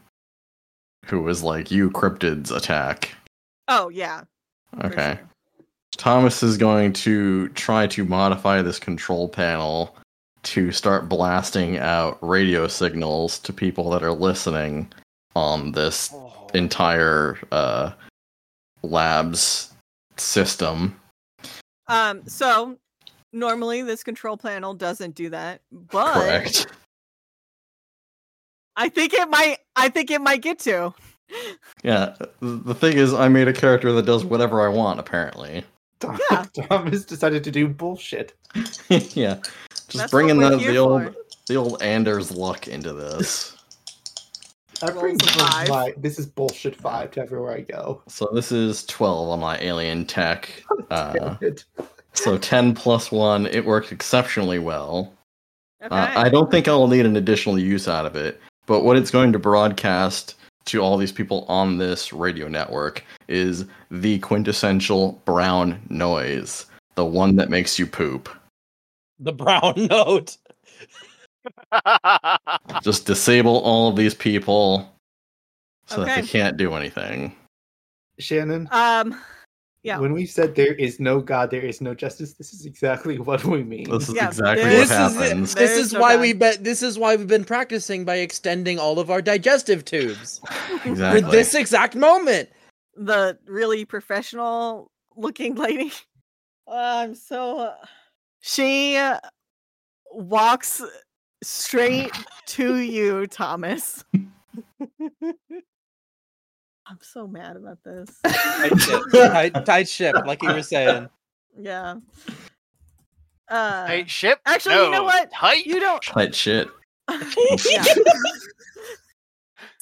who 1.07 1.21
was 1.23 1.43
like 1.43 1.71
you 1.71 1.91
cryptids 1.91 2.55
attack? 2.55 3.11
Oh 3.69 3.89
yeah. 3.89 4.23
Okay. 4.85 5.17
sure. 5.19 5.29
Thomas 5.99 6.43
is 6.43 6.57
going 6.57 6.93
to 6.95 7.49
try 7.51 7.87
to 7.89 8.05
modify 8.05 8.63
this 8.63 8.79
control 8.79 9.29
panel 9.29 9.95
to 10.45 10.73
start 10.73 11.09
blasting 11.09 11.79
out 11.79 12.19
radio 12.21 12.67
signals 12.67 13.39
to 13.41 13.53
people 13.53 13.91
that 13.91 14.03
are 14.03 14.13
listening 14.13 14.93
on 15.35 15.73
this 15.73 16.15
entire 16.55 17.39
uh, 17.53 17.93
labs 18.83 19.73
system. 20.17 20.99
Um 21.89 22.23
so 22.27 22.77
normally 23.33 23.83
this 23.83 24.05
control 24.05 24.37
panel 24.37 24.75
doesn't 24.75 25.15
do 25.15 25.31
that, 25.31 25.63
but 25.71 26.13
Correct. 26.15 26.67
I 28.77 28.89
think 28.89 29.15
it 29.15 29.29
might 29.29 29.59
I 29.77 29.89
think 29.89 30.11
it 30.11 30.21
might 30.21 30.43
get 30.43 30.59
to. 30.61 30.95
Yeah. 31.83 32.15
The 32.41 32.75
thing 32.75 32.97
is, 32.97 33.15
I 33.15 33.29
made 33.29 33.49
a 33.49 33.53
character 33.53 33.93
that 33.93 34.07
does 34.07 34.25
whatever 34.25 34.61
I 34.61 34.69
want. 34.69 35.01
Apparently. 35.01 35.65
Tom- 36.03 36.19
Yeah. 36.31 36.45
Thomas 36.69 37.05
decided 37.05 37.43
to 37.45 37.51
do 37.51 37.69
bullshit. 37.69 38.35
yeah, 38.89 39.39
just 39.89 39.93
That's 39.95 40.11
bringing 40.11 40.39
the, 40.39 40.57
the 40.57 40.77
old 40.77 41.05
for. 41.05 41.15
the 41.47 41.57
old 41.57 41.83
Anders 41.83 42.31
luck 42.31 42.69
into 42.69 42.93
this. 42.93 43.57
I 44.83 44.91
bring 44.91 45.17
Rolls 45.17 45.31
five. 45.31 45.69
vibe- 45.69 46.03
This 46.03 46.19
is 46.19 46.27
bullshit 46.27 46.75
five 46.77 47.13
to 47.13 47.21
everywhere 47.23 47.53
I 47.55 47.61
go. 47.61 48.03
So 48.09 48.29
this 48.35 48.51
is 48.53 48.85
twelve 48.87 49.29
on 49.31 49.41
my 49.41 49.59
alien 49.61 50.05
tech. 50.07 50.51
Uh, 50.91 51.13
Damn 51.13 51.39
it. 51.41 51.65
so 52.13 52.37
ten 52.37 52.75
plus 52.75 53.11
one, 53.11 53.47
it 53.47 53.65
worked 53.65 53.93
exceptionally 53.93 54.59
well. 54.59 55.15
Okay. 55.83 55.95
Uh, 55.95 56.21
I 56.21 56.29
don't 56.29 56.51
think 56.51 56.69
I'll 56.69 56.87
need 56.87 57.07
an 57.07 57.17
additional 57.17 57.59
use 57.59 57.89
out 57.89 58.05
of 58.05 58.15
it, 58.15 58.39
but 58.67 58.83
what 58.83 58.97
it's 58.99 59.11
going 59.11 59.33
to 59.33 59.39
broadcast 59.39 60.35
to 60.67 60.81
all 60.81 60.97
these 60.97 61.13
people 61.13 61.45
on 61.49 61.79
this 61.79 62.13
radio 62.13 62.49
network 62.49 63.05
is 63.29 63.65
the 63.91 64.19
quintessential 64.21 65.21
brown 65.25 65.81
noise, 65.89 66.67
the 66.95 67.05
one 67.05 67.37
that 67.37 67.51
makes 67.51 67.79
you 67.79 67.87
poop. 67.87 68.29
The 69.19 69.33
brown 69.33 69.75
note. 69.91 70.37
Just 72.83 73.07
disable 73.07 73.59
all 73.61 73.89
of 73.89 73.97
these 73.97 74.15
people 74.15 74.89
so 75.87 76.05
that 76.05 76.23
they 76.23 76.27
can't 76.27 76.57
do 76.57 76.75
anything. 76.75 77.35
Shannon, 78.19 78.69
um, 78.71 79.19
yeah. 79.83 79.99
when 79.99 80.13
we 80.13 80.27
said 80.27 80.55
there 80.55 80.75
is 80.75 81.01
no 81.01 81.21
God, 81.21 81.51
there 81.51 81.63
is 81.63 81.81
no 81.81 81.95
justice, 81.95 82.35
this 82.35 82.53
is 82.55 82.67
exactly 82.67 83.19
what 83.29 83.45
we 83.45 83.63
mean. 83.65 83.91
This 83.91 84.09
is 84.09 84.15
Yeah, 84.15 84.29
exactly 84.29 84.65
what 84.65 84.71
This 84.71 84.91
is 84.91 84.97
happens. 84.97 85.55
this 85.55 85.71
There's 85.71 85.87
is 85.87 85.93
no 85.93 86.01
why 86.01 86.15
God. 86.15 86.21
we 86.21 86.33
bet. 86.33 86.65
This 86.65 86.83
is 86.83 86.99
why 86.99 87.17
we've 87.17 87.27
been 87.27 87.45
practicing 87.45 88.05
by 88.05 88.17
extending 88.17 88.79
all 88.79 88.99
of 88.99 89.11
our 89.11 89.21
digestive 89.23 89.85
tubes 89.85 90.41
Exactly. 90.85 91.23
for 91.23 91.31
this 91.31 91.55
exact 91.55 91.95
moment. 91.97 92.49
the 92.97 93.39
really 93.47 93.85
professional 93.85 94.91
looking 95.17 95.55
lady. 95.57 95.93
Uh, 96.69 96.73
I'm 97.05 97.15
so. 97.15 97.59
Uh, 97.59 97.75
she 98.41 98.97
uh, 98.97 99.19
walks 100.13 100.83
straight 101.43 102.13
to 102.47 102.77
you, 102.79 103.27
Thomas. 103.29 104.05
I'm 106.87 106.99
so 107.01 107.27
mad 107.27 107.57
about 107.57 107.79
this. 107.85 108.09
Tight 108.25 108.79
ship, 108.81 109.03
tight, 109.13 109.65
tight 109.65 109.89
ship, 109.89 110.17
like 110.27 110.43
you 110.43 110.53
were 110.53 110.63
saying. 110.63 111.09
Yeah. 111.59 111.97
Uh, 113.49 113.87
Tight 113.87 114.11
ship. 114.11 114.41
Actually, 114.47 114.77
you 114.85 114.91
know 114.91 115.05
what? 115.05 115.31
Tight. 115.33 115.65
you 115.67 115.79
don't. 115.79 116.03
Tight 116.03 116.35
shit. 116.35 116.69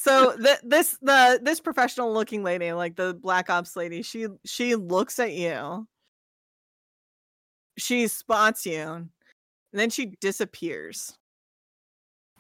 So 0.03 0.33
the, 0.39 0.59
this 0.63 0.97
the 1.03 1.39
this 1.43 1.61
professional 1.61 2.11
looking 2.15 2.43
lady 2.43 2.73
like 2.73 2.97
the 2.97 3.13
black 3.13 3.51
ops 3.51 3.77
lady 3.77 4.01
she 4.01 4.29
she 4.47 4.75
looks 4.75 5.19
at 5.19 5.35
you 5.35 5.87
she 7.77 8.09
spots 8.09 8.65
you 8.65 8.81
and 8.81 9.11
then 9.75 9.91
she 9.91 10.07
disappears 10.19 11.19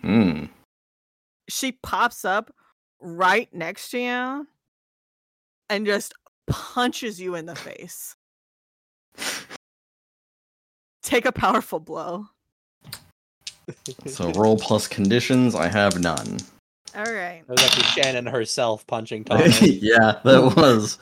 Hmm. 0.01 0.47
she 1.51 1.73
pops 1.83 2.25
up 2.25 2.51
right 3.01 3.49
next 3.53 3.91
to 3.91 3.99
you 3.99 4.47
and 5.69 5.87
just 5.87 6.13
punches 6.47 7.21
you 7.21 7.35
in 7.35 7.47
the 7.47 7.55
face 7.55 8.15
take 11.03 11.25
a 11.25 11.33
powerful 11.33 11.81
blow 11.81 12.27
So 14.07 14.31
roll 14.33 14.57
plus 14.59 14.89
conditions, 14.89 15.55
I 15.55 15.69
have 15.69 15.99
none. 16.01 16.39
all 16.95 17.05
right 17.05 17.43
It 17.47 17.49
was 17.49 17.63
actually 17.63 17.85
Shannon 17.85 18.27
herself 18.27 18.87
punching 18.87 19.25
Thomas. 19.27 19.63
yeah, 19.63 20.21
that 20.25 20.55
was. 20.57 20.99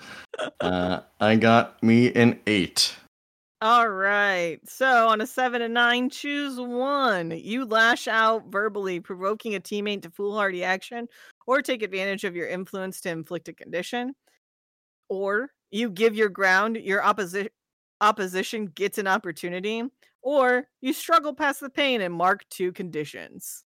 Uh, 0.60 1.00
I 1.20 1.36
got 1.36 1.82
me 1.82 2.12
an 2.14 2.38
eight. 2.46 2.94
All 3.60 3.88
right. 3.88 4.60
So 4.68 5.08
on 5.08 5.20
a 5.20 5.26
seven 5.26 5.62
and 5.62 5.74
nine, 5.74 6.10
choose 6.10 6.60
one. 6.60 7.32
You 7.32 7.64
lash 7.64 8.06
out 8.06 8.44
verbally, 8.52 9.00
provoking 9.00 9.56
a 9.56 9.60
teammate 9.60 10.02
to 10.02 10.10
foolhardy 10.10 10.62
action, 10.62 11.08
or 11.48 11.62
take 11.62 11.82
advantage 11.82 12.24
of 12.24 12.36
your 12.36 12.46
influence 12.46 13.00
to 13.00 13.08
inflict 13.08 13.48
a 13.48 13.54
condition. 13.54 14.14
Or 15.08 15.48
you 15.70 15.88
give 15.88 16.14
your 16.14 16.28
ground, 16.28 16.76
your 16.76 17.02
opposition 17.02 17.48
opposition 18.00 18.66
gets 18.66 18.98
an 18.98 19.08
opportunity, 19.08 19.82
or 20.22 20.68
you 20.82 20.92
struggle 20.92 21.34
past 21.34 21.58
the 21.58 21.70
pain 21.70 22.00
and 22.00 22.14
mark 22.14 22.44
two 22.48 22.70
conditions. 22.70 23.64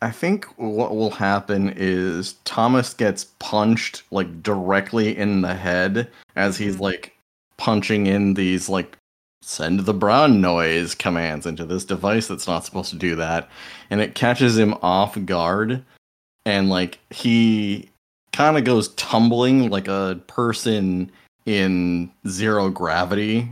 I 0.00 0.10
think 0.10 0.46
what 0.56 0.94
will 0.96 1.10
happen 1.10 1.74
is 1.76 2.36
Thomas 2.44 2.94
gets 2.94 3.24
punched 3.40 4.04
like 4.10 4.42
directly 4.42 5.14
in 5.14 5.42
the 5.42 5.54
head 5.54 6.08
as 6.36 6.56
he's 6.56 6.76
Mhm. 6.76 6.80
like 6.80 7.16
punching 7.58 8.06
in 8.06 8.34
these 8.34 8.68
like 8.68 8.96
send 9.42 9.80
the 9.80 9.94
brown 9.94 10.40
noise 10.40 10.94
commands 10.94 11.46
into 11.46 11.66
this 11.66 11.84
device 11.84 12.28
that's 12.28 12.46
not 12.46 12.64
supposed 12.64 12.90
to 12.90 12.96
do 12.96 13.16
that 13.16 13.48
and 13.90 14.00
it 14.00 14.14
catches 14.14 14.56
him 14.56 14.74
off 14.82 15.16
guard 15.24 15.84
and 16.46 16.70
like 16.70 16.98
he 17.10 17.90
kind 18.32 18.56
of 18.56 18.64
goes 18.64 18.88
tumbling 18.94 19.68
like 19.68 19.88
a 19.88 20.18
person 20.28 21.10
in 21.44 22.10
zero 22.26 22.70
gravity 22.70 23.50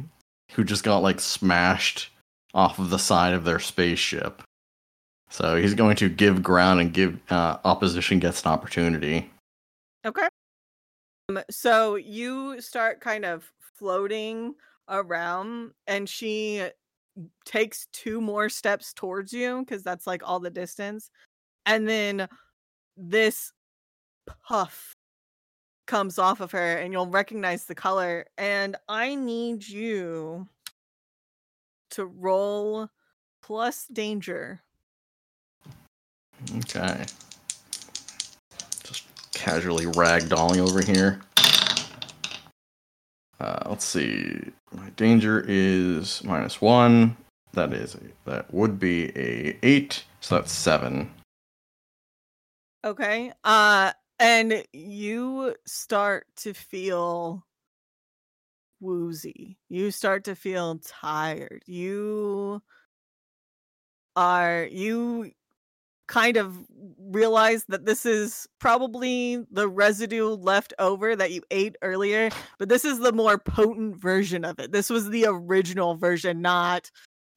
who 0.52 0.64
just 0.64 0.84
got 0.84 0.98
like 0.98 1.20
smashed 1.20 2.10
off 2.54 2.78
of 2.78 2.88
the 2.88 2.98
side 2.98 3.34
of 3.34 3.44
their 3.44 3.58
spaceship. 3.58 4.42
So 5.28 5.56
he's 5.56 5.74
going 5.74 5.96
to 5.96 6.08
give 6.08 6.42
ground 6.42 6.80
and 6.80 6.94
give 6.94 7.18
uh, 7.30 7.58
opposition 7.64 8.20
gets 8.20 8.42
an 8.42 8.52
opportunity. 8.52 9.28
Okay. 10.06 10.28
Um, 11.28 11.40
so 11.50 11.96
you 11.96 12.60
start 12.60 13.00
kind 13.00 13.24
of 13.24 13.50
floating 13.76 14.54
around, 14.88 15.72
and 15.88 16.08
she 16.08 16.68
takes 17.44 17.88
two 17.92 18.20
more 18.20 18.48
steps 18.48 18.92
towards 18.92 19.32
you 19.32 19.60
because 19.60 19.82
that's 19.82 20.06
like 20.06 20.22
all 20.24 20.38
the 20.38 20.50
distance. 20.50 21.10
And 21.66 21.88
then 21.88 22.28
this 22.96 23.52
puff 24.46 24.96
comes 25.86 26.18
off 26.18 26.40
of 26.40 26.50
her, 26.52 26.76
and 26.78 26.92
you'll 26.92 27.06
recognize 27.06 27.64
the 27.64 27.74
color. 27.74 28.26
And 28.38 28.76
I 28.88 29.14
need 29.14 29.66
you 29.68 30.48
to 31.90 32.06
roll 32.06 32.88
plus 33.42 33.86
danger. 33.86 34.62
Okay. 36.56 37.04
Just 38.82 39.04
casually 39.32 39.86
ragdolling 39.86 40.58
over 40.58 40.82
here. 40.82 41.20
Uh, 43.40 43.62
let's 43.68 43.84
see. 43.84 44.40
My 44.72 44.88
danger 44.90 45.44
is 45.46 46.24
minus 46.24 46.60
one. 46.60 47.16
That 47.52 47.72
is 47.72 47.94
a, 47.94 48.00
that 48.30 48.52
would 48.52 48.80
be 48.80 49.12
a 49.16 49.56
eight. 49.62 50.04
So 50.20 50.36
that's 50.36 50.50
seven. 50.50 51.12
Okay. 52.84 53.32
Uh 53.42 53.92
and 54.18 54.64
you 54.72 55.54
start 55.66 56.26
to 56.36 56.52
feel 56.54 57.44
woozy. 58.80 59.58
You 59.68 59.90
start 59.90 60.24
to 60.24 60.36
feel 60.36 60.78
tired. 60.78 61.62
You 61.66 62.62
are 64.16 64.68
you 64.70 65.32
kind 66.06 66.36
of 66.36 66.56
realize 66.98 67.64
that 67.68 67.86
this 67.86 68.04
is 68.04 68.46
probably 68.60 69.42
the 69.50 69.68
residue 69.68 70.28
left 70.28 70.74
over 70.78 71.16
that 71.16 71.32
you 71.32 71.42
ate 71.50 71.76
earlier, 71.80 72.30
but 72.58 72.68
this 72.68 72.84
is 72.84 72.98
the 72.98 73.12
more 73.12 73.38
potent 73.38 73.96
version 73.96 74.44
of 74.44 74.58
it. 74.58 74.70
This 74.70 74.90
was 74.90 75.08
the 75.08 75.24
original 75.26 75.96
version, 75.96 76.42
not 76.42 76.90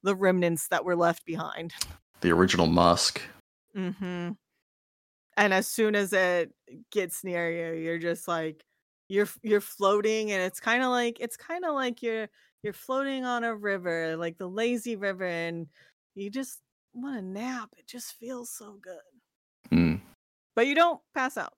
the 0.03 0.15
remnants 0.15 0.67
that 0.67 0.83
were 0.83 0.97
left 0.97 1.25
behind. 1.25 1.73
The 2.21 2.31
original 2.31 2.67
Musk. 2.67 3.21
Mm-hmm. 3.75 4.31
And 5.37 5.53
as 5.53 5.67
soon 5.67 5.95
as 5.95 6.13
it 6.13 6.51
gets 6.91 7.23
near 7.23 7.51
you, 7.73 7.79
you're 7.79 7.99
just 7.99 8.27
like 8.27 8.65
you're 9.07 9.29
you're 9.43 9.61
floating, 9.61 10.31
and 10.31 10.41
it's 10.41 10.59
kind 10.59 10.83
of 10.83 10.89
like 10.89 11.19
it's 11.19 11.37
kind 11.37 11.63
of 11.63 11.75
like 11.75 12.01
you're 12.01 12.27
you're 12.63 12.73
floating 12.73 13.23
on 13.23 13.43
a 13.43 13.55
river, 13.55 14.17
like 14.17 14.37
the 14.37 14.49
lazy 14.49 14.95
river, 14.95 15.25
and 15.25 15.67
you 16.15 16.29
just 16.31 16.59
want 16.93 17.15
to 17.17 17.21
nap. 17.21 17.69
It 17.77 17.87
just 17.87 18.13
feels 18.13 18.49
so 18.49 18.79
good, 18.81 19.69
Hmm. 19.69 19.95
but 20.55 20.65
you 20.67 20.73
don't 20.73 20.99
pass 21.13 21.37
out. 21.37 21.53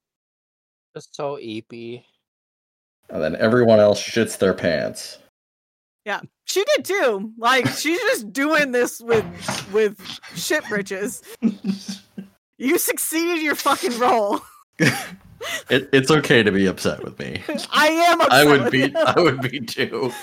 Just 0.95 1.15
so 1.15 1.37
eepy. 1.37 2.03
And 3.09 3.23
then 3.23 3.35
everyone 3.37 3.79
else 3.79 4.01
shits 4.03 4.37
their 4.37 4.53
pants. 4.53 5.17
Yeah, 6.05 6.19
she 6.45 6.63
did 6.75 6.85
too. 6.85 7.31
Like 7.37 7.65
she's 7.67 7.99
just 7.99 8.33
doing 8.33 8.71
this 8.71 8.99
with 8.99 9.25
with 9.71 9.99
shit 10.35 10.67
britches. 10.67 11.23
You 12.59 12.77
succeeded 12.77 13.41
your 13.41 13.55
fucking 13.55 13.97
role. 13.99 14.41
It, 15.69 15.87
it's 15.93 16.11
okay 16.11 16.43
to 16.43 16.51
be 16.51 16.65
upset 16.65 17.01
with 17.01 17.17
me. 17.17 17.41
I 17.71 17.87
am. 17.87 18.19
Upset 18.19 18.33
I 18.33 18.43
would 18.43 18.63
with 18.63 18.71
be. 18.73 18.79
you. 18.79 18.93
I 18.97 19.19
would 19.21 19.41
be 19.41 19.61
too. 19.61 20.11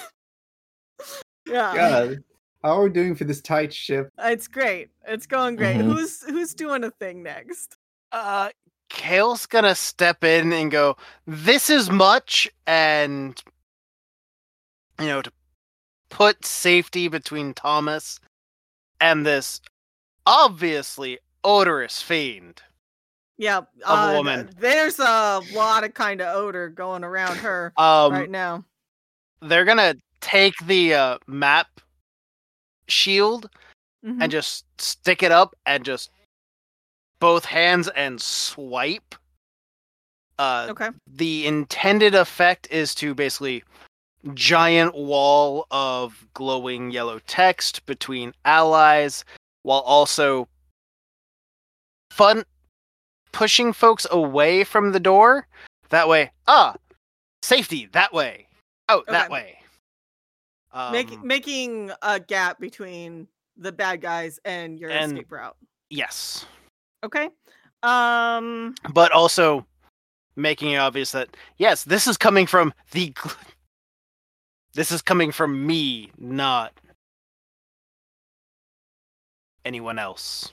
Yeah. 1.49 1.75
God, 1.75 2.19
how 2.63 2.79
are 2.81 2.83
we 2.85 2.91
doing 2.91 3.15
for 3.15 3.25
this 3.25 3.41
tight 3.41 3.73
ship? 3.73 4.11
It's 4.19 4.47
great. 4.49 4.91
It's 5.07 5.27
going 5.27 5.57
great. 5.57 5.77
Mhm. 5.77 5.85
Who's 5.85 6.23
who's 6.25 6.53
doing 6.55 6.83
a 6.85 6.91
thing 6.91 7.23
next? 7.23 7.77
Uh, 8.13 8.51
Kayl's 8.91 9.47
gonna 9.47 9.75
step 9.77 10.23
in 10.25 10.53
and 10.53 10.71
go, 10.71 10.97
"This 11.27 11.71
is 11.71 11.89
much," 11.89 12.51
and 12.67 13.41
you 15.01 15.07
know, 15.07 15.23
to 15.23 15.33
put 16.11 16.45
safety 16.45 17.07
between 17.09 17.55
Thomas 17.55 18.19
and 19.01 19.25
this 19.25 19.61
obviously 20.27 21.19
odorous 21.47 22.03
fiend. 22.03 22.61
Yeah, 23.39 23.61
a 23.87 23.91
uh, 23.91 24.13
woman. 24.15 24.51
There's 24.59 24.99
a 24.99 25.41
lot 25.55 25.85
of 25.85 25.95
kind 25.95 26.21
of 26.21 26.35
odor 26.37 26.69
going 26.69 27.05
around 27.05 27.37
her 27.37 27.73
Um, 27.77 28.13
right 28.13 28.31
now. 28.31 28.65
they're 29.43 29.65
gonna 29.65 29.95
take 30.21 30.55
the 30.67 30.95
uh, 30.95 31.19
map 31.27 31.69
shield 32.89 33.51
Mhm. 34.05 34.23
and 34.23 34.33
just 34.33 34.65
stick 34.81 35.23
it 35.23 35.33
up 35.33 35.55
and 35.67 35.85
just 35.85 36.11
both 37.21 37.45
hands 37.45 37.89
and 37.89 38.21
swipe. 38.21 39.15
Uh, 40.39 40.67
okay. 40.69 40.91
the 41.07 41.47
intended 41.47 42.15
effect 42.15 42.69
is 42.71 42.95
to 42.95 43.15
basically 43.15 43.65
giant 44.35 44.95
wall 44.95 45.67
of 45.71 46.27
glowing 46.35 46.91
yellow 46.91 47.19
text 47.27 47.85
between 47.87 48.35
allies 48.45 49.25
while 49.63 49.81
also 49.81 50.47
fun 52.17 52.43
pushing 53.33 53.73
folks 53.75 54.07
away 54.11 54.65
from 54.65 54.93
the 54.93 55.01
door 55.01 55.47
that 55.91 56.09
way 56.09 56.31
ah 56.49 56.75
safety 57.43 57.89
that 57.93 58.13
way 58.13 58.47
out 58.89 59.05
that 59.09 59.31
way 59.31 59.59
um, 60.73 60.93
Make, 60.93 61.23
making 61.23 61.91
a 62.03 62.19
gap 62.21 62.59
between 62.59 63.29
the 63.57 63.73
bad 63.73 64.01
guys 64.01 64.39
and 64.45 64.79
your 64.79 64.91
And- 64.91 65.13
escape 65.13 65.31
route. 65.31 65.57
yes 65.91 66.47
Okay. 67.05 67.29
Um. 67.83 68.75
but 68.93 69.13
also 69.13 69.67
making 70.35 70.73
it 70.73 70.77
obvious 70.79 71.13
that 71.13 71.29
yes 71.59 71.85
this 71.85 72.07
is 72.07 72.17
coming 72.17 72.47
from 72.47 72.73
the 72.93 73.13
this 74.75 74.91
is 74.91 75.03
coming 75.03 75.31
from 75.33 75.67
me 75.67 76.11
not 76.19 76.73
anyone 79.65 79.99
else 79.99 80.53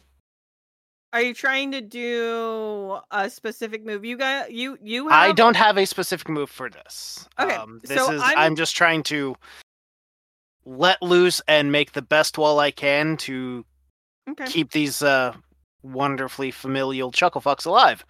Are 1.14 1.22
you 1.22 1.36
trying 1.36 1.72
to 1.72 1.80
do 1.82 2.98
a 3.12 3.30
specific 3.30 3.86
move? 3.86 4.04
You 4.04 4.18
got 4.18 4.52
you 4.52 4.78
you. 4.82 5.08
Have... 5.10 5.30
i 5.30 5.32
don't 5.32 5.56
have 5.56 5.78
a 5.78 5.86
specific 5.86 6.28
move 6.28 6.50
for 6.50 6.70
this 6.70 7.30
Okay, 7.40 7.56
um, 7.56 7.80
this 7.84 7.98
so 7.98 8.12
is 8.12 8.22
I'm- 8.22 8.38
I'm... 8.38 8.56
just 8.56 8.76
trying 8.76 9.04
to 9.04 9.36
let 10.66 11.02
loose 11.02 11.40
and 11.48 11.72
make 11.72 11.92
the 11.92 12.02
best 12.02 12.38
wall 12.38 12.60
i 12.60 12.72
can 12.72 13.18
to 13.18 13.64
Okay. 14.30 14.46
keep 14.46 14.72
these 14.72 15.04
uh 15.04 15.34
wonderfully 15.84 16.50
familial 16.50 17.12
chuckle 17.12 17.42
fucks 17.42 17.66
alive 17.66 18.06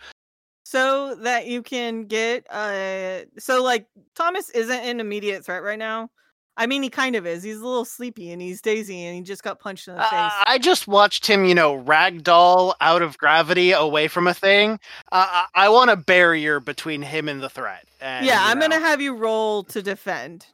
so 0.64 1.16
that 1.16 1.48
you 1.48 1.64
can 1.64 2.06
get 2.06 2.46
uh 2.52 3.22
so 3.40 3.64
like 3.64 3.88
Thomas 4.16 4.50
isn't 4.52 4.80
an 4.80 5.00
immediate 5.00 5.44
threat 5.44 5.64
right 5.64 5.80
now. 5.80 6.10
I 6.56 6.68
mean 6.68 6.84
he 6.84 6.90
kind 6.90 7.16
of 7.16 7.26
is. 7.26 7.44
He's 7.44 7.60
a 7.60 7.66
little 7.66 7.86
sleepy 7.86 8.32
and 8.32 8.42
he's 8.42 8.62
daisy 8.62 9.06
and 9.06 9.16
he 9.16 9.22
just 9.22 9.44
got 9.44 9.60
punched 9.60 9.88
in 9.88 9.96
the 9.96 10.02
Uh, 10.02 10.10
face. 10.10 10.44
I 10.46 10.60
just 10.60 10.88
watched 10.88 11.26
him, 11.26 11.46
you 11.46 11.56
know, 11.56 11.82
ragdoll 11.84 12.76
out 12.80 13.02
of 13.02 13.18
gravity 13.18 13.72
away 13.72 14.08
from 14.08 14.28
a 14.28 14.34
thing. 14.34 14.80
Uh, 15.12 15.26
I, 15.30 15.46
I 15.56 15.70
want 15.70 15.90
a 15.90 15.96
barrier 15.96 16.60
between 16.60 17.02
him 17.02 17.28
and 17.28 17.42
the 17.42 17.50
threat. 17.50 17.86
And, 18.02 18.26
yeah, 18.26 18.40
I'm 18.42 18.60
gonna 18.60 18.80
have 18.80 19.02
you 19.02 19.16
roll 19.16 19.64
to 19.66 19.82
defend. 19.82 20.46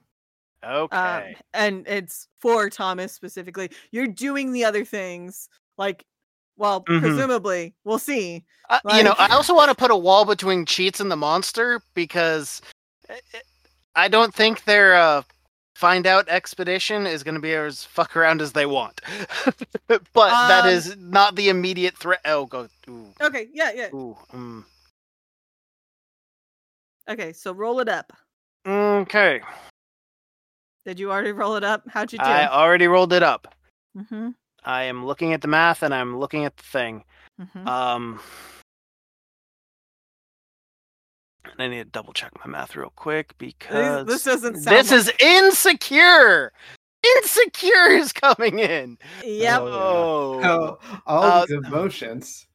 Okay. 0.64 0.96
Um, 0.98 1.24
and 1.54 1.88
it's 1.88 2.28
for 2.40 2.70
Thomas 2.70 3.14
specifically. 3.14 3.70
You're 3.92 4.08
doing 4.08 4.52
the 4.52 4.66
other 4.66 4.86
things 4.86 5.50
like 5.78 6.06
well, 6.58 6.84
Mhm. 6.84 7.00
presumably, 7.00 7.74
we'll 7.86 8.00
see. 8.00 8.44
Uh, 8.70 8.80
you 8.94 9.02
know, 9.02 9.16
I 9.18 9.30
also 9.30 9.56
want 9.56 9.70
to 9.70 9.76
put 9.76 9.92
a 9.92 9.96
wall 9.96 10.26
between 10.26 10.66
Cheats 10.66 11.00
and 11.00 11.10
the 11.10 11.16
monster 11.16 11.82
because 11.94 12.62
eh, 13.08 13.16
eh, 13.34 13.40
I 13.96 14.10
don't 14.10 14.36
think 14.36 14.66
their 14.66 14.94
uh, 14.96 15.22
find 15.80 16.06
out 16.06 16.28
expedition 16.28 17.08
is 17.08 17.24
going 17.24 17.36
to 17.36 17.42
be 17.42 17.54
as 17.54 17.86
fuck 17.86 18.18
around 18.18 18.42
as 18.42 18.52
they 18.52 18.66
want. 18.66 19.00
but 19.88 20.04
that 20.14 20.66
Um, 20.66 20.70
is 20.70 20.98
not 20.98 21.36
the 21.38 21.48
immediate 21.48 21.96
threat. 21.98 22.20
Oh, 22.26 22.46
go. 22.46 22.68
Ooh, 22.90 23.14
Okay, 23.22 23.48
yeah, 23.54 23.72
yeah. 23.74 23.88
ooh, 23.94 24.18
mm. 24.34 24.66
Okay, 27.10 27.32
so 27.32 27.54
roll 27.54 27.80
it 27.80 27.88
up. 27.88 28.12
Okay. 28.68 29.40
Did 30.86 31.00
you 31.00 31.12
already 31.12 31.32
roll 31.32 31.56
it 31.56 31.64
up? 31.64 31.84
How'd 31.88 32.12
you 32.12 32.20
do? 32.20 32.26
I 32.26 32.48
already 32.52 32.88
rolled 32.88 33.14
it 33.14 33.24
up. 33.24 33.56
mm-hmm. 33.98 34.30
I 34.66 34.84
am 34.84 35.06
looking 35.06 35.32
at 35.32 35.42
the 35.42 35.48
math 35.48 35.82
and 35.82 35.94
I'm 35.94 36.20
looking 36.20 36.44
at 36.44 36.58
the 36.58 36.64
thing. 36.64 37.06
Mm-hmm. 37.42 37.68
Um, 37.68 38.20
and 41.46 41.54
I 41.60 41.68
need 41.68 41.78
to 41.84 41.86
double 41.86 42.14
check 42.14 42.32
my 42.46 42.50
math 42.52 42.76
real 42.76 42.92
quick 42.96 43.38
because 43.38 44.06
this 44.06 44.24
doesn't 44.24 44.62
sound 44.62 44.78
this 44.78 44.92
like- 44.92 45.00
is 45.00 45.12
insecure. 45.20 46.52
Insecure 47.18 47.88
is 47.92 48.12
coming 48.12 48.60
in. 48.60 48.98
Yep. 49.24 49.62
Oh, 49.62 50.42
Oh, 50.44 50.80
Oh, 50.84 51.00
all 51.08 51.24
Uh, 51.24 51.46
these 51.46 51.58
emotions. 51.58 52.46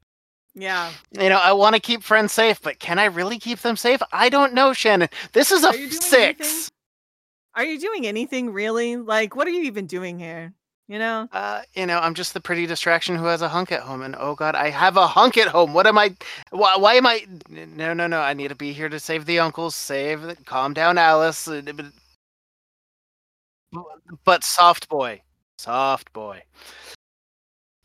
Yeah. 0.55 0.93
you 1.11 1.29
know 1.29 1.39
I 1.39 1.53
want 1.53 1.75
to 1.75 1.81
keep 1.81 2.03
friends 2.03 2.33
safe, 2.33 2.61
but 2.63 2.79
can 2.79 2.99
I 2.99 3.07
really 3.07 3.39
keep 3.39 3.61
them 3.61 3.77
safe? 3.77 4.01
I 4.13 4.29
don't 4.29 4.53
know, 4.55 4.73
Shannon. 4.73 5.09
This 5.33 5.51
is 5.51 5.65
a 5.65 5.69
Are 5.69 5.73
six. 5.91 6.13
anything? 6.15 6.71
Are 7.57 7.65
you 7.65 7.81
doing 7.81 8.07
anything 8.07 8.51
really? 8.53 8.97
Like, 8.97 9.35
what 9.35 9.47
are 9.47 9.51
you 9.51 9.63
even 9.63 9.87
doing 9.87 10.19
here? 10.19 10.53
You 10.87 10.99
know? 10.99 11.29
Uh, 11.33 11.63
you 11.75 11.87
know, 11.87 11.99
I'm 11.99 12.13
just 12.13 12.35
the 12.35 12.41
pretty 12.41 12.67
distraction 12.67 13.17
who 13.17 13.25
has 13.25 13.41
a 13.41 13.49
hunk 13.49 13.73
at 13.73 13.81
home, 13.81 14.03
and 14.03 14.15
oh 14.19 14.35
god, 14.35 14.55
I 14.55 14.69
have 14.69 14.99
a 14.99 15.07
hunk 15.07 15.39
at 15.39 15.49
home. 15.49 15.73
What 15.73 15.87
am 15.87 15.97
I? 15.97 16.15
Why, 16.51 16.77
why 16.77 16.95
am 16.95 17.07
I? 17.07 17.27
No, 17.49 17.95
no, 17.95 18.07
no! 18.07 18.21
I 18.21 18.35
need 18.35 18.49
to 18.49 18.55
be 18.55 18.73
here 18.73 18.91
to 18.91 19.01
save 19.01 19.25
the 19.25 19.39
uncles. 19.39 19.75
Save, 19.75 20.45
calm 20.45 20.75
down, 20.75 20.99
Alice. 20.99 21.49
Uh, 21.49 21.63
But, 23.73 23.83
but 24.25 24.45
soft 24.45 24.89
boy, 24.89 25.23
soft 25.59 26.13
boy. 26.13 26.43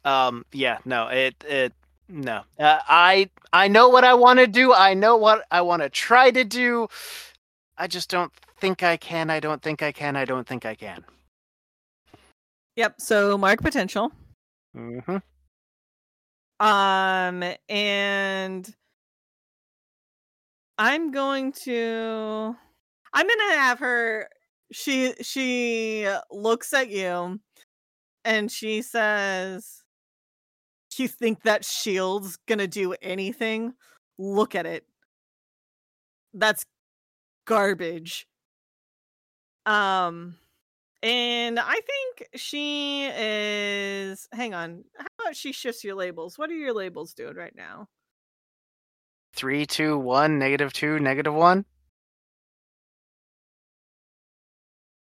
Um, 0.06 0.46
yeah, 0.52 0.78
no, 0.86 1.08
it, 1.08 1.36
it, 1.48 1.74
no. 2.08 2.44
Uh, 2.60 2.80
I, 2.88 3.30
I 3.54 3.68
know 3.68 3.90
what 3.90 4.04
I 4.04 4.14
want 4.14 4.40
to 4.40 4.48
do. 4.48 4.74
I 4.74 4.94
know 4.94 5.18
what 5.18 5.46
I 5.52 5.62
want 5.62 5.82
to 5.82 5.90
try 5.90 6.32
to 6.32 6.44
do. 6.44 6.88
I 7.78 7.88
just 7.88 8.10
don't 8.10 8.32
think 8.60 8.84
I 8.84 8.98
can. 8.98 9.30
I 9.30 9.40
don't 9.40 9.62
think 9.62 9.82
I 9.82 9.92
can. 9.92 10.16
I 10.16 10.26
don't 10.26 10.48
think 10.48 10.66
I 10.66 10.76
can. 10.76 11.04
Yep. 12.80 13.02
So 13.02 13.38
mark 13.38 13.62
potential. 13.62 14.10
Mm-hmm. 14.74 15.18
Um, 16.66 17.54
and 17.68 18.76
I'm 20.78 21.12
going 21.12 21.52
to, 21.66 22.56
I'm 23.14 23.28
gonna 23.28 23.60
have 23.60 23.80
her. 23.80 24.30
She 24.72 25.14
she 25.22 26.08
looks 26.32 26.72
at 26.72 26.90
you, 26.90 27.42
and 28.24 28.50
she 28.50 28.82
says, 28.82 29.84
Do 30.96 31.04
"You 31.04 31.10
think 31.10 31.44
that 31.44 31.66
shield's 31.66 32.38
gonna 32.48 32.66
do 32.68 32.96
anything? 33.02 33.74
Look 34.18 34.56
at 34.56 34.66
it. 34.66 34.86
That's 36.34 36.64
garbage." 37.46 38.26
Um. 39.66 40.38
And 41.02 41.60
I 41.60 41.76
think 41.76 42.30
she 42.36 43.06
is. 43.06 44.28
Hang 44.34 44.54
on. 44.54 44.84
How 44.98 45.06
about 45.22 45.36
she 45.36 45.54
shifts 45.54 45.84
your 45.84 45.96
labels? 45.96 46.38
What 46.38 46.50
are 46.50 46.56
your 46.56 46.74
labels 46.74 47.14
doing 47.14 47.36
right 47.36 47.56
now? 47.56 47.88
Three, 49.34 49.66
two, 49.66 49.98
one, 49.98 50.40
negative 50.40 50.74
two, 50.74 51.00
negative 51.00 51.34
one. 51.34 51.66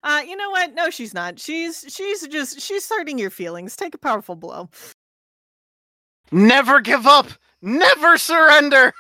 Uh, 0.03 0.23
you 0.27 0.37
know 0.37 0.51
what? 0.51 0.75
No, 0.75 0.91
she's 0.91 1.15
not. 1.15 1.39
She's 1.39 1.85
she's 1.89 2.27
just 2.27 2.61
she's 2.61 2.89
hurting 2.89 3.19
your 3.19 3.31
feelings. 3.31 3.77
Take 3.77 3.95
a 3.95 3.99
powerful 3.99 4.35
blow. 4.35 4.69
Never 6.33 6.81
give 6.81 7.07
up. 7.07 7.27
Never 7.61 8.17
surrender. 8.17 8.93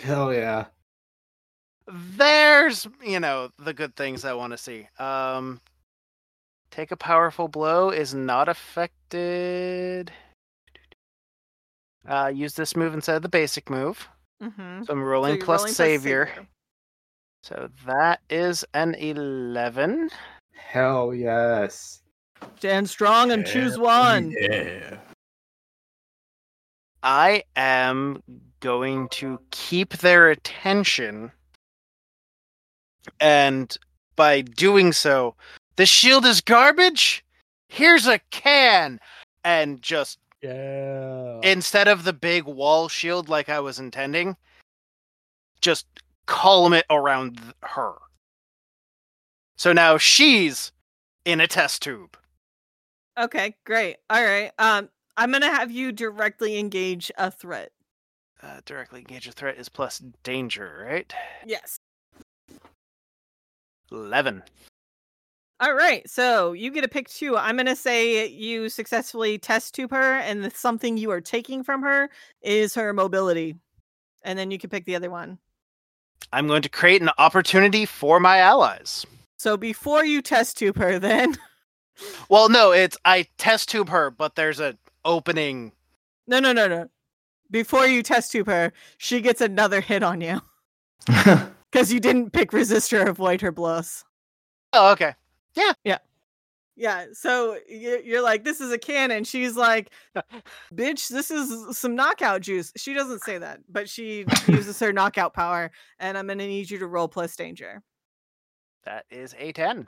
Hell 0.00 0.32
yeah. 0.32 0.66
There's, 1.86 2.88
you 3.04 3.20
know, 3.20 3.50
the 3.58 3.74
good 3.74 3.96
things 3.96 4.24
I 4.24 4.32
want 4.32 4.52
to 4.52 4.58
see. 4.58 4.88
Um, 4.98 5.60
take 6.70 6.90
a 6.90 6.96
powerful 6.96 7.48
blow 7.48 7.90
is 7.90 8.14
not 8.14 8.48
affected. 8.48 10.12
Uh, 12.06 12.30
use 12.34 12.54
this 12.54 12.76
move 12.76 12.94
instead 12.94 13.16
of 13.16 13.22
the 13.22 13.28
basic 13.28 13.68
move. 13.68 14.08
Mm-hmm. 14.42 14.84
So 14.84 14.92
I'm 14.92 15.02
rolling 15.02 15.40
plus 15.40 15.60
rolling 15.60 15.74
savior. 15.74 16.30
So 17.42 17.68
that 17.86 18.20
is 18.30 18.64
an 18.74 18.94
eleven. 18.94 20.10
Hell 20.54 21.14
yes. 21.14 22.02
Stand 22.56 22.88
strong 22.88 23.30
and 23.32 23.46
choose 23.46 23.78
one. 23.78 24.34
Yeah. 24.38 24.98
I 27.02 27.44
am 27.56 28.22
going 28.60 29.08
to 29.10 29.40
keep 29.50 29.98
their 29.98 30.30
attention. 30.30 31.32
And 33.20 33.76
by 34.16 34.42
doing 34.42 34.92
so, 34.92 35.34
the 35.78 35.86
shield 35.86 36.26
is 36.26 36.40
garbage. 36.40 37.24
Here's 37.68 38.06
a 38.08 38.18
can. 38.30 38.98
And 39.44 39.80
just 39.80 40.18
Yeah. 40.42 41.40
instead 41.42 41.86
of 41.88 42.02
the 42.04 42.12
big 42.12 42.44
wall 42.44 42.88
shield 42.88 43.28
like 43.28 43.48
I 43.48 43.60
was 43.60 43.78
intending, 43.78 44.36
just 45.60 45.86
column 46.26 46.72
it 46.72 46.84
around 46.90 47.38
th- 47.38 47.54
her. 47.62 47.94
So 49.56 49.72
now 49.72 49.98
she's 49.98 50.72
in 51.24 51.40
a 51.40 51.46
test 51.46 51.80
tube. 51.82 52.16
Okay, 53.16 53.54
great. 53.64 53.98
All 54.10 54.22
right. 54.24 54.50
Um, 54.58 54.90
I'm 55.16 55.30
gonna 55.32 55.46
have 55.46 55.70
you 55.70 55.92
directly 55.92 56.58
engage 56.58 57.10
a 57.18 57.30
threat. 57.30 57.70
Uh, 58.42 58.60
directly 58.64 59.00
engage 59.00 59.26
a 59.28 59.32
threat 59.32 59.56
is 59.58 59.68
plus 59.68 59.98
danger, 60.24 60.84
right? 60.88 61.12
Yes. 61.46 61.78
11. 63.90 64.42
All 65.60 65.74
right. 65.74 66.08
So 66.08 66.52
you 66.52 66.70
get 66.70 66.84
a 66.84 66.88
pick 66.88 67.08
two. 67.08 67.36
I'm 67.36 67.56
gonna 67.56 67.74
say 67.74 68.28
you 68.28 68.68
successfully 68.68 69.38
test 69.38 69.74
tube 69.74 69.90
her, 69.90 70.18
and 70.18 70.44
the 70.44 70.50
something 70.50 70.96
you 70.96 71.10
are 71.10 71.20
taking 71.20 71.64
from 71.64 71.82
her 71.82 72.10
is 72.42 72.74
her 72.74 72.92
mobility, 72.92 73.56
and 74.22 74.38
then 74.38 74.50
you 74.50 74.58
can 74.58 74.70
pick 74.70 74.84
the 74.84 74.96
other 74.96 75.10
one. 75.10 75.38
I'm 76.32 76.46
going 76.46 76.62
to 76.62 76.68
create 76.68 77.02
an 77.02 77.10
opportunity 77.18 77.86
for 77.86 78.20
my 78.20 78.38
allies. 78.38 79.06
So 79.38 79.56
before 79.56 80.04
you 80.04 80.20
test 80.20 80.58
tube 80.58 80.76
her, 80.76 80.98
then 80.98 81.36
Well, 82.28 82.48
no, 82.48 82.72
it's 82.72 82.96
I 83.04 83.26
test 83.38 83.68
tube 83.68 83.88
her, 83.88 84.10
but 84.10 84.36
there's 84.36 84.60
an 84.60 84.78
opening. 85.04 85.72
no, 86.26 86.38
no, 86.40 86.52
no, 86.52 86.68
no. 86.68 86.88
Before 87.50 87.86
you 87.86 88.02
test 88.02 88.30
tube 88.32 88.46
her, 88.46 88.72
she 88.98 89.20
gets 89.20 89.40
another 89.40 89.80
hit 89.80 90.02
on 90.02 90.20
you 90.20 90.40
because 91.06 91.92
you 91.92 91.98
didn't 91.98 92.32
pick 92.32 92.52
resist 92.52 92.92
or 92.92 93.04
avoid 93.04 93.40
her 93.40 93.50
blows. 93.50 94.04
Oh, 94.74 94.92
okay. 94.92 95.14
Yeah, 95.54 95.72
yeah. 95.84 95.98
Yeah, 96.76 97.06
so 97.12 97.58
you- 97.68 98.00
you're 98.04 98.22
like, 98.22 98.44
this 98.44 98.60
is 98.60 98.70
a 98.70 98.78
cannon. 98.78 99.24
She's 99.24 99.56
like, 99.56 99.90
bitch, 100.72 101.08
this 101.08 101.30
is 101.30 101.76
some 101.76 101.96
knockout 101.96 102.40
juice. 102.42 102.72
She 102.76 102.94
doesn't 102.94 103.22
say 103.24 103.36
that, 103.38 103.58
but 103.68 103.88
she 103.88 104.24
uses 104.46 104.78
her 104.78 104.92
knockout 104.92 105.34
power, 105.34 105.72
and 105.98 106.16
I'm 106.16 106.28
gonna 106.28 106.46
need 106.46 106.70
you 106.70 106.78
to 106.78 106.86
roll 106.86 107.08
plus 107.08 107.34
danger. 107.34 107.82
That 108.84 109.06
is 109.10 109.34
a 109.38 109.50
10. 109.50 109.86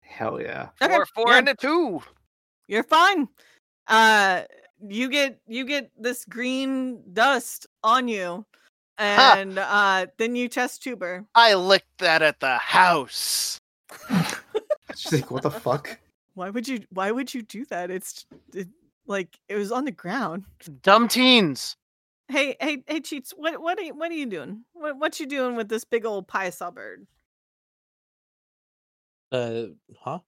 Hell 0.00 0.40
yeah. 0.40 0.68
Okay, 0.80 0.94
Four, 0.94 1.06
four, 1.14 1.24
yeah. 1.28 1.38
and 1.38 1.48
a 1.50 1.54
two. 1.54 2.00
You're 2.68 2.82
fine. 2.84 3.28
Uh, 3.86 4.42
you 4.88 5.10
get 5.10 5.38
you 5.46 5.66
get 5.66 5.90
this 5.98 6.24
green 6.24 7.02
dust 7.12 7.66
on 7.84 8.08
you, 8.08 8.46
and 8.96 9.58
uh, 9.58 10.06
then 10.16 10.34
you 10.34 10.48
test 10.48 10.82
tuber. 10.82 11.26
I 11.34 11.52
licked 11.54 11.98
that 11.98 12.22
at 12.22 12.40
the 12.40 12.56
house. 12.56 13.60
She's 15.02 15.12
like, 15.12 15.30
what 15.30 15.42
the 15.42 15.50
fuck? 15.50 15.98
Why 16.34 16.50
would 16.50 16.66
you? 16.66 16.80
Why 16.90 17.10
would 17.10 17.32
you 17.32 17.42
do 17.42 17.64
that? 17.66 17.90
It's 17.90 18.26
it, 18.54 18.68
like 19.06 19.38
it 19.48 19.54
was 19.56 19.70
on 19.70 19.84
the 19.84 19.92
ground. 19.92 20.44
Dumb 20.82 21.06
teens. 21.08 21.76
Hey, 22.28 22.56
hey, 22.60 22.82
hey, 22.86 23.00
cheats! 23.00 23.32
What, 23.36 23.60
what 23.62 23.78
are 23.78 23.82
you, 23.82 23.94
what 23.94 24.10
are 24.10 24.14
you 24.14 24.26
doing? 24.26 24.64
What, 24.74 24.98
what 24.98 25.20
you 25.20 25.26
doing 25.26 25.56
with 25.56 25.68
this 25.68 25.84
big 25.84 26.04
old 26.04 26.26
Piasa 26.28 26.74
bird? 26.74 27.06
Uh, 29.32 29.66
huh? 30.00 30.18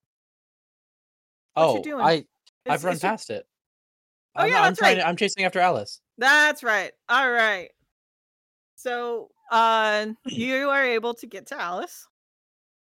What 1.55 1.73
you 1.73 1.79
oh, 1.79 1.83
doing? 1.83 2.01
I 2.01 2.13
It's- 2.13 2.27
I've 2.69 2.85
run 2.85 2.95
it's 2.95 3.03
your- 3.03 3.13
past 3.13 3.31
it. 3.31 3.47
Oh, 4.37 4.43
I'm, 4.43 4.51
yeah, 4.51 4.63
I'm 4.63 4.77
trying 4.77 4.97
right. 4.97 5.03
to- 5.03 5.09
I'm 5.09 5.17
chasing 5.17 5.45
after 5.45 5.59
Alice. 5.59 6.01
That's 6.17 6.63
right. 6.63 6.93
All 7.09 7.31
right. 7.31 7.71
So, 8.77 9.31
uh, 9.51 10.07
you 10.27 10.71
are 10.71 10.85
able 10.85 11.15
to 11.15 11.27
get 11.27 11.47
to 11.49 11.61
Alice. 11.61 12.07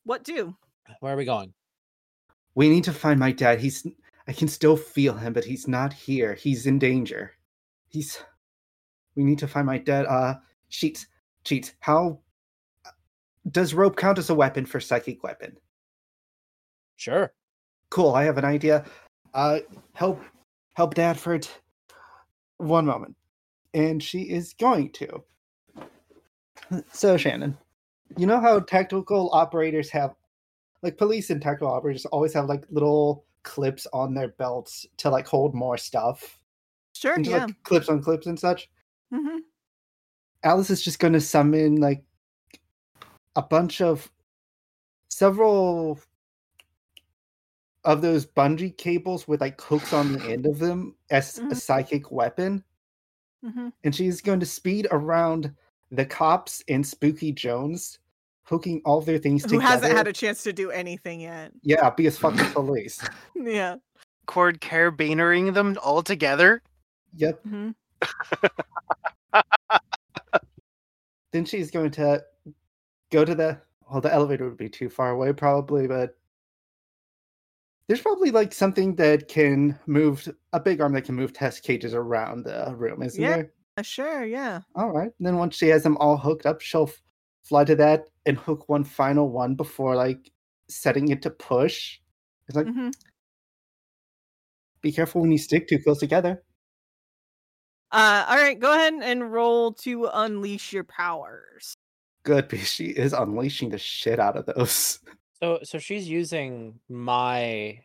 What 0.04 0.24
do? 0.24 0.56
Where 1.00 1.12
are 1.12 1.16
we 1.16 1.24
going? 1.24 1.52
We 2.54 2.68
need 2.68 2.84
to 2.84 2.92
find 2.92 3.18
my 3.18 3.32
dad. 3.32 3.60
He's 3.60 3.86
I 4.26 4.32
can 4.32 4.48
still 4.48 4.76
feel 4.76 5.14
him, 5.14 5.32
but 5.32 5.44
he's 5.44 5.66
not 5.66 5.92
here. 5.92 6.34
He's 6.34 6.66
in 6.66 6.78
danger. 6.78 7.32
He's 7.88 8.18
we 9.16 9.24
need 9.24 9.38
to 9.38 9.48
find 9.48 9.66
my 9.66 9.78
dad. 9.78 10.06
Uh 10.06 10.34
cheats. 10.68 11.06
Cheats. 11.44 11.72
How 11.80 12.20
does 13.50 13.74
rope 13.74 13.96
count 13.96 14.18
as 14.18 14.30
a 14.30 14.34
weapon 14.34 14.66
for 14.66 14.80
psychic 14.80 15.22
weapon? 15.22 15.56
Sure. 16.96 17.32
Cool, 17.88 18.14
I 18.14 18.24
have 18.24 18.38
an 18.38 18.44
idea. 18.44 18.84
Uh 19.34 19.60
help 19.94 20.20
help 20.74 20.94
Dadford 20.94 21.48
one 22.58 22.86
moment. 22.86 23.16
And 23.74 24.02
she 24.02 24.22
is 24.22 24.52
going 24.54 24.90
to. 24.92 25.24
So 26.92 27.16
Shannon, 27.16 27.56
you 28.16 28.26
know 28.26 28.40
how 28.40 28.60
tactical 28.60 29.30
operators 29.32 29.90
have 29.90 30.14
like 30.82 30.96
police 30.98 31.30
and 31.30 31.40
tactical 31.42 31.68
operators 31.68 32.06
always 32.06 32.32
have 32.32 32.46
like 32.46 32.64
little 32.70 33.24
clips 33.42 33.86
on 33.92 34.14
their 34.14 34.28
belts 34.28 34.86
to 34.98 35.10
like 35.10 35.26
hold 35.26 35.54
more 35.54 35.76
stuff. 35.76 36.38
Sure. 36.94 37.16
Just, 37.18 37.30
Yeah. 37.30 37.44
like 37.46 37.62
clips 37.64 37.88
on 37.88 38.02
clips 38.02 38.26
and 38.26 38.38
such. 38.38 38.70
hmm 39.12 39.38
Alice 40.42 40.70
is 40.70 40.82
just 40.82 40.98
going 40.98 41.12
to 41.12 41.20
summon 41.20 41.76
like 41.76 42.02
a 43.36 43.42
bunch 43.42 43.80
of 43.82 44.10
several 45.10 46.00
of 47.84 48.00
those 48.02 48.24
bungee 48.26 48.76
cables 48.76 49.26
with 49.28 49.40
like 49.40 49.60
hooks 49.60 49.92
on 49.92 50.12
the 50.12 50.24
end 50.30 50.46
of 50.46 50.58
them 50.58 50.94
as 51.10 51.38
a 51.38 51.42
Mhm. 51.42 51.56
psychic 51.56 52.10
weapon. 52.10 52.64
hmm 53.42 53.68
And 53.84 53.94
she's 53.94 54.20
going 54.20 54.40
to 54.40 54.46
speed 54.46 54.86
around 54.90 55.54
the 55.90 56.04
cops 56.06 56.62
and 56.68 56.86
Spooky 56.86 57.32
Jones, 57.32 57.98
hooking 58.50 58.82
all 58.84 59.00
their 59.00 59.16
things 59.16 59.42
Who 59.44 59.48
together. 59.50 59.62
Who 59.62 59.68
hasn't 59.70 59.96
had 59.96 60.08
a 60.08 60.12
chance 60.12 60.42
to 60.42 60.52
do 60.52 60.70
anything 60.72 61.20
yet? 61.20 61.52
Yeah, 61.62 61.88
because 61.88 62.18
fuck 62.18 62.34
the 62.34 62.44
police. 62.52 63.00
Yeah. 63.36 63.76
Cord 64.26 64.60
carabinering 64.60 65.54
them 65.54 65.78
all 65.82 66.02
together. 66.02 66.60
Yep. 67.16 67.42
hmm 67.44 67.70
Then 71.32 71.44
she's 71.44 71.70
going 71.70 71.92
to 71.92 72.24
go 73.12 73.24
to 73.24 73.34
the 73.36 73.60
well, 73.88 74.00
the 74.00 74.12
elevator 74.12 74.44
would 74.48 74.56
be 74.56 74.68
too 74.68 74.90
far 74.90 75.10
away 75.10 75.32
probably, 75.32 75.86
but 75.86 76.16
there's 77.86 78.00
probably 78.00 78.32
like 78.32 78.52
something 78.52 78.96
that 78.96 79.28
can 79.28 79.78
move 79.86 80.28
a 80.52 80.58
big 80.60 80.80
arm 80.80 80.92
that 80.94 81.02
can 81.02 81.14
move 81.14 81.32
test 81.32 81.62
cages 81.62 81.94
around 81.94 82.44
the 82.44 82.74
room, 82.76 83.02
isn't 83.02 83.20
Yeah. 83.22 83.36
there? 83.36 83.52
Uh, 83.76 83.82
sure. 83.82 84.24
Yeah. 84.24 84.60
All 84.74 84.90
right. 84.90 85.10
Then 85.20 85.36
once 85.36 85.56
she 85.56 85.68
has 85.68 85.84
them 85.84 85.96
all 85.98 86.16
hooked 86.16 86.46
up, 86.46 86.60
she'll 86.60 86.88
f- 86.88 87.00
fly 87.42 87.64
to 87.64 87.74
that 87.76 88.08
and 88.26 88.36
hook 88.36 88.68
one 88.68 88.84
final 88.84 89.30
one 89.30 89.54
before 89.54 89.96
like 89.96 90.30
setting 90.68 91.08
it 91.08 91.22
to 91.22 91.30
push. 91.30 91.98
It's 92.48 92.56
like 92.56 92.66
mm-hmm. 92.66 92.90
be 94.82 94.92
careful 94.92 95.20
when 95.20 95.32
you 95.32 95.38
stick 95.38 95.68
too 95.68 95.78
close 95.78 95.98
together. 95.98 96.42
Uh, 97.92 98.24
all 98.28 98.36
right. 98.36 98.58
Go 98.58 98.72
ahead 98.72 98.94
and 99.02 99.32
roll 99.32 99.72
to 99.72 100.08
unleash 100.12 100.72
your 100.72 100.84
powers. 100.84 101.74
Good, 102.22 102.48
because 102.48 102.68
she 102.68 102.86
is 102.86 103.12
unleashing 103.12 103.70
the 103.70 103.78
shit 103.78 104.20
out 104.20 104.36
of 104.36 104.46
those. 104.46 105.00
So 105.42 105.58
so 105.62 105.78
she's 105.78 106.08
using 106.08 106.80
my 106.88 107.80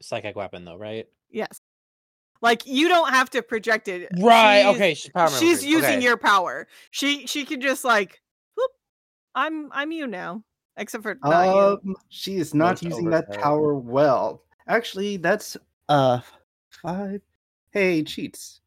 psychic 0.00 0.34
weapon 0.34 0.64
though, 0.64 0.78
right? 0.78 1.06
Yes. 1.30 1.60
Like 2.42 2.66
you 2.66 2.88
don't 2.88 3.10
have 3.10 3.28
to 3.30 3.42
project 3.42 3.86
it. 3.88 4.08
Right. 4.18 4.62
She's- 4.62 4.74
okay. 4.74 4.94
She's 4.94 5.10
power 5.12 5.28
she's 5.28 5.64
using 5.64 5.96
okay. 5.96 6.02
your 6.02 6.16
power. 6.16 6.66
She 6.90 7.26
she 7.26 7.44
can 7.44 7.60
just 7.60 7.84
like, 7.84 8.22
whoop, 8.22 8.29
I'm 9.34 9.70
I'm 9.72 9.92
you 9.92 10.06
now. 10.06 10.42
Except 10.76 11.02
for 11.02 11.18
not 11.22 11.54
you. 11.54 11.60
Um, 11.60 11.96
she 12.08 12.36
is 12.36 12.54
not 12.54 12.82
Most 12.82 12.82
using 12.84 13.10
that 13.10 13.30
power 13.40 13.74
well. 13.74 14.42
Actually, 14.66 15.16
that's 15.18 15.56
uh 15.88 16.20
five. 16.70 17.20
Hey, 17.72 18.02
cheats. 18.02 18.60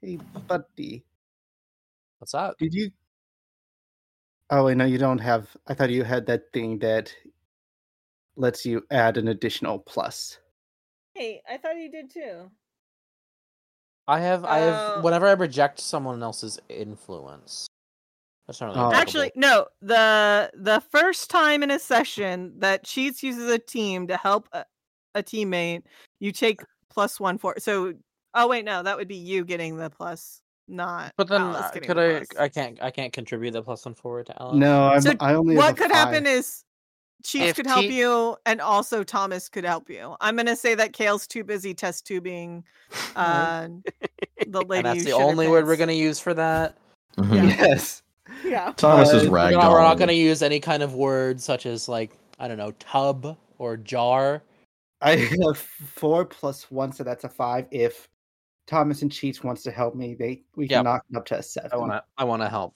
Hey, 0.00 0.18
buddy. 0.48 1.04
What's 2.18 2.34
up? 2.34 2.56
Did 2.58 2.74
you? 2.74 2.90
Oh 4.50 4.64
wait, 4.64 4.76
no, 4.76 4.84
you 4.84 4.98
don't 4.98 5.18
have. 5.18 5.48
I 5.66 5.74
thought 5.74 5.90
you 5.90 6.04
had 6.04 6.26
that 6.26 6.52
thing 6.52 6.78
that 6.80 7.14
lets 8.36 8.64
you 8.64 8.84
add 8.90 9.16
an 9.16 9.28
additional 9.28 9.78
plus. 9.78 10.38
Hey, 11.14 11.42
I 11.48 11.56
thought 11.56 11.76
you 11.76 11.90
did 11.90 12.10
too. 12.10 12.50
I 14.08 14.20
have 14.20 14.44
I 14.44 14.60
Uh, 14.60 14.72
have 14.94 15.04
whenever 15.04 15.26
I 15.26 15.32
reject 15.32 15.78
someone 15.80 16.22
else's 16.22 16.58
influence. 16.68 17.66
That's 18.46 18.60
not 18.60 18.74
really 18.74 18.80
Oh. 18.80 18.92
Actually, 18.92 19.32
no. 19.34 19.66
The 19.80 20.50
the 20.54 20.80
first 20.90 21.30
time 21.30 21.62
in 21.62 21.70
a 21.70 21.78
session 21.78 22.54
that 22.58 22.84
Cheats 22.84 23.22
uses 23.22 23.50
a 23.50 23.58
team 23.58 24.08
to 24.08 24.16
help 24.16 24.48
a, 24.52 24.64
a 25.14 25.22
teammate, 25.22 25.82
you 26.18 26.32
take 26.32 26.60
plus 26.90 27.20
one 27.20 27.38
for. 27.38 27.54
So, 27.58 27.94
oh 28.34 28.48
wait, 28.48 28.64
no, 28.64 28.82
that 28.82 28.96
would 28.96 29.08
be 29.08 29.16
you 29.16 29.44
getting 29.44 29.76
the 29.76 29.90
plus, 29.90 30.42
not. 30.66 31.12
But 31.16 31.28
then 31.28 31.42
Alice 31.42 31.66
uh, 31.66 31.70
could 31.70 31.96
the 31.96 32.00
I? 32.00 32.18
plus. 32.18 32.28
I 32.38 32.48
can't. 32.48 32.82
I 32.82 32.90
can't 32.90 33.12
contribute 33.12 33.52
the 33.52 33.62
plus 33.62 33.84
one 33.84 33.94
forward 33.94 34.26
to 34.26 34.42
Alice. 34.42 34.56
No, 34.56 34.88
I'm, 34.88 35.00
So 35.00 35.14
I 35.20 35.34
only. 35.34 35.56
what 35.56 35.72
a 35.72 35.74
could 35.74 35.92
happen 35.92 36.26
is 36.26 36.64
Cheats 37.22 37.52
could 37.52 37.66
help 37.66 37.82
T- 37.82 37.98
you, 37.98 38.36
and 38.46 38.60
also 38.60 39.04
Thomas 39.04 39.48
could 39.48 39.64
help 39.64 39.90
you. 39.90 40.16
I'm 40.20 40.36
gonna 40.36 40.56
say 40.56 40.74
that 40.74 40.92
Kayl's 40.92 41.26
too 41.26 41.44
busy 41.44 41.74
test 41.74 42.06
tubing. 42.06 42.64
Uh, 43.14 43.68
the 44.48 44.62
lady. 44.62 44.78
and 44.78 44.86
that's 44.86 44.98
who 45.04 45.04
the 45.04 45.12
only 45.12 45.46
word 45.46 45.66
we're 45.66 45.76
gonna 45.76 45.92
use 45.92 46.18
for 46.18 46.34
that. 46.34 46.76
Mhm. 47.16 47.34
Yeah. 47.36 47.44
Yes. 47.68 48.02
Yeah. 48.44 48.72
Thomas 48.76 49.12
is 49.12 49.26
Uh, 49.26 49.30
We're 49.30 49.50
not, 49.50 49.70
we're 49.70 49.82
not 49.82 49.98
gonna 49.98 50.12
use 50.12 50.42
any 50.42 50.60
kind 50.60 50.82
of 50.82 50.94
word 50.94 51.40
such 51.40 51.66
as 51.66 51.88
like 51.88 52.12
I 52.38 52.48
don't 52.48 52.58
know 52.58 52.72
tub 52.72 53.36
or 53.58 53.76
jar. 53.76 54.42
I 55.02 55.16
have 55.16 55.58
four 55.58 56.24
plus 56.24 56.70
one, 56.70 56.92
so 56.92 57.04
that's 57.04 57.24
a 57.24 57.28
five. 57.28 57.66
If 57.70 58.08
Thomas 58.66 59.02
and 59.02 59.10
Cheats 59.10 59.42
wants 59.42 59.62
to 59.64 59.70
help 59.70 59.94
me, 59.94 60.14
they 60.14 60.42
we 60.56 60.68
can 60.68 60.78
Yep. 60.78 60.84
knock 60.84 61.04
it 61.10 61.16
up 61.16 61.26
to 61.26 61.38
a 61.38 61.42
seven. 61.42 61.70
I 61.72 61.76
wanna 61.76 62.02
I 62.18 62.24
wanna 62.24 62.48
help. 62.48 62.74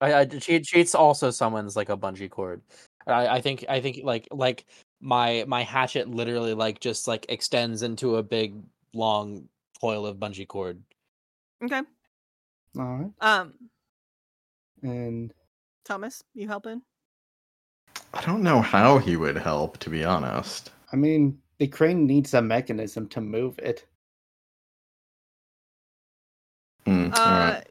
I, 0.00 0.14
I 0.14 0.24
cheat 0.26 0.64
cheats 0.64 0.94
also 0.94 1.30
summons 1.30 1.76
like 1.76 1.88
a 1.88 1.96
bungee 1.96 2.28
cord. 2.28 2.60
I, 3.06 3.28
I 3.28 3.40
think 3.40 3.64
I 3.68 3.80
think 3.80 4.00
like 4.02 4.28
like 4.30 4.66
my 5.00 5.44
my 5.46 5.62
hatchet 5.62 6.08
literally 6.08 6.54
like 6.54 6.80
just 6.80 7.06
like 7.08 7.26
extends 7.28 7.82
into 7.82 8.16
a 8.16 8.22
big 8.22 8.56
long 8.92 9.48
coil 9.80 10.06
of 10.06 10.16
bungee 10.18 10.48
cord. 10.48 10.82
Okay. 11.62 11.82
All 12.78 12.84
right. 12.84 13.10
Um, 13.20 13.54
And 14.84 15.32
Thomas, 15.84 16.22
you 16.34 16.46
helping? 16.46 16.82
I 18.12 18.20
don't 18.24 18.42
know 18.42 18.60
how 18.60 18.98
he 18.98 19.16
would 19.16 19.36
help, 19.38 19.78
to 19.78 19.90
be 19.90 20.04
honest. 20.04 20.70
I 20.92 20.96
mean, 20.96 21.38
the 21.58 21.66
crane 21.66 22.06
needs 22.06 22.34
a 22.34 22.42
mechanism 22.42 23.08
to 23.08 23.20
move 23.20 23.58
it. 23.58 23.86
Hmm, 26.86 27.08
Uh, 27.12 27.18
alright. 27.18 27.66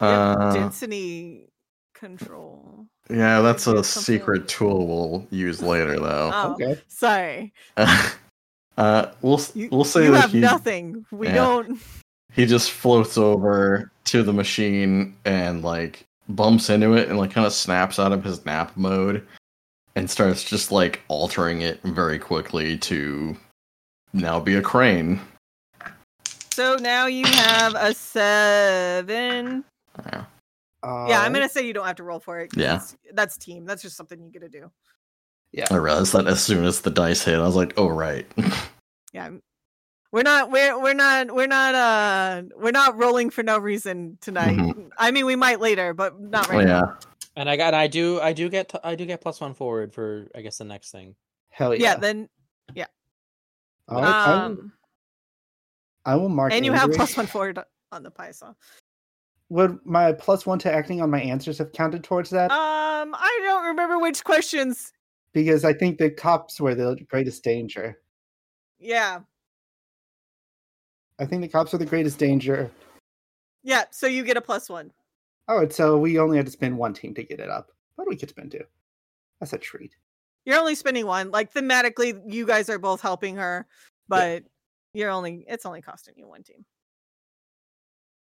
yeah, 0.00 0.06
Uh, 0.32 0.52
density 0.52 1.48
control. 1.94 2.86
yeah, 3.08 3.40
that's 3.40 3.66
a 3.68 3.82
something- 3.84 4.18
secret 4.18 4.48
tool 4.48 4.86
we'll 4.88 5.26
use 5.30 5.62
later, 5.62 5.98
though. 6.00 6.30
Oh, 6.34 6.52
Okay. 6.54 6.82
sorry. 6.88 7.54
uh, 7.76 9.12
we'll 9.22 9.40
You, 9.54 9.68
we'll 9.70 9.84
say 9.84 10.04
you 10.06 10.10
that 10.12 10.20
have 10.22 10.32
he 10.32 10.40
nothing. 10.40 11.06
We 11.12 11.28
yeah. 11.28 11.34
don't. 11.36 11.80
he 12.32 12.44
just 12.44 12.72
floats 12.72 13.16
over 13.16 13.92
to 14.06 14.22
the 14.22 14.32
machine 14.32 15.14
and 15.24 15.62
like 15.62 16.04
bumps 16.28 16.70
into 16.70 16.94
it 16.94 17.08
and 17.08 17.18
like 17.18 17.30
kind 17.30 17.46
of 17.46 17.52
snaps 17.52 17.98
out 17.98 18.12
of 18.12 18.24
his 18.24 18.44
nap 18.46 18.72
mode 18.76 19.26
and 19.94 20.10
starts 20.10 20.44
just 20.44 20.72
like 20.72 21.00
altering 21.08 21.62
it 21.62 21.80
very 21.82 22.18
quickly 22.18 22.76
to 22.78 23.36
now 24.12 24.40
be 24.40 24.54
a 24.54 24.62
crane. 24.62 25.20
So 26.52 26.76
now 26.76 27.06
you 27.06 27.26
have 27.26 27.74
a 27.74 27.92
seven. 27.94 29.64
Yeah. 29.98 30.24
yeah, 30.84 31.20
I'm 31.20 31.26
um, 31.26 31.32
gonna 31.32 31.48
say 31.48 31.66
you 31.66 31.72
don't 31.72 31.86
have 31.86 31.96
to 31.96 32.02
roll 32.02 32.20
for 32.20 32.40
it. 32.40 32.56
Yeah, 32.56 32.80
That's 33.12 33.36
team. 33.36 33.64
That's 33.66 33.82
just 33.82 33.96
something 33.96 34.22
you 34.22 34.30
get 34.30 34.42
to 34.42 34.48
do. 34.48 34.70
Yeah. 35.52 35.66
I 35.70 35.76
realized 35.76 36.12
that 36.12 36.26
as 36.26 36.42
soon 36.42 36.64
as 36.64 36.80
the 36.80 36.90
dice 36.90 37.24
hit, 37.24 37.38
I 37.38 37.46
was 37.46 37.56
like, 37.56 37.74
"Oh 37.76 37.88
right." 37.88 38.26
Yeah. 39.12 39.30
I'm- 40.06 40.12
We're 40.12 40.22
not 40.22 40.50
we're 40.50 40.80
we're 40.82 40.94
not 40.94 41.34
we're 41.34 41.46
not 41.46 41.74
uh 41.74 42.42
we're 42.56 42.70
not 42.70 42.96
rolling 42.96 43.30
for 43.30 43.42
no 43.42 43.58
reason 43.58 44.18
tonight. 44.20 44.58
I 44.98 45.10
mean 45.10 45.26
we 45.26 45.36
might 45.36 45.60
later, 45.60 45.92
but 45.94 46.20
not 46.20 46.48
right 46.48 46.58
well, 46.58 46.66
now. 46.66 46.80
yeah. 46.86 46.94
And 47.36 47.50
I 47.50 47.56
got 47.56 47.74
I 47.74 47.86
do 47.86 48.20
I 48.20 48.32
do 48.32 48.48
get 48.48 48.68
t- 48.70 48.78
I 48.82 48.94
do 48.94 49.04
get 49.04 49.20
plus 49.20 49.40
one 49.40 49.52
forward 49.54 49.92
for 49.92 50.28
I 50.34 50.40
guess 50.42 50.58
the 50.58 50.64
next 50.64 50.90
thing. 50.90 51.14
Hell 51.50 51.74
Yeah, 51.74 51.92
yeah. 51.92 51.96
then 51.96 52.28
yeah. 52.74 52.86
I, 53.88 53.94
will, 53.94 54.04
um 54.04 54.72
I 56.04 56.14
will 56.16 56.28
mark. 56.28 56.52
and 56.52 56.64
you 56.64 56.72
have 56.72 56.92
plus 56.92 57.16
one 57.16 57.26
forward 57.26 57.58
on 57.92 58.02
the 58.02 58.10
Python. 58.10 58.54
Would 59.50 59.78
my 59.84 60.12
plus 60.12 60.44
one 60.46 60.58
to 60.60 60.72
acting 60.72 61.00
on 61.02 61.10
my 61.10 61.20
answers 61.20 61.58
have 61.58 61.72
counted 61.72 62.02
towards 62.04 62.30
that? 62.30 62.50
Um 62.50 63.14
I 63.14 63.40
don't 63.42 63.66
remember 63.66 63.98
which 63.98 64.24
questions. 64.24 64.92
because 65.32 65.64
I 65.64 65.72
think 65.74 65.98
the 65.98 66.10
cops 66.10 66.58
were 66.60 66.74
the 66.74 66.96
greatest 67.10 67.44
danger. 67.44 67.98
Yeah. 68.78 69.20
I 71.18 71.26
think 71.26 71.42
the 71.42 71.48
cops 71.48 71.72
are 71.72 71.78
the 71.78 71.86
greatest 71.86 72.18
danger. 72.18 72.70
Yeah, 73.62 73.84
so 73.90 74.06
you 74.06 74.22
get 74.24 74.36
a 74.36 74.40
plus 74.40 74.68
one. 74.68 74.92
Oh, 75.48 75.60
and 75.60 75.72
so 75.72 75.98
we 75.98 76.18
only 76.18 76.36
had 76.36 76.46
to 76.46 76.52
spend 76.52 76.76
one 76.76 76.92
team 76.92 77.14
to 77.14 77.22
get 77.22 77.40
it 77.40 77.48
up. 77.48 77.72
What 77.94 78.04
But 78.04 78.10
we 78.10 78.16
could 78.16 78.28
spend 78.28 78.52
two. 78.52 78.64
That's 79.40 79.52
a 79.52 79.58
treat. 79.58 79.96
You're 80.44 80.58
only 80.58 80.74
spending 80.74 81.06
one. 81.06 81.30
Like 81.30 81.52
thematically, 81.52 82.20
you 82.32 82.46
guys 82.46 82.68
are 82.68 82.78
both 82.78 83.00
helping 83.00 83.36
her, 83.36 83.66
but 84.08 84.44
you're 84.94 85.10
only 85.10 85.44
it's 85.48 85.66
only 85.66 85.82
costing 85.82 86.14
you 86.16 86.28
one 86.28 86.42
team. 86.42 86.64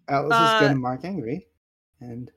Alice 0.08 0.38
Uh, 0.38 0.44
is 0.44 0.68
gonna 0.68 0.80
mark 0.80 1.04
angry, 1.04 1.48
and 2.00 2.32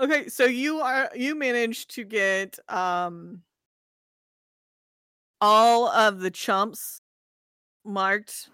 Okay, 0.00 0.28
so 0.28 0.44
you 0.44 0.80
are 0.80 1.10
you 1.14 1.34
managed 1.34 1.90
to 1.94 2.04
get 2.04 2.58
um 2.68 3.42
all 5.40 5.88
of 5.88 6.20
the 6.20 6.30
chumps 6.30 7.00
marked 7.84 8.50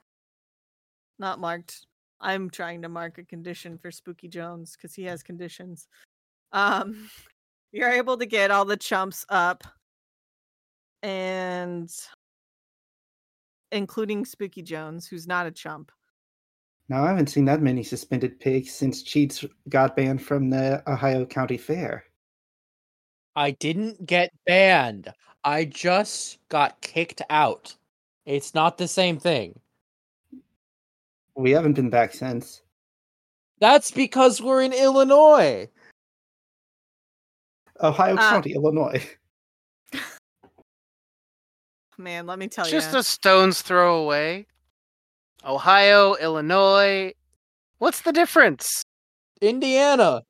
not 1.18 1.38
marked. 1.38 1.86
I'm 2.20 2.48
trying 2.50 2.82
to 2.82 2.88
mark 2.88 3.18
a 3.18 3.24
condition 3.24 3.78
for 3.78 3.90
Spooky 3.90 4.28
Jones 4.28 4.76
cuz 4.76 4.94
he 4.94 5.04
has 5.04 5.22
conditions. 5.22 5.88
Um 6.52 7.10
you're 7.72 7.90
able 7.90 8.16
to 8.18 8.26
get 8.26 8.50
all 8.50 8.64
the 8.64 8.76
chumps 8.76 9.26
up 9.28 9.64
and 11.02 11.90
including 13.72 14.24
Spooky 14.24 14.62
Jones 14.62 15.06
who's 15.06 15.26
not 15.26 15.46
a 15.46 15.50
chump. 15.50 15.90
now 16.88 17.04
I 17.04 17.08
haven't 17.08 17.28
seen 17.28 17.44
that 17.46 17.62
many 17.62 17.82
suspended 17.82 18.38
pigs 18.40 18.72
since 18.72 19.02
Cheats 19.02 19.44
got 19.68 19.96
banned 19.96 20.22
from 20.22 20.50
the 20.50 20.82
Ohio 20.88 21.26
County 21.26 21.58
Fair. 21.58 22.04
I 23.36 23.50
didn't 23.52 24.06
get 24.06 24.32
banned. 24.46 25.12
I 25.42 25.64
just 25.64 26.38
got 26.48 26.80
kicked 26.80 27.20
out. 27.30 27.74
It's 28.24 28.54
not 28.54 28.78
the 28.78 28.88
same 28.88 29.18
thing. 29.18 29.58
We 31.36 31.50
haven't 31.50 31.74
been 31.74 31.90
back 31.90 32.12
since. 32.14 32.62
That's 33.60 33.90
because 33.90 34.40
we're 34.40 34.62
in 34.62 34.72
Illinois. 34.72 35.68
Ohio 37.80 38.14
Uh, 38.14 38.30
County, 38.30 38.54
Illinois. 38.54 39.04
Man, 41.98 42.26
let 42.26 42.38
me 42.38 42.48
tell 42.48 42.66
you. 42.66 42.70
Just 42.70 42.94
a 42.94 43.02
stone's 43.02 43.62
throw 43.62 44.02
away. 44.02 44.46
Ohio, 45.44 46.14
Illinois. 46.14 47.12
What's 47.78 48.02
the 48.02 48.12
difference? 48.12 48.82
Indiana. 49.40 50.22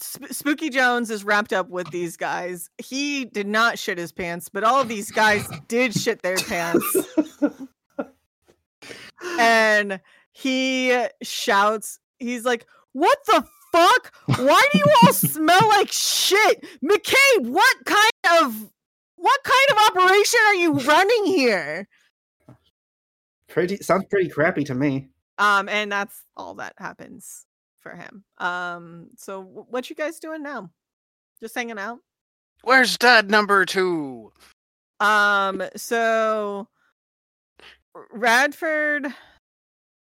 Sp- 0.00 0.30
Spooky 0.32 0.70
Jones 0.70 1.10
is 1.10 1.24
wrapped 1.24 1.52
up 1.52 1.68
with 1.68 1.90
these 1.90 2.16
guys. 2.16 2.68
He 2.78 3.24
did 3.24 3.46
not 3.46 3.78
shit 3.78 3.98
his 3.98 4.12
pants, 4.12 4.48
but 4.48 4.64
all 4.64 4.80
of 4.80 4.88
these 4.88 5.10
guys 5.10 5.46
did 5.68 5.94
shit 5.94 6.22
their 6.22 6.36
pants. 6.36 6.84
And 9.38 10.00
he 10.32 11.06
shouts, 11.22 11.98
he's 12.18 12.44
like, 12.44 12.66
What 12.92 13.18
the 13.26 13.44
fuck? 13.72 14.12
Why 14.26 14.66
do 14.72 14.78
you 14.78 14.86
all 15.02 15.12
smell 15.12 15.68
like 15.68 15.90
shit? 15.90 16.64
McCabe, 16.82 17.46
what 17.48 17.76
kind 17.84 18.44
of 18.44 18.70
what 19.16 19.40
kind 19.44 19.70
of 19.70 19.96
operation 19.96 20.40
are 20.46 20.54
you 20.54 20.72
running 20.74 21.26
here? 21.26 21.88
pretty 23.52 23.76
sounds 23.78 24.04
pretty 24.10 24.28
crappy 24.28 24.64
to 24.64 24.74
me. 24.74 25.08
Um, 25.38 25.68
and 25.68 25.92
that's 25.92 26.22
all 26.36 26.54
that 26.54 26.74
happens 26.78 27.44
for 27.80 27.94
him. 27.94 28.24
Um, 28.38 29.08
so 29.16 29.42
wh- 29.42 29.70
what 29.70 29.88
you 29.90 29.96
guys 29.96 30.18
doing 30.18 30.42
now? 30.42 30.70
Just 31.40 31.54
hanging 31.54 31.78
out? 31.78 31.98
Where's 32.62 32.96
dad 32.96 33.30
number 33.30 33.64
two? 33.64 34.32
Um, 35.00 35.62
so 35.76 36.68
R- 36.68 36.68
Radford, 38.10 39.06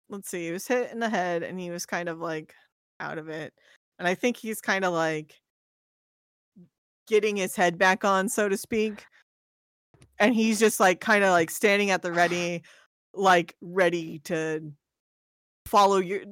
let's 0.09 0.29
see, 0.29 0.47
he 0.47 0.53
was 0.53 0.67
hit 0.67 0.93
in 0.93 0.99
the 0.99 1.09
head 1.09 1.43
and 1.43 1.59
he 1.59 1.71
was 1.71 1.87
kind 1.87 2.09
of 2.09 2.21
like 2.21 2.55
out 3.01 3.19
of 3.19 3.29
it. 3.29 3.53
And 3.99 4.07
I 4.07 4.15
think 4.15 4.37
he's 4.37 4.61
kind 4.61 4.85
of 4.85 4.93
like 4.93 5.35
getting 7.07 7.37
his 7.37 7.57
head 7.57 7.79
back 7.79 8.05
on, 8.05 8.29
so 8.29 8.49
to 8.49 8.57
speak. 8.57 9.05
And 10.19 10.35
he's 10.35 10.59
just 10.59 10.81
like 10.81 11.01
kind 11.01 11.25
of 11.25 11.31
like 11.31 11.51
standing 11.51 11.91
at 11.91 12.03
the 12.03 12.13
ready, 12.13 12.63
like 13.15 13.55
ready 13.61 14.21
to 14.21 14.73
follow 15.67 15.99
your 15.99 16.23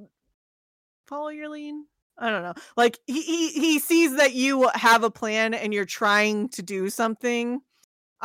follow 1.06 1.28
your 1.28 1.48
lead. 1.48 1.74
I 2.18 2.30
don't 2.30 2.42
know. 2.42 2.54
Like 2.76 2.98
he, 3.06 3.22
he 3.22 3.50
he 3.50 3.78
sees 3.78 4.16
that 4.16 4.34
you 4.34 4.68
have 4.74 5.04
a 5.04 5.10
plan 5.10 5.54
and 5.54 5.72
you're 5.72 5.84
trying 5.84 6.48
to 6.50 6.62
do 6.62 6.88
something 6.90 7.60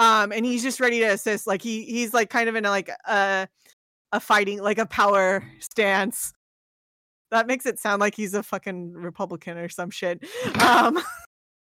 um 0.01 0.31
and 0.31 0.45
he's 0.45 0.63
just 0.63 0.79
ready 0.79 0.99
to 0.99 1.05
assist 1.05 1.45
like 1.45 1.61
he 1.61 1.83
he's 1.83 2.13
like 2.13 2.29
kind 2.29 2.49
of 2.49 2.55
in 2.55 2.65
a, 2.65 2.69
like 2.69 2.89
a 3.05 3.47
a 4.11 4.19
fighting 4.19 4.59
like 4.59 4.79
a 4.79 4.85
power 4.85 5.43
stance. 5.59 6.33
That 7.29 7.47
makes 7.47 7.65
it 7.65 7.79
sound 7.79 8.01
like 8.01 8.15
he's 8.15 8.33
a 8.33 8.43
fucking 8.43 8.93
republican 8.93 9.57
or 9.57 9.69
some 9.69 9.91
shit. 9.91 10.25
Um 10.59 10.99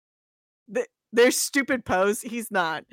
th- 0.74 0.88
their 1.12 1.30
stupid 1.30 1.84
pose 1.84 2.22
he's 2.22 2.50
not. 2.50 2.84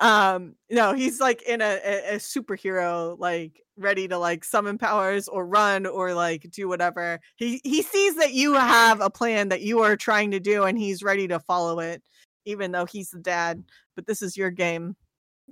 Um 0.00 0.54
no 0.70 0.92
he's 0.92 1.18
like 1.18 1.42
in 1.42 1.62
a, 1.62 1.80
a, 1.82 2.14
a 2.14 2.16
superhero 2.16 3.18
like 3.18 3.62
ready 3.78 4.06
to 4.06 4.18
like 4.18 4.44
summon 4.44 4.76
powers 4.76 5.28
or 5.28 5.46
run 5.46 5.86
or 5.86 6.12
like 6.12 6.50
do 6.50 6.68
whatever. 6.68 7.20
He 7.36 7.62
he 7.64 7.80
sees 7.80 8.16
that 8.16 8.34
you 8.34 8.52
have 8.52 9.00
a 9.00 9.08
plan 9.08 9.48
that 9.48 9.62
you 9.62 9.80
are 9.80 9.96
trying 9.96 10.30
to 10.32 10.40
do 10.40 10.64
and 10.64 10.78
he's 10.78 11.02
ready 11.02 11.26
to 11.28 11.40
follow 11.40 11.80
it 11.80 12.02
even 12.44 12.72
though 12.72 12.84
he's 12.84 13.10
the 13.10 13.18
dad 13.18 13.64
but 13.94 14.06
this 14.06 14.22
is 14.22 14.36
your 14.36 14.50
game 14.50 14.96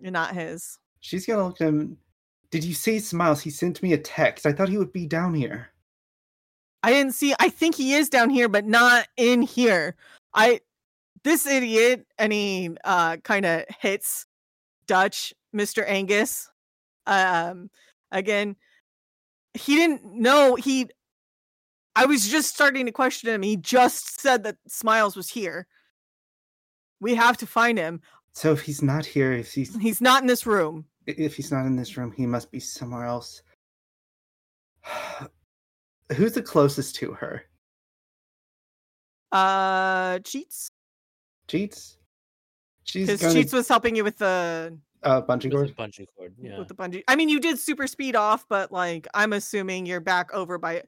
and 0.03 0.13
not 0.13 0.35
his. 0.35 0.79
She's 1.01 1.27
gonna 1.27 1.47
look 1.47 1.61
at 1.61 1.69
him. 1.69 1.99
Did 2.51 2.65
you 2.65 2.75
see 2.75 2.99
Smiles? 2.99 3.41
He 3.41 3.51
sent 3.51 3.83
me 3.83 3.93
a 3.93 3.99
text. 3.99 4.47
I 4.47 4.53
thought 4.53 4.69
he 4.69 4.79
would 4.79 4.93
be 4.93 5.07
down 5.07 5.35
here. 5.35 5.71
I 6.83 6.91
didn't 6.91 7.15
see 7.15 7.35
I 7.39 7.49
think 7.49 7.75
he 7.75 7.95
is 7.95 8.09
down 8.09 8.31
here 8.31 8.49
but 8.49 8.67
not 8.67 9.07
in 9.17 9.43
here. 9.43 9.97
I 10.35 10.61
this 11.25 11.47
idiot 11.47 12.07
and 12.19 12.33
he 12.33 12.71
uh 12.85 13.19
kind 13.19 13.47
of 13.47 13.65
hits 13.81 14.27
Dutch 14.87 15.33
Mr. 15.55 15.85
Angus. 15.87 16.51
Um 17.07 17.71
again 18.11 18.57
he 19.55 19.77
didn't 19.77 20.05
know 20.05 20.55
he 20.57 20.89
I 21.95 22.07
was 22.07 22.29
just 22.29 22.55
starting 22.55 22.87
to 22.87 22.93
question 22.93 23.29
him. 23.31 23.43
He 23.43 23.57
just 23.57 24.21
said 24.21 24.45
that 24.45 24.57
Smiles 24.67 25.15
was 25.15 25.29
here. 25.29 25.67
We 27.03 27.15
have 27.17 27.37
to 27.39 27.47
find 27.47 27.77
him. 27.77 28.01
So 28.33 28.53
if 28.53 28.63
he's 28.63 28.81
not 28.81 29.05
here, 29.05 29.33
if 29.33 29.53
he's 29.53 29.75
He's 29.81 30.01
not 30.01 30.23
in 30.23 30.27
this 30.29 30.47
room. 30.47 30.87
if 31.07 31.35
he's 31.37 31.51
not 31.53 31.67
in 31.67 31.77
this 31.77 31.97
room, 31.99 32.13
he 32.17 32.25
must 32.27 32.51
be 32.51 32.61
somewhere 32.61 33.05
else. 33.05 33.43
Who's 36.17 36.33
the 36.33 36.43
closest 36.43 36.95
to 36.97 37.13
her? 37.13 37.43
Uh, 39.31 40.19
Cheats? 40.21 40.71
Cheats. 41.49 41.97
She's 42.85 43.07
Because 43.07 43.21
gonna 43.23 43.35
Cheats 43.35 43.53
was 43.53 43.69
helping 43.69 43.97
you 43.97 44.05
with 44.05 44.19
the 44.19 44.77
uh, 45.03 45.23
bungee 45.23 45.45
With 45.53 45.69
the 45.69 45.75
cord. 45.75 45.77
bungee 45.77 46.07
cord. 46.17 46.35
Yeah. 46.39 46.59
with 46.59 46.69
the 46.69 46.75
bungee. 46.75 47.03
I 47.09 47.17
mean, 47.17 47.29
you 47.29 47.41
did 47.41 47.59
super 47.59 47.87
speed 47.87 48.15
off, 48.15 48.45
but 48.49 48.71
like, 48.71 49.09
I'm 49.15 49.33
assuming 49.33 49.87
you're 49.87 50.01
back 50.01 50.33
over 50.35 50.59
by 50.59 50.83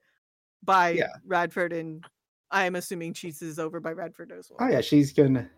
by 0.63 0.91
Yeah. 0.91 1.09
Radford, 1.27 1.73
and 1.73 2.05
I'm 2.51 2.77
assuming 2.77 3.15
Cheats 3.15 3.43
is 3.43 3.59
over 3.59 3.81
by 3.81 3.93
Radford 3.93 4.31
as 4.33 4.51
well. 4.51 4.59
Oh 4.61 4.71
yeah, 4.73 4.81
she's 4.83 5.13
gonna, 5.13 5.49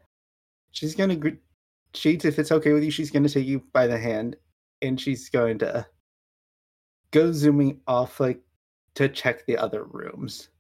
she's 0.76 0.94
gonna 0.94 1.16
gr- 1.16 1.30
cheats 1.94 2.24
if 2.26 2.38
it's 2.38 2.52
okay 2.52 2.72
with 2.72 2.84
you. 2.84 2.90
She's 2.90 3.10
gonna 3.10 3.28
take 3.28 3.46
you 3.46 3.62
by 3.72 3.86
the 3.86 3.96
hand, 3.98 4.36
and 4.82 5.00
she's 5.00 5.30
going 5.30 5.58
to 5.60 5.86
go 7.10 7.32
zooming 7.32 7.80
off 7.86 8.20
like 8.20 8.40
to 8.94 9.08
check 9.08 9.46
the 9.46 9.56
other 9.56 9.84
rooms. 9.84 10.50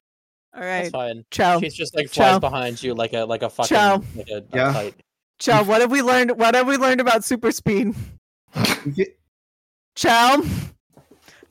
All 0.54 0.62
right, 0.62 0.82
That's 0.84 0.90
fine. 0.90 1.24
Chow. 1.30 1.60
She's 1.60 1.74
just 1.74 1.94
like 1.94 2.10
Ciao. 2.10 2.38
behind 2.38 2.82
you 2.82 2.94
like 2.94 3.12
a 3.12 3.24
like 3.24 3.42
a 3.42 3.50
fucking 3.50 3.76
Ciao. 3.76 4.02
like 4.14 4.28
a, 4.30 4.36
a 4.38 4.42
Yeah. 4.54 4.72
kite. 4.72 4.94
Chow. 5.38 5.62
What 5.64 5.82
have 5.82 5.90
we 5.90 6.00
learned? 6.00 6.38
What 6.38 6.54
have 6.54 6.66
we 6.66 6.76
learned 6.78 7.00
about 7.00 7.24
super 7.24 7.52
speed? 7.52 7.94
Yeah, 8.94 9.04
Chow. 9.96 10.42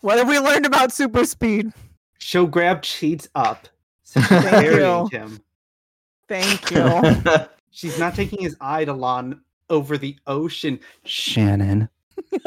What 0.01 0.18
have 0.18 0.28
we 0.28 0.39
learned 0.39 0.66
about 0.66 0.91
super 0.91 1.26
speed? 1.26 1.72
She'll 2.18 2.47
grab 2.47 2.82
cheats 2.82 3.28
up, 3.36 3.68
so 4.03 4.22
Thank 4.22 4.49
carrying 4.49 4.80
you. 4.80 5.07
him. 5.11 5.39
Thank 6.28 6.72
you. 6.72 7.45
She's 7.76 7.99
not 7.99 8.15
taking 8.15 8.41
his 8.41 8.55
Eidolon 8.63 9.41
over 9.69 9.97
the 9.97 10.17
ocean. 10.28 10.80
Shannon. 11.03 11.89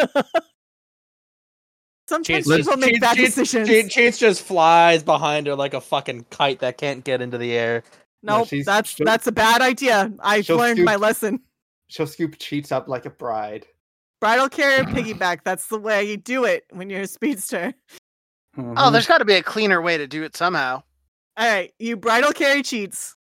Sometimes 2.09 2.47
Cheats 2.47 2.49
people 2.67 2.77
make 2.79 2.91
Cheats- 2.95 3.01
bad 3.01 3.17
Cheats- 3.17 3.35
decisions. 3.35 3.69
Che- 3.69 3.89
Cheats 3.89 4.19
just 4.19 4.43
flies 4.43 5.03
behind 5.03 5.47
her 5.47 5.55
like 5.55 5.75
a 5.75 5.81
fucking 5.81 6.25
kite 6.31 6.61
that 6.61 6.79
can't 6.79 7.05
get 7.05 7.21
into 7.21 7.37
the 7.37 7.53
air. 7.53 7.83
No, 8.23 8.39
nope, 8.39 8.49
she's- 8.49 8.65
that's 8.65 8.95
that's 8.95 9.27
a 9.27 9.33
bad 9.33 9.61
idea. 9.61 10.11
I've 10.21 10.47
she'll 10.47 10.57
learned 10.57 10.83
my 10.85 10.97
lesson. 10.97 11.41
She'll 11.89 12.07
scoop 12.07 12.39
cheats 12.39 12.73
up 12.73 12.89
like 12.89 13.05
a 13.05 13.11
bride. 13.11 13.67
Bridal 14.21 14.49
carrier 14.49 14.85
piggyback. 14.85 15.41
That's 15.45 15.67
the 15.69 15.79
way 15.79 16.05
you 16.05 16.17
do 16.17 16.45
it 16.45 16.65
when 16.71 16.89
you're 16.89 17.03
a 17.03 17.07
speedster. 17.07 17.75
Oh, 18.57 18.63
Mhm. 18.63 18.93
there's 18.93 19.07
got 19.07 19.19
to 19.19 19.25
be 19.27 19.35
a 19.35 19.43
cleaner 19.43 19.83
way 19.83 19.99
to 19.99 20.07
do 20.07 20.23
it 20.25 20.35
somehow. 20.37 20.83
All 21.37 21.47
right, 21.49 21.73
you 21.79 21.97
bridal 21.99 22.33
carry 22.33 22.63
cheats. 22.63 23.15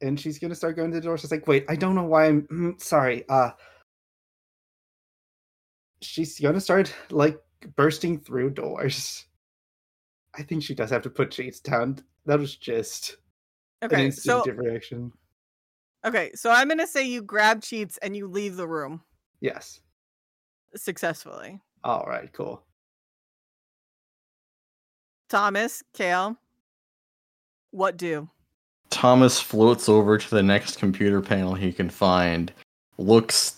And 0.00 0.18
she's 0.18 0.38
gonna 0.38 0.54
start 0.54 0.76
going 0.76 0.90
to 0.92 0.96
the 0.96 1.00
door. 1.00 1.18
She's 1.18 1.30
like, 1.32 1.46
"Wait, 1.46 1.64
I 1.68 1.74
don't 1.76 1.94
know 1.94 2.04
why 2.04 2.26
I'm 2.26 2.42
mm, 2.42 2.80
sorry." 2.80 3.28
Uh, 3.28 3.50
she's 6.02 6.38
gonna 6.38 6.60
start 6.60 6.94
like 7.10 7.40
bursting 7.76 8.20
through 8.20 8.50
doors. 8.50 9.26
I 10.34 10.42
think 10.42 10.62
she 10.62 10.74
does 10.74 10.90
have 10.90 11.02
to 11.02 11.10
put 11.10 11.32
cheats 11.32 11.60
down. 11.60 11.98
That 12.26 12.38
was 12.38 12.54
just 12.56 13.16
an 13.82 13.90
Okay, 13.90 14.10
so 14.10 14.42
instinctive 14.42 14.58
reaction. 14.58 15.12
okay, 16.04 16.30
so 16.34 16.50
I'm 16.50 16.68
gonna 16.68 16.86
say 16.86 17.04
you 17.06 17.22
grab 17.22 17.62
cheats 17.62 17.98
and 17.98 18.16
you 18.16 18.28
leave 18.28 18.56
the 18.56 18.68
room 18.68 19.02
Yes. 19.40 19.80
successfully. 20.76 21.60
All 21.82 22.04
right. 22.06 22.32
Cool. 22.32 22.62
Thomas, 25.28 25.82
Kayl, 25.94 26.36
what 27.70 27.96
do? 27.96 28.28
Thomas 28.98 29.40
floats 29.40 29.88
over 29.88 30.18
to 30.18 30.28
the 30.28 30.42
next 30.42 30.80
computer 30.80 31.20
panel 31.20 31.54
he 31.54 31.72
can 31.72 31.88
find, 31.88 32.52
looks 32.96 33.54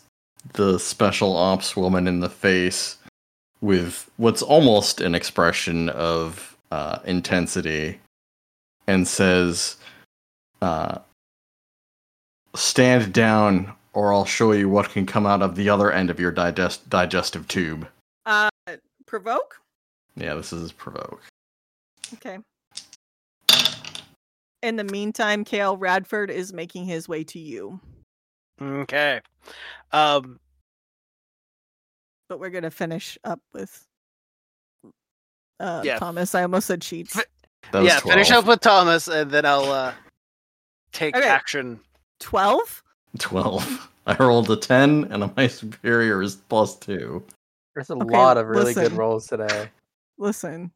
the 0.53 0.79
special 0.79 1.35
ops 1.35 1.75
woman 1.75 2.07
in 2.07 2.21
the 2.21 2.29
face 2.29 2.99
with 3.63 4.11
what's 4.19 4.43
almost 4.43 5.01
an 5.01 5.15
expression 5.15 5.89
of 5.89 6.59
uh, 6.71 6.99
intensity, 7.07 7.99
and 8.87 9.09
says, 9.09 9.79
uh, 10.61 10.99
"Stand 12.55 13.15
down, 13.15 13.73
or 13.95 14.13
I'll 14.13 14.27
show 14.27 14.53
you 14.53 14.69
what 14.69 14.91
can 14.91 15.07
come 15.07 15.25
out 15.25 15.41
of 15.41 15.57
the 15.57 15.71
other 15.71 15.91
end 15.91 16.11
of 16.11 16.21
your 16.21 16.33
digest- 16.33 16.91
digestive 16.91 17.49
tube." 17.49 17.89
Uh, 18.27 18.51
provoke. 19.07 19.59
Yeah, 20.17 20.35
this 20.35 20.53
is 20.53 20.71
provoke. 20.71 21.23
Okay. 22.13 22.41
In 24.63 24.77
the 24.77 24.85
meantime, 24.85 25.45
Kayl 25.45 25.77
Radford 25.79 26.31
is 26.31 26.53
making 26.53 26.85
his 26.85 27.09
way 27.09 27.25
to 27.25 27.39
you, 27.39 27.81
Okay. 28.61 29.21
Um, 29.93 30.39
but 32.29 32.39
we're 32.41 32.51
gonna 32.51 32.71
finish 32.71 33.17
up 33.25 33.41
with 33.55 33.87
uh, 35.59 35.83
Yeah. 35.85 35.99
Thomas. 35.99 36.35
I 36.35 36.43
almost 36.43 36.67
said 36.67 36.83
cheats. 36.83 37.17
F- 37.17 37.25
That 37.73 37.81
was 37.81 37.89
yeah, 37.89 38.01
finish 38.01 38.31
up 38.31 38.47
with 38.47 38.61
Thomas, 38.61 39.09
and 39.09 39.31
then 39.31 39.47
I'll 39.47 39.71
uh, 39.71 39.95
take 40.93 41.17
Okay. 41.17 41.27
action. 41.29 41.81
Twelve. 42.19 42.83
12. 43.19 43.89
I 44.07 44.15
rolled 44.17 44.51
a 44.51 44.57
10, 44.57 45.05
and 45.11 45.35
my 45.37 45.47
superior 45.47 46.23
is 46.23 46.37
plus 46.37 46.77
2. 46.77 47.23
There's 47.75 47.91
a 47.91 47.95
Okay, 47.95 48.05
lot 48.17 48.37
of 48.37 48.47
really 48.49 48.73
good 48.73 48.93
rolls 48.93 49.27
today. 49.27 49.69
Listen, 50.19 50.71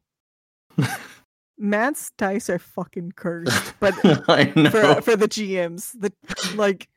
Matt's 1.57 2.11
dice 2.17 2.49
are 2.49 2.59
fucking 2.59 3.13
cursed, 3.15 3.73
but 3.79 3.93
I 4.29 4.51
know. 4.55 4.69
for 4.69 5.01
for 5.01 5.15
the 5.15 5.27
GMs, 5.27 5.91
the 5.99 6.11
like 6.55 6.89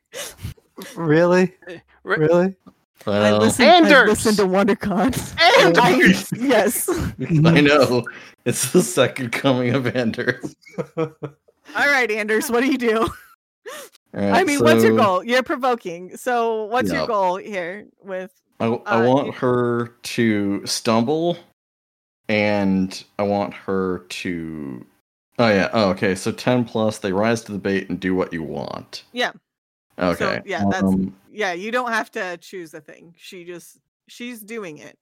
Really? 0.95 1.53
Really? 2.03 2.55
I 3.07 3.11
I 3.27 3.29
know. 3.31 3.37
listen, 3.39 3.65
I 3.65 3.75
Anders! 3.75 4.23
to 4.23 4.31
WonderCon. 4.43 5.15
And 5.63 5.77
I, 5.77 5.95
yes. 6.37 6.89
I 6.89 7.61
know. 7.61 8.03
It's 8.45 8.71
the 8.71 8.81
second 8.81 9.31
coming 9.31 9.73
of 9.73 9.87
Anders. 9.95 10.55
All 10.97 11.07
right, 11.75 12.09
Anders, 12.11 12.49
what 12.49 12.61
do 12.61 12.67
you 12.71 12.77
do? 12.77 13.09
Alright, 14.15 14.33
I 14.33 14.43
mean, 14.43 14.59
what's 14.59 14.83
your 14.83 14.95
goal? 14.97 15.23
You're 15.23 15.43
provoking. 15.43 16.17
So, 16.17 16.63
what's 16.65 16.91
your 16.91 17.05
goal 17.07 17.35
here 17.37 17.85
with 18.03 18.31
I, 18.59 18.65
I 18.65 18.69
Uh, 19.05 19.07
want 19.07 19.35
her 19.35 19.95
to 20.01 20.65
stumble, 20.65 21.37
and 22.29 23.03
I 23.17 23.23
want 23.23 23.53
her 23.53 23.99
to. 24.09 24.85
Oh, 25.39 25.47
yeah. 25.49 25.69
Oh, 25.73 25.89
okay. 25.91 26.15
So 26.15 26.31
10 26.31 26.65
plus, 26.65 26.99
they 26.99 27.11
rise 27.11 27.41
to 27.43 27.51
the 27.51 27.57
bait 27.57 27.89
and 27.89 27.99
do 27.99 28.13
what 28.15 28.31
you 28.31 28.43
want. 28.43 29.03
Yeah. 29.13 29.31
Okay. 29.97 30.41
yeah, 30.45 30.63
that's- 30.65 30.83
um, 30.83 31.13
Yeah, 31.31 31.51
you 31.53 31.71
don't 31.71 31.91
have 31.91 32.09
to 32.11 32.37
choose 32.37 32.73
a 32.73 32.81
thing. 32.81 33.13
She 33.17 33.43
just 33.43 33.77
she's 34.07 34.41
doing 34.41 34.77
it. 34.77 34.97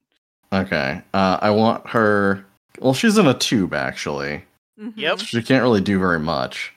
Okay. 0.52 1.00
Uh, 1.14 1.38
I 1.40 1.50
want 1.50 1.86
her. 1.88 2.44
Well, 2.80 2.94
she's 2.94 3.16
in 3.18 3.26
a 3.26 3.34
tube, 3.34 3.74
actually. 3.74 4.44
Mhm. 4.80 4.92
Yep. 4.96 5.18
She 5.20 5.42
can't 5.42 5.62
really 5.62 5.80
do 5.80 5.98
very 5.98 6.18
much. 6.20 6.72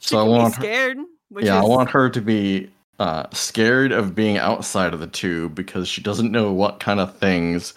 She 0.00 0.08
So 0.08 0.18
I 0.18 0.22
want 0.22 0.54
be 0.54 0.56
her- 0.56 0.62
scared. 0.62 0.98
Which 1.30 1.44
yeah, 1.46 1.58
is, 1.58 1.64
I 1.64 1.68
want 1.68 1.90
her 1.90 2.10
to 2.10 2.20
be 2.20 2.70
uh, 2.98 3.26
scared 3.32 3.92
of 3.92 4.14
being 4.14 4.36
outside 4.36 4.92
of 4.92 5.00
the 5.00 5.06
tube 5.06 5.54
because 5.54 5.88
she 5.88 6.00
doesn't 6.02 6.30
know 6.32 6.52
what 6.52 6.80
kind 6.80 6.98
of 7.00 7.16
things 7.18 7.72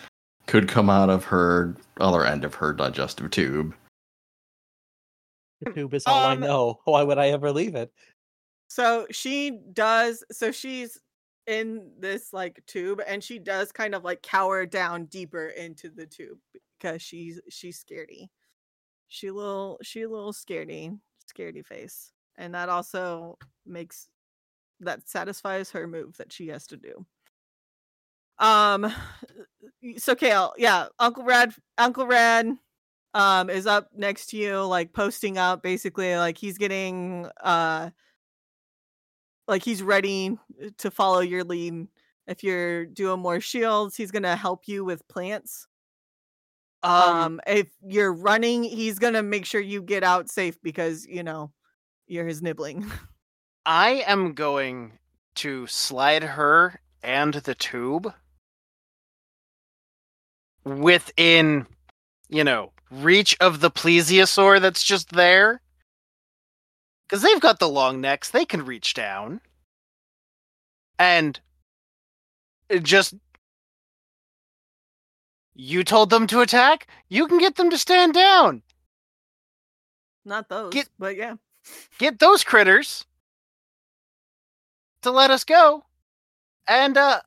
could 0.54 0.68
come 0.68 0.88
out 0.88 1.10
of 1.10 1.24
her 1.24 1.76
other 2.00 2.24
end 2.24 2.46
of 2.46 2.54
her 2.54 2.74
digestive 2.74 3.32
tube. 3.32 3.74
The 5.62 5.72
tube 5.72 5.96
is 5.96 6.06
all 6.06 6.28
I 6.28 6.34
Um, 6.34 6.42
know. 6.42 6.80
Why 6.84 7.02
would 7.02 7.18
I 7.18 7.30
ever 7.30 7.52
leave 7.52 7.74
it? 7.74 7.92
So 8.68 9.08
she 9.10 9.62
does. 9.74 10.24
So 10.32 10.52
she's 10.52 11.00
in 11.48 11.92
this 11.98 12.34
like 12.34 12.64
tube, 12.68 13.02
and 13.08 13.24
she 13.24 13.40
does 13.40 13.72
kind 13.72 13.96
of 13.96 14.04
like 14.04 14.22
cower 14.22 14.68
down 14.68 15.06
deeper 15.06 15.48
into 15.48 15.90
the 15.90 16.06
tube 16.06 16.38
because 16.80 17.02
she's 17.02 17.42
she's 17.50 17.84
scaredy. 17.84 18.30
She 19.08 19.32
little 19.32 19.80
she 19.82 20.04
a 20.04 20.10
little 20.10 20.34
scaredy, 20.34 21.00
scaredy 21.36 21.66
face, 21.66 22.12
and 22.38 22.54
that 22.54 22.70
also 22.70 23.40
makes 23.66 24.08
that 24.82 25.10
satisfies 25.10 25.72
her 25.72 25.88
move 25.88 26.16
that 26.18 26.32
she 26.32 26.50
has 26.50 26.68
to 26.68 26.78
do. 26.78 27.04
Um, 28.38 28.94
so 29.98 30.16
Kayl, 30.16 30.52
yeah, 30.58 30.88
Uncle 31.00 31.24
Rad, 31.24 31.54
Uncle 31.78 32.08
Rad, 32.08 32.48
um, 33.14 33.50
is 33.50 33.68
up 33.68 33.90
next 33.96 34.28
to 34.28 34.38
you, 34.38 34.64
like 34.64 34.94
posting 34.94 35.38
up, 35.38 35.62
basically, 35.64 36.16
like 36.18 36.38
he's 36.38 36.58
getting 36.58 37.28
uh 37.42 37.90
like 39.48 39.64
he's 39.64 39.84
ready 39.84 40.38
to 40.78 40.92
follow 40.92 41.20
your 41.20 41.44
lead. 41.44 41.88
If 42.28 42.44
you're 42.44 42.86
doing 42.86 43.20
more 43.20 43.42
shields, 43.42 43.96
he's 43.96 44.12
gonna 44.12 44.36
help 44.36 44.68
you 44.68 44.86
with 44.86 45.08
plants. 45.08 45.68
Um, 46.84 46.92
Um, 46.92 47.42
if 47.48 47.68
you're 47.82 48.14
running, 48.14 48.64
he's 48.64 49.00
gonna 49.00 49.24
make 49.24 49.46
sure 49.46 49.62
you 49.62 49.82
get 49.82 50.04
out 50.04 50.30
safe 50.30 50.62
because 50.62 51.06
you 51.06 51.24
know 51.24 51.52
you're 52.08 52.28
his 52.28 52.42
nibbling. 52.42 52.86
I 53.66 54.04
am 54.08 54.34
going 54.34 55.00
to 55.36 55.68
slide 55.68 56.24
her 56.24 56.80
and 57.02 57.34
the 57.34 57.56
tube 57.56 58.14
within, 60.66 61.68
you 62.30 62.44
know, 62.44 62.72
reach 62.92 63.36
of 63.40 63.60
the 63.60 63.72
plesiosaur 63.72 64.62
that's 64.62 64.84
just 64.84 65.12
there. 65.12 65.62
Because 67.08 67.22
they've 67.22 67.42
got 67.42 67.60
the 67.60 67.70
long 67.70 68.02
necks, 68.02 68.30
they 68.30 68.46
can 68.46 68.66
reach 68.66 68.94
down. 68.94 69.42
And 70.98 71.40
it 72.70 72.84
just. 72.84 73.14
You 75.56 75.84
told 75.84 76.10
them 76.10 76.26
to 76.28 76.42
attack? 76.42 76.88
You 77.10 77.28
can 77.28 77.38
get 77.38 77.56
them 77.56 77.70
to 77.70 77.78
stand 77.78 78.14
down. 78.14 78.64
Not 80.26 80.50
those, 80.50 80.74
Get- 80.74 80.90
but 80.98 81.16
yeah. 81.16 81.36
Get 82.00 82.20
those 82.20 82.44
critters 82.44 83.06
to 85.02 85.12
let 85.12 85.30
us 85.32 85.44
go. 85.44 85.84
And, 86.68 86.98
uh. 86.98 87.22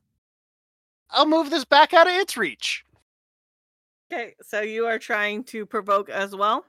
I'll 1.09 1.25
move 1.25 1.49
this 1.49 1.63
back 1.63 1.93
out 1.93 2.07
of 2.07 2.13
its 2.13 2.35
reach. 2.35 2.83
Okay, 4.11 4.35
so 4.41 4.61
you 4.61 4.85
are 4.85 4.99
trying 4.99 5.43
to 5.45 5.65
provoke 5.65 6.09
as 6.09 6.35
well. 6.35 6.65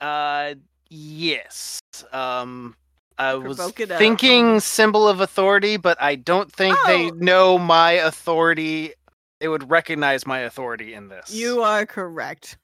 Uh, 0.00 0.54
yes. 0.90 1.80
Um, 2.12 2.76
I 3.18 3.34
was 3.34 3.56
Provoke 3.56 3.80
up. 3.80 3.98
thinking 3.98 4.60
symbol 4.60 5.08
of 5.08 5.20
authority, 5.20 5.76
but 5.76 6.00
I 6.02 6.16
don't 6.16 6.50
think 6.52 6.76
they 6.86 7.10
Oh. 7.10 7.14
know 7.14 7.58
my 7.58 7.92
authority. 7.92 8.92
They 9.40 9.48
would 9.48 9.70
recognize 9.70 10.26
my 10.26 10.40
authority 10.40 10.94
in 10.94 11.08
this. 11.08 11.30
You 11.30 11.62
are 11.62 11.86
correct. 11.86 12.58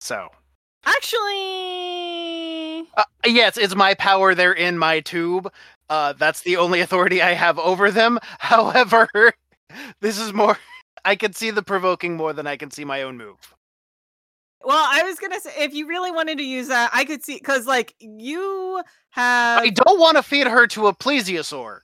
so. 0.00 0.28
Actually, 0.84 2.86
Uh, 2.96 3.02
yes, 3.24 3.56
it's 3.56 3.74
my 3.74 3.94
power. 3.94 4.34
They're 4.34 4.52
in 4.52 4.78
my 4.78 5.00
tube. 5.00 5.52
Uh, 5.88 6.12
that's 6.12 6.42
the 6.42 6.56
only 6.56 6.80
authority 6.80 7.20
I 7.20 7.32
have 7.32 7.58
over 7.58 7.90
them. 7.90 8.20
However, 8.38 9.08
this 10.00 10.18
is 10.18 10.32
more. 10.32 10.56
I 11.06 11.16
can 11.16 11.32
see 11.32 11.50
the 11.50 11.62
provoking 11.62 12.16
more 12.16 12.32
than 12.32 12.46
I 12.46 12.56
can 12.56 12.70
see 12.70 12.84
my 12.84 13.02
own 13.02 13.16
move. 13.16 13.54
well, 14.64 14.86
I 14.90 15.02
was 15.04 15.18
gonna 15.18 15.40
say 15.40 15.52
if 15.58 15.72
you 15.72 15.86
really 15.86 16.10
wanted 16.10 16.38
to 16.38 16.44
use 16.44 16.68
that, 16.68 16.90
I 16.92 17.04
could 17.04 17.24
see 17.24 17.36
because 17.36 17.66
like 17.66 17.94
you 18.00 18.82
have 19.10 19.62
I 19.62 19.70
don't 19.70 20.00
want 20.00 20.16
to 20.16 20.22
feed 20.22 20.46
her 20.46 20.66
to 20.68 20.88
a 20.88 20.94
plesiosaur. 20.94 21.80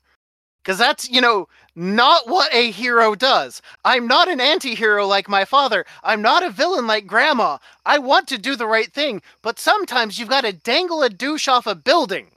Because 0.62 0.78
that's, 0.78 1.10
you 1.10 1.20
know, 1.20 1.48
not 1.74 2.28
what 2.28 2.54
a 2.54 2.70
hero 2.70 3.16
does. 3.16 3.60
I'm 3.84 4.06
not 4.06 4.28
an 4.28 4.40
anti 4.40 4.76
hero 4.76 5.06
like 5.06 5.28
my 5.28 5.44
father. 5.44 5.84
I'm 6.04 6.22
not 6.22 6.44
a 6.44 6.50
villain 6.50 6.86
like 6.86 7.06
grandma. 7.06 7.58
I 7.84 7.98
want 7.98 8.28
to 8.28 8.38
do 8.38 8.54
the 8.54 8.66
right 8.66 8.92
thing, 8.92 9.22
but 9.42 9.58
sometimes 9.58 10.18
you've 10.18 10.28
got 10.28 10.44
to 10.44 10.52
dangle 10.52 11.02
a 11.02 11.10
douche 11.10 11.48
off 11.48 11.66
a 11.66 11.74
building 11.74 12.28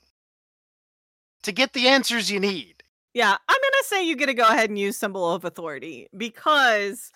to 1.44 1.52
get 1.52 1.74
the 1.74 1.88
answers 1.88 2.32
you 2.32 2.40
need. 2.40 2.75
Yeah, 3.16 3.32
I'm 3.48 3.58
gonna 3.62 3.84
say 3.84 4.06
you 4.06 4.16
get 4.18 4.26
to 4.28 4.34
go 4.34 4.44
ahead 4.44 4.70
and 4.70 4.78
use 4.78 4.98
symbol 4.98 5.32
of 5.34 5.46
authority 5.46 6.08
because 6.16 7.12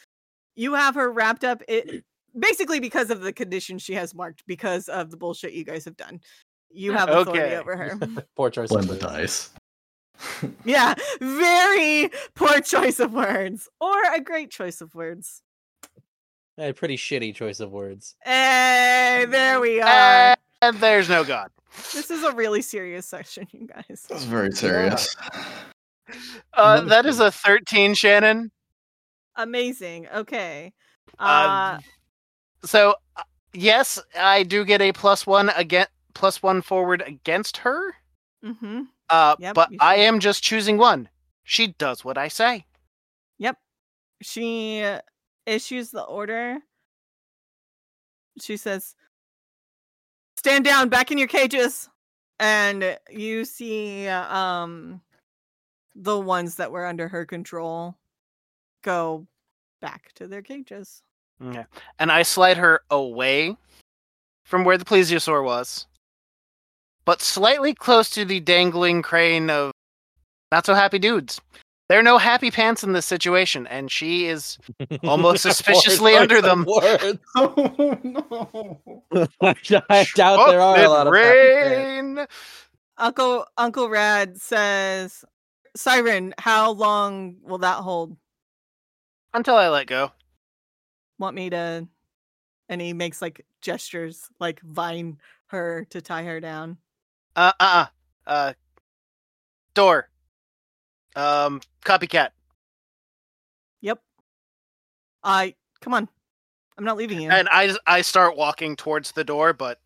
you 0.55 0.73
have 0.73 0.95
her 0.95 1.11
wrapped 1.11 1.43
up 1.43 1.61
it 1.67 2.03
basically 2.39 2.79
because 2.79 3.09
of 3.09 3.19
the 3.21 3.33
condition 3.33 3.77
she 3.77 3.93
has 3.95 4.15
marked 4.15 4.43
because 4.47 4.87
of 4.87 5.11
the 5.11 5.17
bullshit 5.17 5.51
you 5.53 5.65
guys 5.65 5.83
have 5.83 5.97
done. 5.97 6.21
You 6.71 6.91
have 6.97 7.09
authority 7.09 7.41
Okay. 7.43 7.57
over 7.57 7.75
her. 7.75 7.99
Poor 8.37 8.49
choice. 8.49 8.69
Blend 8.69 8.89
of 8.89 8.99
the 8.99 9.05
words. 9.05 9.13
dice. 9.13 9.49
yeah, 10.65 10.95
very 11.21 12.09
poor 12.35 12.59
choice 12.61 12.99
of 12.99 13.13
words 13.13 13.69
or 13.79 13.95
a 14.13 14.19
great 14.21 14.51
choice 14.51 14.81
of 14.81 14.93
words. 14.95 15.41
A 16.57 16.73
pretty 16.73 16.97
shitty 16.97 17.33
choice 17.35 17.59
of 17.61 17.71
words. 17.71 18.15
Hey, 18.23 19.25
there 19.29 19.61
we 19.61 19.81
are. 19.81 20.35
And 20.61 20.77
there's 20.77 21.07
no 21.07 21.23
God. 21.23 21.51
This 21.93 22.11
is 22.11 22.23
a 22.23 22.33
really 22.33 22.61
serious 22.61 23.05
section, 23.05 23.47
you 23.51 23.67
guys. 23.67 24.05
That's 24.09 24.25
very 24.25 24.51
serious. 24.51 25.15
Uh, 26.53 26.81
that 26.81 27.05
is 27.05 27.19
a 27.19 27.31
13, 27.31 27.93
Shannon. 27.93 28.51
Amazing. 29.35 30.07
Okay. 30.09 30.73
Uh, 31.17 31.23
Uh, 31.23 31.79
So, 32.65 32.95
uh, 33.15 33.23
yes, 33.53 33.99
I 34.17 34.43
do 34.43 34.65
get 34.65 34.81
a 34.81 34.91
plus 34.91 35.25
one 35.25 35.49
again, 35.49 35.87
plus 36.13 36.43
one 36.43 36.61
forward 36.61 37.01
against 37.05 37.57
her. 37.57 37.93
mm-hmm. 38.43 38.81
Uh, 39.09 39.35
Yep, 39.39 39.55
but 39.55 39.69
I 39.79 39.95
am 39.97 40.19
just 40.19 40.43
choosing 40.43 40.77
one. 40.77 41.09
She 41.43 41.67
does 41.67 42.03
what 42.05 42.17
I 42.17 42.27
say. 42.27 42.65
Yep. 43.39 43.57
She 44.21 44.85
issues 45.45 45.89
the 45.91 46.03
order. 46.03 46.59
She 48.41 48.55
says, 48.57 48.95
"Stand 50.37 50.65
down, 50.65 50.89
back 50.89 51.11
in 51.11 51.17
your 51.17 51.27
cages." 51.27 51.89
And 52.39 52.97
you 53.09 53.45
see 53.45 54.07
um 54.07 55.01
the 56.01 56.17
ones 56.19 56.55
that 56.55 56.71
were 56.71 56.85
under 56.85 57.07
her 57.09 57.25
control 57.25 57.95
go 58.83 59.27
back 59.81 60.11
to 60.15 60.27
their 60.27 60.41
cages. 60.41 61.01
Okay. 61.43 61.65
And 61.99 62.11
I 62.11 62.23
slide 62.23 62.57
her 62.57 62.81
away 62.89 63.55
from 64.45 64.63
where 64.63 64.77
the 64.77 64.85
plesiosaur 64.85 65.43
was, 65.43 65.87
but 67.05 67.21
slightly 67.21 67.73
close 67.73 68.09
to 68.11 68.23
the 68.25 68.39
dangling 68.39 69.01
crane 69.01 69.49
of 69.49 69.71
not 70.51 70.65
so 70.65 70.73
happy 70.73 70.99
dudes. 70.99 71.39
There 71.89 71.99
are 71.99 72.03
no 72.03 72.17
happy 72.19 72.51
pants 72.51 72.83
in 72.83 72.93
this 72.93 73.05
situation, 73.05 73.65
and 73.67 73.91
she 73.91 74.27
is 74.27 74.57
Almost 75.03 75.41
suspiciously 75.43 76.11
choice 76.13 76.21
under 76.21 76.41
them. 76.41 76.65
words. 76.65 77.19
Oh 77.35 77.99
no! 78.03 78.81
I 79.89 80.05
doubt 80.15 80.47
there 80.49 80.61
are 80.61 80.75
a 80.75 80.83
Chocolate 80.83 80.89
lot 80.89 81.07
of 81.07 81.13
happy 81.15 81.37
pants. 81.59 82.17
rain. 82.19 82.27
Uncle 82.97 83.45
Uncle 83.57 83.89
Rad 83.89 84.37
says, 84.39 85.23
"Psyren, 85.79 86.33
how 86.37 86.71
long 86.71 87.37
will 87.41 87.59
that 87.59 87.77
hold? 87.77 88.17
Until 89.33 89.55
I 89.55 89.69
let 89.69 89.87
go. 89.87 90.11
Want 91.17 91.35
me 91.35 91.49
to?" 91.51 91.87
And 92.67 92.81
he 92.81 92.93
makes 92.93 93.21
like 93.21 93.45
gestures, 93.61 94.29
like 94.39 94.59
vine 94.61 95.19
her 95.47 95.85
to 95.91 96.01
tie 96.01 96.23
her 96.23 96.39
down. 96.39 96.77
Uh 97.35 97.53
uh 97.59 97.85
uh. 98.27 98.29
uh 98.29 98.53
door. 99.73 100.09
Um, 101.15 101.61
copycat. 101.85 102.31
Yep. 103.81 104.01
I 105.23 105.55
come 105.79 105.93
on. 105.93 106.09
I'm 106.77 106.83
not 106.83 106.97
leaving 106.97 107.21
you. 107.21 107.29
And 107.29 107.47
I 107.49 107.73
I 107.87 108.01
start 108.01 108.35
walking 108.35 108.75
towards 108.75 109.13
the 109.13 109.23
door, 109.23 109.53
but 109.53 109.79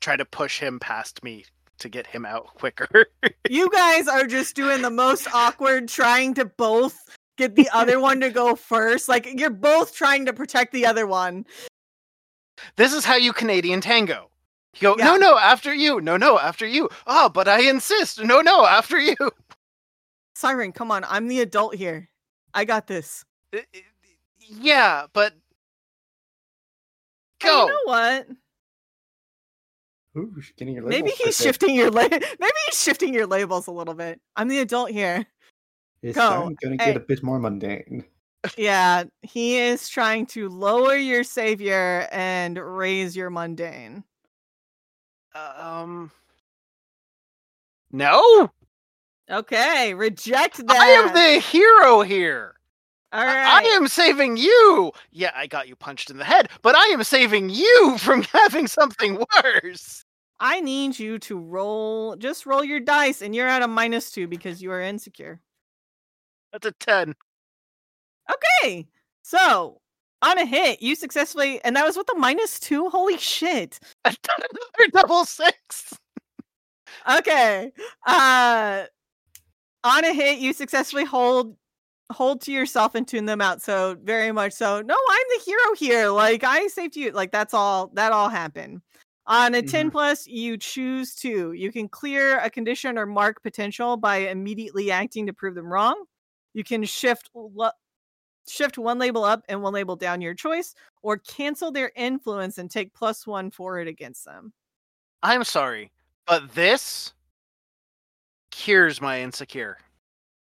try 0.00 0.16
to 0.16 0.24
push 0.24 0.60
him 0.60 0.78
past 0.78 1.22
me 1.24 1.44
to 1.82 1.88
get 1.88 2.06
him 2.06 2.24
out 2.24 2.46
quicker. 2.54 3.06
you 3.50 3.70
guys 3.70 4.08
are 4.08 4.26
just 4.26 4.56
doing 4.56 4.82
the 4.82 4.90
most 4.90 5.28
awkward 5.34 5.88
trying 5.88 6.34
to 6.34 6.44
both 6.44 6.98
get 7.38 7.54
the 7.54 7.68
other 7.72 8.00
one 8.00 8.20
to 8.20 8.30
go 8.30 8.54
first. 8.56 9.08
Like 9.08 9.28
you're 9.38 9.50
both 9.50 9.94
trying 9.94 10.26
to 10.26 10.32
protect 10.32 10.72
the 10.72 10.86
other 10.86 11.06
one. 11.06 11.44
this 12.76 12.92
is 12.92 13.04
how 13.04 13.16
you 13.16 13.32
Canadian 13.32 13.80
tango. 13.80 14.30
You 14.76 14.80
go, 14.80 14.94
Yeah. 14.98 15.04
no, 15.04 15.16
no, 15.16 15.38
after 15.38 15.74
you. 15.74 16.00
No, 16.00 16.16
no, 16.16 16.38
after 16.38 16.66
you. 16.66 16.88
Oh, 17.06 17.28
but 17.28 17.46
I 17.46 17.68
insist. 17.68 18.22
No, 18.22 18.40
no, 18.40 18.64
after 18.66 18.98
you. 18.98 19.16
Psyren, 20.36 20.74
come 20.74 20.90
on. 20.90 21.04
I'm 21.04 21.28
the 21.28 21.40
adult 21.40 21.74
here. 21.74 22.08
I 22.54 22.64
got 22.64 22.86
this. 22.86 23.24
Uh, 23.54 23.58
uh, 23.58 23.78
Yeah, 24.40 25.06
but 25.12 25.34
go. 27.42 27.66
you 27.66 27.72
know 27.72 27.78
what? 27.84 28.26
Ooh, 30.16 30.34
getting 30.56 30.74
your 30.74 30.84
Maybe 30.86 31.08
he's 31.10 31.18
twisted. 31.18 31.44
shifting 31.46 31.74
your 31.74 31.90
la- 31.90 32.02
maybe 32.10 32.52
he's 32.66 32.80
shifting 32.82 33.14
your 33.14 33.26
labels 33.26 33.66
a 33.66 33.70
little 33.72 33.94
bit. 33.94 34.20
I'm 34.36 34.48
the 34.48 34.58
adult 34.60 34.90
here. 34.90 35.26
It's 36.02 36.16
Go. 36.16 36.26
starting 36.28 36.56
to 36.56 36.68
Hey. 36.84 36.92
get 36.92 36.96
a 36.96 37.00
bit 37.00 37.22
more 37.22 37.38
mundane. 37.38 38.04
Yeah, 38.56 39.04
he 39.22 39.56
is 39.58 39.88
trying 39.88 40.26
to 40.26 40.48
lower 40.48 40.96
your 40.96 41.22
savior 41.24 42.08
and 42.10 42.58
raise 42.58 43.16
your 43.16 43.30
mundane. 43.30 44.02
Um. 45.34 46.10
No, 47.92 48.50
Okay, 49.30 49.94
reject 49.94 50.56
that. 50.66 50.70
I 50.76 50.86
am 50.88 51.14
the 51.14 51.40
hero 51.40 52.02
here. 52.02 52.54
All 53.12 53.20
I- 53.20 53.60
I 53.60 53.62
am 53.76 53.88
saving 53.88 54.36
you. 54.38 54.92
Yeah, 55.10 55.32
I 55.34 55.46
got 55.46 55.68
you 55.68 55.76
punched 55.76 56.10
in 56.10 56.16
the 56.16 56.24
head, 56.24 56.48
but 56.62 56.74
I 56.74 56.86
am 56.86 57.04
saving 57.04 57.50
you 57.50 57.96
from 58.00 58.22
having 58.24 58.66
something 58.66 59.22
worse. 59.44 60.04
I 60.40 60.60
need 60.60 60.98
you 60.98 61.18
to 61.20 61.38
roll, 61.38 62.16
just 62.16 62.46
roll 62.46 62.64
your 62.64 62.80
dice, 62.80 63.22
and 63.22 63.34
you're 63.34 63.46
at 63.48 63.62
a 63.62 63.68
minus 63.68 64.10
two 64.10 64.26
because 64.26 64.60
you 64.62 64.72
are 64.72 64.80
insecure. 64.80 65.40
That's 66.52 66.66
a 66.66 66.72
10. 66.72 67.14
Okay, 68.30 68.86
so 69.22 69.80
on 70.22 70.38
a 70.38 70.46
hit, 70.46 70.80
you 70.82 70.94
successfully, 70.94 71.62
and 71.64 71.76
that 71.76 71.84
was 71.84 71.96
with 71.96 72.08
a 72.14 72.18
minus 72.18 72.58
two. 72.60 72.88
Holy 72.88 73.18
shit! 73.18 73.78
I 74.04 74.10
got 74.10 74.38
another 74.38 74.90
double 74.92 75.24
six. 75.24 75.92
Okay, 77.18 77.72
uh, 78.06 78.84
on 79.84 80.04
a 80.04 80.12
hit, 80.12 80.38
you 80.38 80.52
successfully 80.52 81.04
hold 81.04 81.56
hold 82.10 82.40
to 82.42 82.52
yourself 82.52 82.94
and 82.94 83.06
tune 83.06 83.26
them 83.26 83.40
out. 83.40 83.62
So 83.62 83.96
very 84.02 84.32
much 84.32 84.52
so. 84.52 84.82
No, 84.82 84.96
I'm 85.10 85.26
the 85.36 85.44
hero 85.44 85.74
here. 85.76 86.08
Like 86.08 86.44
I 86.44 86.66
saved 86.68 86.96
you. 86.96 87.10
Like 87.10 87.32
that's 87.32 87.54
all. 87.54 87.90
That 87.94 88.12
all 88.12 88.28
happened. 88.28 88.82
On 89.26 89.54
a 89.54 89.62
10 89.62 89.86
mm-hmm. 89.86 89.92
plus, 89.92 90.26
you 90.26 90.56
choose 90.56 91.14
to. 91.16 91.52
You 91.52 91.70
can 91.70 91.88
clear 91.88 92.38
a 92.40 92.50
condition 92.50 92.98
or 92.98 93.06
mark 93.06 93.40
potential 93.42 93.96
by 93.96 94.16
immediately 94.16 94.90
acting 94.90 95.26
to 95.26 95.32
prove 95.32 95.54
them 95.54 95.72
wrong. 95.72 96.04
You 96.54 96.64
can 96.64 96.82
shift 96.84 97.30
lo- 97.34 97.70
shift 98.48 98.78
one 98.78 98.98
label 98.98 99.22
up 99.22 99.44
and 99.48 99.62
one 99.62 99.72
label 99.72 99.94
down 99.94 100.20
your 100.20 100.34
choice, 100.34 100.74
or 101.02 101.18
cancel 101.18 101.70
their 101.70 101.92
influence 101.94 102.58
and 102.58 102.68
take 102.70 102.92
plus 102.94 103.26
one 103.26 103.50
forward 103.50 103.86
against 103.86 104.24
them. 104.24 104.52
I'm 105.22 105.44
sorry, 105.44 105.92
but 106.26 106.54
this 106.54 107.12
cures 108.50 109.00
my 109.00 109.20
insecure. 109.20 109.78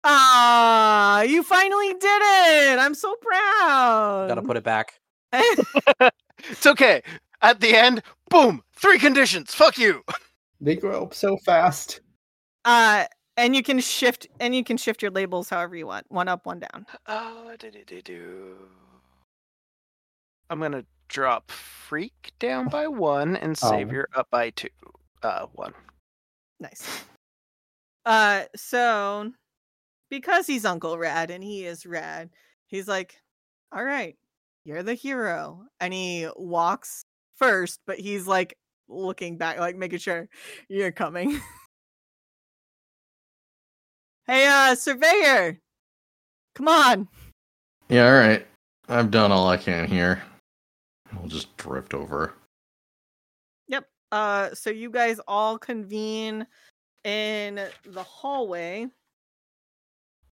Ah, 0.09 1.21
you 1.23 1.43
finally 1.43 1.93
did 1.93 2.21
it! 2.23 2.79
I'm 2.79 2.95
so 2.95 3.13
proud. 3.21 4.27
Gotta 4.29 4.41
put 4.41 4.55
it 4.57 4.63
back. 4.63 4.99
It's 6.49 6.65
okay. 6.67 7.01
At 7.41 7.59
the 7.59 7.75
end, 7.75 8.03
boom, 8.29 8.61
three 8.75 8.99
conditions. 8.99 9.53
Fuck 9.55 9.77
you. 9.79 10.03
They 10.61 10.75
grow 10.75 11.03
up 11.03 11.13
so 11.15 11.35
fast. 11.37 11.99
uh, 12.63 13.05
and 13.35 13.55
you 13.55 13.61
can 13.63 13.79
shift 13.79 14.27
and 14.39 14.55
you 14.55 14.63
can 14.63 14.77
shift 14.77 15.01
your 15.01 15.11
labels 15.11 15.49
however 15.49 15.75
you 15.75 15.87
want. 15.87 16.05
One 16.09 16.27
up, 16.27 16.45
one 16.45 16.59
down. 16.59 16.85
Oh, 17.07 17.53
do-do-do-do. 17.59 18.55
I'm 20.49 20.59
gonna 20.59 20.85
drop 21.09 21.51
freak 21.51 22.31
down 22.39 22.69
by 22.69 22.87
one 22.87 23.35
and 23.35 23.57
Oh. 23.61 23.69
savior 23.71 24.07
up 24.15 24.27
by 24.31 24.51
two. 24.51 24.69
Uh, 25.23 25.47
one. 25.53 25.73
Nice. 26.59 27.03
Uh, 28.05 28.43
so 28.55 29.31
because 30.09 30.47
he's 30.47 30.65
Uncle 30.65 30.97
Rad 30.97 31.31
and 31.31 31.43
he 31.43 31.65
is 31.65 31.85
rad, 31.85 32.29
he's 32.67 32.87
like, 32.87 33.15
"All 33.71 33.83
right, 33.83 34.15
you're 34.65 34.83
the 34.83 34.93
hero," 34.93 35.65
and 35.79 35.93
he 35.93 36.27
walks 36.35 37.03
first, 37.35 37.79
but 37.85 37.99
he's 37.99 38.27
like 38.27 38.57
looking 38.87 39.37
back, 39.37 39.59
like 39.59 39.75
making 39.75 39.99
sure 39.99 40.27
you're 40.69 40.91
coming. 40.91 41.39
hey, 44.27 44.47
uh, 44.47 44.75
surveyor, 44.75 45.59
come 46.55 46.67
on. 46.67 47.07
Yeah, 47.89 48.07
all 48.07 48.13
right. 48.13 48.45
I've 48.89 49.11
done 49.11 49.31
all 49.31 49.47
I 49.47 49.57
can 49.57 49.87
here. 49.87 50.21
We'll 51.13 51.27
just 51.27 51.55
drift 51.57 51.93
over. 51.93 52.33
Yep. 53.67 53.87
Uh, 54.11 54.53
so 54.53 54.69
you 54.69 54.89
guys 54.89 55.19
all 55.27 55.57
convene 55.57 56.45
in 57.03 57.61
the 57.85 58.03
hallway. 58.03 58.87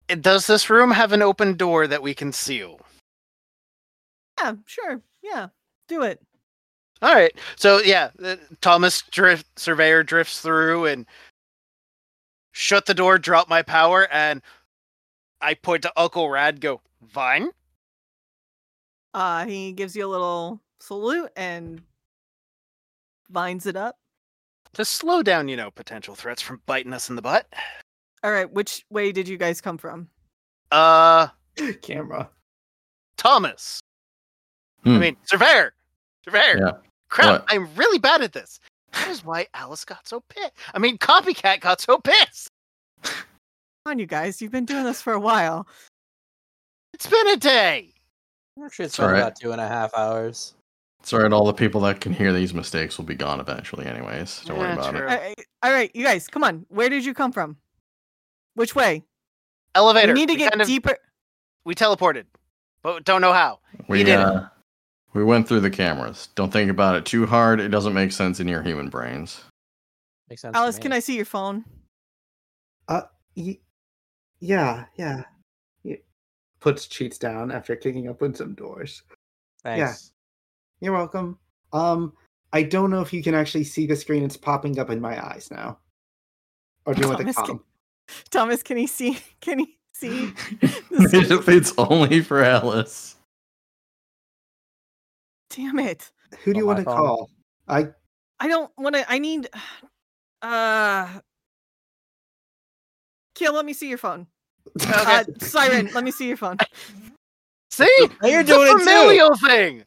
Does 0.07 0.47
this 0.47 0.69
room 0.69 0.91
have 0.91 1.11
an 1.11 1.21
open 1.21 1.55
door 1.55 1.87
that 1.87 2.01
we 2.03 2.13
can 2.13 2.31
seal? 2.31 2.79
Yeah, 4.39 4.53
sure. 4.65 5.01
Yeah, 5.21 5.47
do 5.87 6.01
it. 6.03 6.21
All 7.01 7.13
right. 7.13 7.33
So 7.55 7.79
yeah, 7.79 8.09
Thomas 8.61 9.01
drift 9.11 9.47
surveyor 9.57 10.03
drifts 10.03 10.41
through 10.41 10.85
and 10.85 11.05
shut 12.51 12.85
the 12.85 12.93
door, 12.93 13.17
drop 13.17 13.49
my 13.49 13.61
power, 13.61 14.07
and 14.11 14.41
I 15.41 15.53
point 15.55 15.83
to 15.83 15.93
Uncle 15.97 16.29
Rad. 16.29 16.61
Go 16.61 16.81
Vine. 17.01 17.49
Uh, 19.13 19.45
he 19.45 19.71
gives 19.73 19.95
you 19.95 20.05
a 20.05 20.09
little 20.09 20.61
salute 20.79 21.29
and 21.35 21.81
vines 23.29 23.65
it 23.65 23.75
up. 23.75 23.97
to 24.73 24.83
slow 24.85 25.21
down, 25.21 25.47
you 25.47 25.55
know, 25.57 25.71
potential 25.71 26.15
threats 26.15 26.41
from 26.41 26.61
biting 26.65 26.93
us 26.93 27.09
in 27.09 27.15
the 27.15 27.21
butt. 27.21 27.47
All 28.23 28.31
right, 28.31 28.51
which 28.51 28.85
way 28.89 29.11
did 29.11 29.27
you 29.27 29.37
guys 29.37 29.59
come 29.61 29.77
from? 29.77 30.07
Uh, 30.71 31.27
Camera. 31.81 32.29
Thomas. 33.17 33.79
I 34.85 34.89
Hmm. 34.89 34.99
mean, 34.99 35.17
Surveyor. 35.25 35.73
Surveyor. 36.25 36.57
Yeah. 36.59 36.71
Crap, 37.09 37.41
What? 37.41 37.45
I'm 37.49 37.73
really 37.75 37.99
bad 37.99 38.21
at 38.21 38.33
this. 38.33 38.59
That 38.93 39.07
is 39.09 39.23
why 39.25 39.47
Alice 39.53 39.85
got 39.85 40.07
so 40.07 40.21
pissed. 40.29 40.51
I 40.73 40.79
mean, 40.79 40.97
Copycat 40.97 41.59
got 41.61 41.81
so 41.81 41.97
pissed. 41.99 42.47
Come 43.03 43.13
on, 43.85 43.99
you 43.99 44.05
guys. 44.05 44.41
You've 44.41 44.51
been 44.51 44.65
doing 44.65 44.83
this 44.83 45.01
for 45.01 45.13
a 45.13 45.19
while. 45.19 45.67
It's 46.93 47.07
been 47.07 47.27
a 47.29 47.37
day. 47.37 47.93
Actually, 48.63 48.85
it's 48.85 48.93
It's 48.93 48.97
been 48.97 49.05
alright. 49.07 49.21
about 49.21 49.35
two 49.39 49.51
and 49.51 49.59
a 49.59 49.67
half 49.67 49.93
hours. 49.95 50.53
It's 51.01 51.11
alright, 51.13 51.33
all 51.33 51.45
the 51.45 51.53
people 51.53 51.81
that 51.81 51.99
can 52.01 52.13
hear 52.13 52.31
these 52.31 52.53
mistakes 52.53 52.97
will 52.97 53.05
be 53.05 53.15
gone 53.15 53.39
eventually, 53.39 53.85
anyways. 53.85 54.41
Don't 54.45 54.57
worry 54.59 54.71
about 54.73 54.91
true. 54.91 54.99
it. 54.99 55.09
All 55.11 55.17
right, 55.17 55.35
all 55.63 55.71
right, 55.73 55.91
you 55.93 56.03
guys, 56.05 56.27
come 56.27 56.43
on. 56.43 56.65
Where 56.69 56.87
did 56.87 57.03
you 57.03 57.13
come 57.13 57.31
from? 57.33 57.57
Which 58.55 58.75
way? 58.75 59.03
Elevator. 59.75 60.13
we 60.13 60.19
need 60.19 60.29
to 60.29 60.35
get 60.35 60.51
kind 60.51 60.61
of- 60.61 60.67
deeper. 60.67 60.97
we 61.65 61.73
teleported, 61.75 62.25
but 62.83 63.03
don't 63.03 63.21
know 63.21 63.33
how. 63.33 63.59
We 63.87 63.99
did 64.03 64.13
it. 64.13 64.19
uh, 64.19 64.47
we 65.13 65.23
went 65.23 65.47
through 65.47 65.61
the 65.61 65.69
cameras. 65.71 66.29
Don't 66.35 66.51
think 66.51 66.69
about 66.69 66.95
it 66.95 67.05
too 67.05 67.25
hard. 67.25 67.59
It 67.59 67.69
doesn't 67.69 67.93
make 67.93 68.11
sense 68.11 68.39
in 68.39 68.47
your 68.47 68.61
human 68.61 68.89
brains. 68.89 69.41
Makes 70.29 70.41
sense. 70.43 70.55
Alice, 70.55 70.77
can 70.79 70.91
I 70.91 70.99
see 70.99 71.15
your 71.15 71.25
phone? 71.25 71.63
Y- 73.35 73.57
yeah, 74.39 74.85
yeah. 74.95 75.23
He 75.83 75.97
puts 76.59 76.85
cheats 76.85 77.17
down 77.17 77.51
after 77.51 77.75
kicking 77.75 78.07
open 78.07 78.35
some 78.35 78.53
doors. 78.53 79.01
Thanks. 79.63 79.79
Yeah. 80.81 80.85
You're 80.85 80.93
welcome. 80.97 81.39
Um, 81.71 82.13
I 82.51 82.61
don't 82.61 82.91
know 82.91 83.01
if 83.01 83.11
you 83.11 83.23
can 83.23 83.33
actually 83.33 83.63
see 83.63 83.87
the 83.87 83.95
screen. 83.95 84.21
It's 84.23 84.37
popping 84.37 84.77
up 84.77 84.91
in 84.91 85.01
my 85.01 85.19
eyes 85.25 85.49
now. 85.49 85.79
Or 86.85 86.93
do 86.93 87.01
you 87.01 87.07
want 87.07 87.17
the 87.25 87.33
Thomas, 87.33 87.35
can- 87.37 87.45
com? 87.57 87.63
Thomas, 88.29 88.63
can 88.63 88.77
he 88.77 88.87
see? 88.87 89.17
Can 89.41 89.59
he 89.59 89.77
see? 89.93 90.33
if 90.91 91.47
it's 91.49 91.73
only 91.77 92.21
for 92.21 92.43
Alice. 92.43 93.15
Damn 95.49 95.79
it! 95.79 96.11
Who 96.43 96.53
do 96.53 96.59
you 96.59 96.69
On 96.69 96.75
want 96.75 96.79
to 96.79 96.85
phone. 96.85 96.97
call? 96.97 97.29
I 97.67 97.87
I 98.39 98.47
don't 98.47 98.71
want 98.77 98.95
to. 98.95 99.09
I 99.11 99.19
need. 99.19 99.49
Uh. 100.41 101.07
Kill, 103.33 103.53
let 103.53 103.65
me 103.65 103.71
see 103.71 103.87
your 103.87 103.97
phone. 103.97 104.27
Okay. 104.81 104.91
Uh, 104.93 105.23
Psyren, 105.39 105.93
let 105.93 106.03
me 106.03 106.11
see 106.11 106.27
your 106.27 106.35
phone. 106.35 106.57
See? 107.71 107.87
Now 108.21 108.27
you're 108.27 108.43
doing 108.43 108.67
a 108.67 108.71
doing 108.73 108.81
it 108.81 108.83
too. 108.83 108.85
familial 108.85 109.37
thing. 109.37 109.83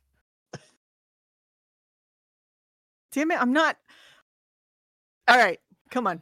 Damn 3.12 3.30
it, 3.30 3.40
I'm 3.40 3.52
not. 3.52 3.76
All 5.28 5.36
right, 5.36 5.60
come 5.90 6.06
on. 6.06 6.20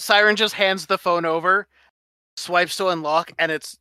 Psyren 0.00 0.34
just 0.34 0.54
hands 0.54 0.86
the 0.86 0.98
phone 0.98 1.24
over, 1.24 1.68
swipes 2.36 2.76
to 2.78 2.88
unlock, 2.88 3.32
and 3.38 3.52
it's 3.52 3.78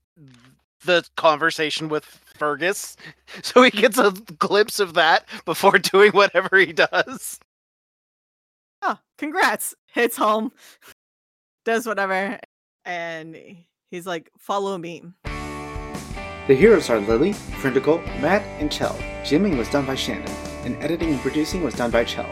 the 0.85 1.07
conversation 1.15 1.89
with 1.89 2.05
Fergus. 2.05 2.95
So 3.43 3.61
he 3.61 3.69
gets 3.69 3.99
a 3.99 4.11
glimpse 4.39 4.79
of 4.79 4.95
that 4.95 5.25
before 5.45 5.77
doing 5.77 6.11
whatever 6.13 6.57
he 6.57 6.73
does. 6.73 7.39
Oh, 8.81 8.97
congrats. 9.19 9.75
Hits 9.85 10.17
home, 10.17 10.51
does 11.63 11.85
whatever, 11.85 12.39
and 12.85 13.37
he's 13.91 14.07
like, 14.07 14.31
follow 14.37 14.77
me. 14.77 15.03
The 16.47 16.55
heroes 16.55 16.89
are 16.89 16.99
Lillie, 16.99 17.33
Friendacle, 17.33 17.99
Matt, 18.19 18.41
and 18.59 18.71
Chell. 18.71 18.97
GMing 19.23 19.57
was 19.57 19.69
done 19.69 19.85
by 19.85 19.93
Shannon, 19.95 20.31
and 20.65 20.75
editing 20.83 21.11
and 21.11 21.19
producing 21.21 21.63
was 21.63 21.75
done 21.75 21.91
by 21.91 22.03
Chell. 22.03 22.29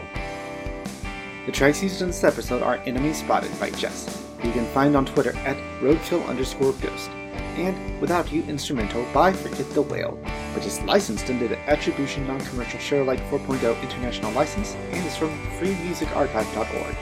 The 1.48 1.52
tracks 1.52 1.82
used 1.82 2.02
in 2.02 2.08
this 2.08 2.24
episode 2.24 2.60
are 2.62 2.76
Enemy 2.84 3.14
Spotted 3.14 3.58
by 3.58 3.70
Jess, 3.70 4.22
who 4.38 4.48
you 4.48 4.52
can 4.52 4.66
find 4.74 4.94
on 4.94 5.06
Twitter 5.06 5.34
at 5.46 5.56
roadkill 5.80 6.28
underscore 6.28 6.74
ghost, 6.74 7.08
and 7.56 7.98
Without 8.02 8.30
You 8.30 8.42
Instrumental 8.42 9.02
by 9.14 9.32
Forget 9.32 9.70
the 9.70 9.80
Whale, 9.80 10.18
which 10.54 10.66
is 10.66 10.78
licensed 10.82 11.30
under 11.30 11.48
the 11.48 11.58
Attribution 11.60 12.26
Non-Commercial 12.26 12.78
Share 12.78 13.00
Alike 13.00 13.20
4.0 13.30 13.80
International 13.80 14.30
License 14.32 14.74
and 14.74 15.06
is 15.06 15.16
from 15.16 15.30
freemusicarchive.org. 15.52 16.96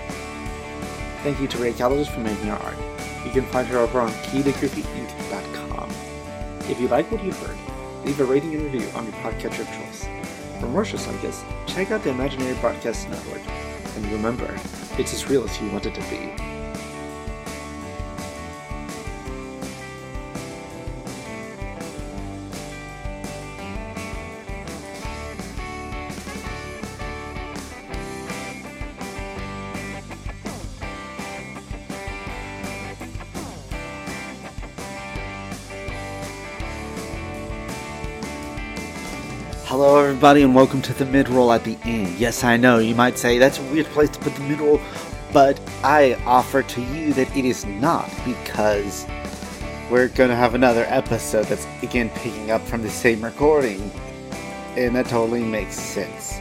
Thank 1.24 1.40
you 1.40 1.48
to 1.48 1.58
Ray 1.58 1.72
Callis 1.72 2.06
for 2.06 2.20
making 2.20 2.48
our 2.48 2.62
art. 2.62 2.78
You 3.24 3.32
can 3.32 3.46
find 3.46 3.66
her 3.66 3.78
over 3.78 3.98
on 4.00 4.10
keytograffiti.com. 4.10 5.90
If 6.70 6.80
you 6.80 6.86
like 6.86 7.10
what 7.10 7.24
you 7.24 7.32
heard, 7.32 7.58
leave 8.04 8.20
a 8.20 8.24
rating 8.24 8.54
and 8.54 8.72
review 8.72 8.88
on 8.94 9.06
your 9.06 9.14
podcatcher 9.14 9.62
of 9.62 9.66
choice. 9.66 10.06
For 10.60 10.68
more 10.68 10.84
shows 10.84 11.04
like 11.08 11.20
this, 11.20 11.44
check 11.66 11.90
out 11.90 12.04
the 12.04 12.10
Imaginary 12.10 12.54
Broadcast 12.60 13.08
Network. 13.08 13.42
And 13.96 14.04
remember, 14.12 14.54
it's 14.98 15.14
as 15.14 15.28
real 15.28 15.42
as 15.44 15.60
you 15.60 15.70
want 15.70 15.86
it 15.86 15.94
to 15.94 16.00
be. 16.02 16.55
Hello, 39.86 40.02
everybody, 40.02 40.42
and 40.42 40.52
welcome 40.52 40.82
to 40.82 40.92
the 40.94 41.04
mid 41.04 41.28
roll 41.28 41.52
at 41.52 41.62
the 41.62 41.78
end. 41.84 42.18
Yes, 42.18 42.42
I 42.42 42.56
know 42.56 42.80
you 42.80 42.96
might 42.96 43.16
say 43.16 43.38
that's 43.38 43.60
a 43.60 43.62
weird 43.70 43.86
place 43.86 44.10
to 44.10 44.18
put 44.18 44.34
the 44.34 44.42
mid 44.42 44.58
roll, 44.58 44.80
but 45.32 45.60
I 45.84 46.14
offer 46.26 46.64
to 46.64 46.80
you 46.82 47.12
that 47.12 47.36
it 47.36 47.44
is 47.44 47.64
not 47.64 48.10
because 48.24 49.06
we're 49.88 50.08
going 50.08 50.30
to 50.30 50.34
have 50.34 50.56
another 50.56 50.86
episode 50.88 51.44
that's 51.44 51.68
again 51.84 52.10
picking 52.16 52.50
up 52.50 52.62
from 52.62 52.82
the 52.82 52.90
same 52.90 53.22
recording, 53.24 53.92
and 54.76 54.96
that 54.96 55.06
totally 55.06 55.44
makes 55.44 55.76
sense. 55.76 56.40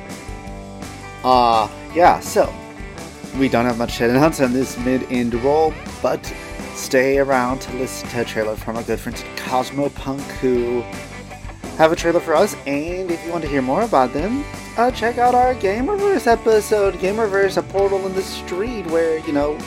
Uh, 1.24 1.70
yeah, 1.94 2.20
so 2.22 2.52
we 3.38 3.48
don't 3.48 3.66
have 3.66 3.78
much 3.78 4.00
to 4.00 4.10
announce 4.10 4.42
on 4.42 4.54
this 4.54 4.76
mid 4.80 5.04
end 5.12 5.36
roll, 5.36 5.72
but 6.02 6.26
stay 6.74 7.20
around 7.20 7.60
to 7.60 7.74
listen 7.74 8.10
to 8.10 8.22
a 8.22 8.26
trailer 8.26 8.56
from 8.56 8.76
our 8.76 8.82
good 8.82 9.00
friend 9.00 9.16
Cosmopunk 9.36 10.22
who 10.40 10.84
have 11.78 11.92
a 11.92 11.96
trailer 11.96 12.20
for 12.20 12.36
us, 12.36 12.56
and 12.66 13.12
if 13.12 13.24
you 13.26 13.32
want 13.32 13.44
to 13.44 13.50
hear 13.50 13.62
more 13.62 13.84
about 13.84 14.14
them, 14.14 14.44
uh, 14.78 14.92
check 14.92 15.18
out 15.18 15.36
our 15.36 15.54
Gamerverse 15.56 16.28
episode. 16.28 16.96
Gamerverse, 16.96 17.58
a 17.58 17.64
portal 17.64 18.06
in 18.06 18.14
the 18.14 18.22
street 18.22 18.86
where, 18.88 19.20
you 19.20 19.34
know, 19.34 19.58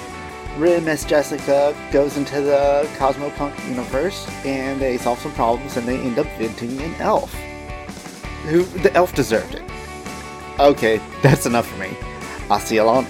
as 0.61 1.05
Jessica 1.05 1.75
goes 1.93 2.17
into 2.17 2.41
the 2.41 2.89
Cosmopunk 2.97 3.57
universe 3.69 4.29
and 4.45 4.81
they 4.81 4.99
solve 4.99 5.19
some 5.21 5.33
problems 5.33 5.77
and 5.77 5.87
they 5.87 5.99
end 6.01 6.19
up 6.19 6.27
venting 6.37 6.81
an 6.81 6.95
elf. 6.97 7.33
Who 8.47 8.65
the 8.65 8.93
elf 8.95 9.15
deserved 9.15 9.55
it. 9.55 9.63
Okay, 10.59 11.01
that's 11.23 11.47
enough 11.47 11.69
for 11.69 11.79
me. 11.79 11.97
I'll 12.51 12.59
see 12.59 12.77
y'all 12.77 13.05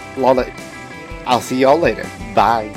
I'll 1.27 1.41
see 1.41 1.59
y'all 1.59 1.79
later. 1.79 2.07
Bye. 2.35 2.75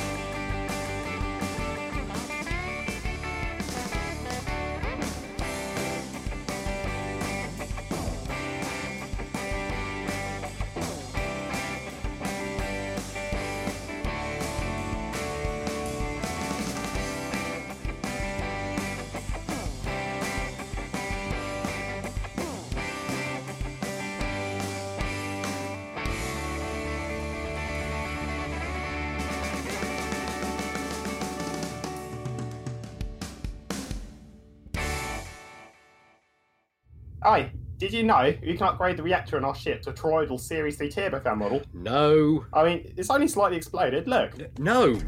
You 38.02 38.07
know 38.07 38.34
you 38.41 38.57
can 38.57 38.68
upgrade 38.68 38.98
the 38.98 39.03
reactor 39.03 39.38
in 39.38 39.45
our 39.45 39.53
ship 39.53 39.84
to 39.84 39.91
a 39.91 39.94
toroidal 39.94 40.40
Series 40.40 40.76
3 40.78 40.90
turbofan 40.90 41.38
model? 41.38 41.61
No. 41.73 42.44
I 42.52 42.64
mean, 42.64 42.94
it's 42.98 43.11
only 43.11 43.28
slightly 43.28 43.57
exploded, 43.57 44.07
look. 44.07 44.34
No. 44.60 44.99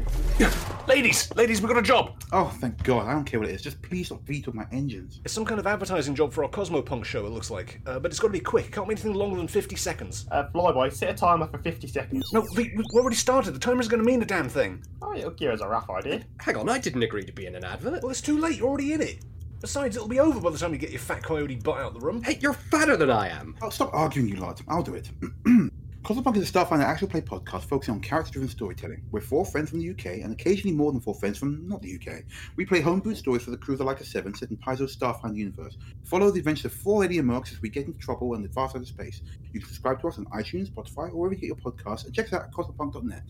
Ladies, 0.86 1.34
ladies, 1.34 1.60
we've 1.60 1.68
got 1.68 1.78
a 1.78 1.82
job. 1.82 2.22
Oh, 2.30 2.54
thank 2.60 2.82
God. 2.84 3.08
I 3.08 3.12
don't 3.12 3.24
care 3.24 3.40
what 3.40 3.48
it 3.48 3.54
is. 3.54 3.62
Just 3.62 3.82
please 3.82 4.06
stop 4.06 4.22
vetoing 4.24 4.56
my 4.56 4.66
engines. 4.70 5.20
It's 5.24 5.34
some 5.34 5.44
kind 5.44 5.58
of 5.58 5.66
advertising 5.66 6.14
job 6.14 6.32
for 6.32 6.44
our 6.44 6.50
Cosmopunk 6.50 7.04
show, 7.04 7.26
it 7.26 7.30
looks 7.30 7.50
like. 7.50 7.80
Uh, 7.86 7.98
but 7.98 8.12
it's 8.12 8.20
got 8.20 8.28
to 8.28 8.32
be 8.32 8.40
quick. 8.40 8.70
Can't 8.70 8.86
be 8.86 8.92
anything 8.92 9.14
longer 9.14 9.36
than 9.36 9.48
50 9.48 9.74
seconds. 9.76 10.26
Uh, 10.30 10.44
Flyboy, 10.54 10.92
set 10.92 11.10
a 11.10 11.14
timer 11.14 11.48
for 11.48 11.58
50 11.58 11.88
seconds. 11.88 12.32
No, 12.32 12.46
we, 12.54 12.72
we've 12.76 12.86
already 12.94 13.16
started. 13.16 13.52
The 13.52 13.58
timer's 13.58 13.88
going 13.88 14.02
to 14.02 14.06
mean 14.06 14.22
a 14.22 14.26
damn 14.26 14.48
thing. 14.48 14.84
Oh, 15.02 15.14
it'll 15.16 15.30
give 15.30 15.52
us 15.52 15.60
a 15.60 15.68
rough 15.68 15.90
idea. 15.90 16.22
Hang 16.38 16.56
on, 16.56 16.68
I 16.68 16.78
didn't 16.78 17.02
agree 17.02 17.24
to 17.24 17.32
be 17.32 17.46
in 17.46 17.56
an 17.56 17.64
advert. 17.64 18.02
Well, 18.02 18.10
it's 18.10 18.20
too 18.20 18.38
late. 18.38 18.58
You're 18.58 18.68
already 18.68 18.92
in 18.92 19.00
it. 19.00 19.18
Besides, 19.64 19.96
it'll 19.96 20.08
be 20.08 20.20
over 20.20 20.42
by 20.42 20.50
the 20.50 20.58
time 20.58 20.74
you 20.74 20.78
get 20.78 20.90
your 20.90 21.00
fat 21.00 21.22
coyote 21.22 21.56
butt 21.56 21.78
out 21.78 21.94
the 21.94 22.00
room. 22.00 22.22
Hey, 22.22 22.36
you're 22.38 22.52
fatter 22.52 22.98
than 22.98 23.08
I 23.08 23.28
am. 23.28 23.56
Oh, 23.62 23.70
stop 23.70 23.94
arguing, 23.94 24.28
you 24.28 24.36
lot. 24.36 24.60
I'll 24.68 24.82
do 24.82 24.92
it. 24.92 25.10
Cosmopunk 26.02 26.36
is 26.36 26.50
a 26.50 26.52
Starfinder 26.52 26.82
actual 26.82 27.08
play 27.08 27.22
podcast 27.22 27.62
focusing 27.64 27.94
on 27.94 28.00
character-driven 28.00 28.50
storytelling. 28.50 29.02
We're 29.10 29.22
four 29.22 29.46
friends 29.46 29.70
from 29.70 29.78
the 29.78 29.88
UK 29.88 30.22
and 30.22 30.34
occasionally 30.34 30.76
more 30.76 30.92
than 30.92 31.00
four 31.00 31.14
friends 31.14 31.38
from 31.38 31.66
not 31.66 31.80
the 31.80 31.94
UK. 31.94 32.24
We 32.56 32.66
play 32.66 32.82
homebrew 32.82 33.14
stories 33.14 33.42
for 33.42 33.52
the 33.52 33.56
crew 33.56 33.72
of 33.72 33.78
the 33.78 33.86
Leica 33.86 34.04
7 34.04 34.34
set 34.34 34.50
in 34.50 34.58
Paizo's 34.58 34.94
Starfinder 34.94 35.34
universe. 35.34 35.78
Follow 36.04 36.30
the 36.30 36.40
adventures 36.40 36.66
of 36.66 36.74
four 36.74 37.02
alien 37.02 37.24
mercs 37.24 37.52
as 37.52 37.62
we 37.62 37.70
get 37.70 37.86
into 37.86 37.98
trouble 37.98 38.34
and 38.34 38.44
advance 38.44 38.76
outer 38.76 38.84
space. 38.84 39.22
You 39.50 39.60
can 39.60 39.68
subscribe 39.68 39.98
to 40.02 40.08
us 40.08 40.18
on 40.18 40.26
iTunes, 40.26 40.70
Spotify, 40.70 41.08
or 41.08 41.16
wherever 41.16 41.36
you 41.36 41.40
get 41.40 41.46
your 41.46 41.56
podcasts, 41.56 42.04
and 42.04 42.14
check 42.14 42.26
us 42.26 42.34
out 42.34 42.42
at 42.42 42.52
cosmopunk.net. 42.52 43.22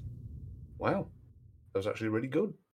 Wow. 0.79 1.07
That 1.73 1.79
was 1.79 1.87
actually 1.87 2.09
really 2.09 2.27
good. 2.27 2.55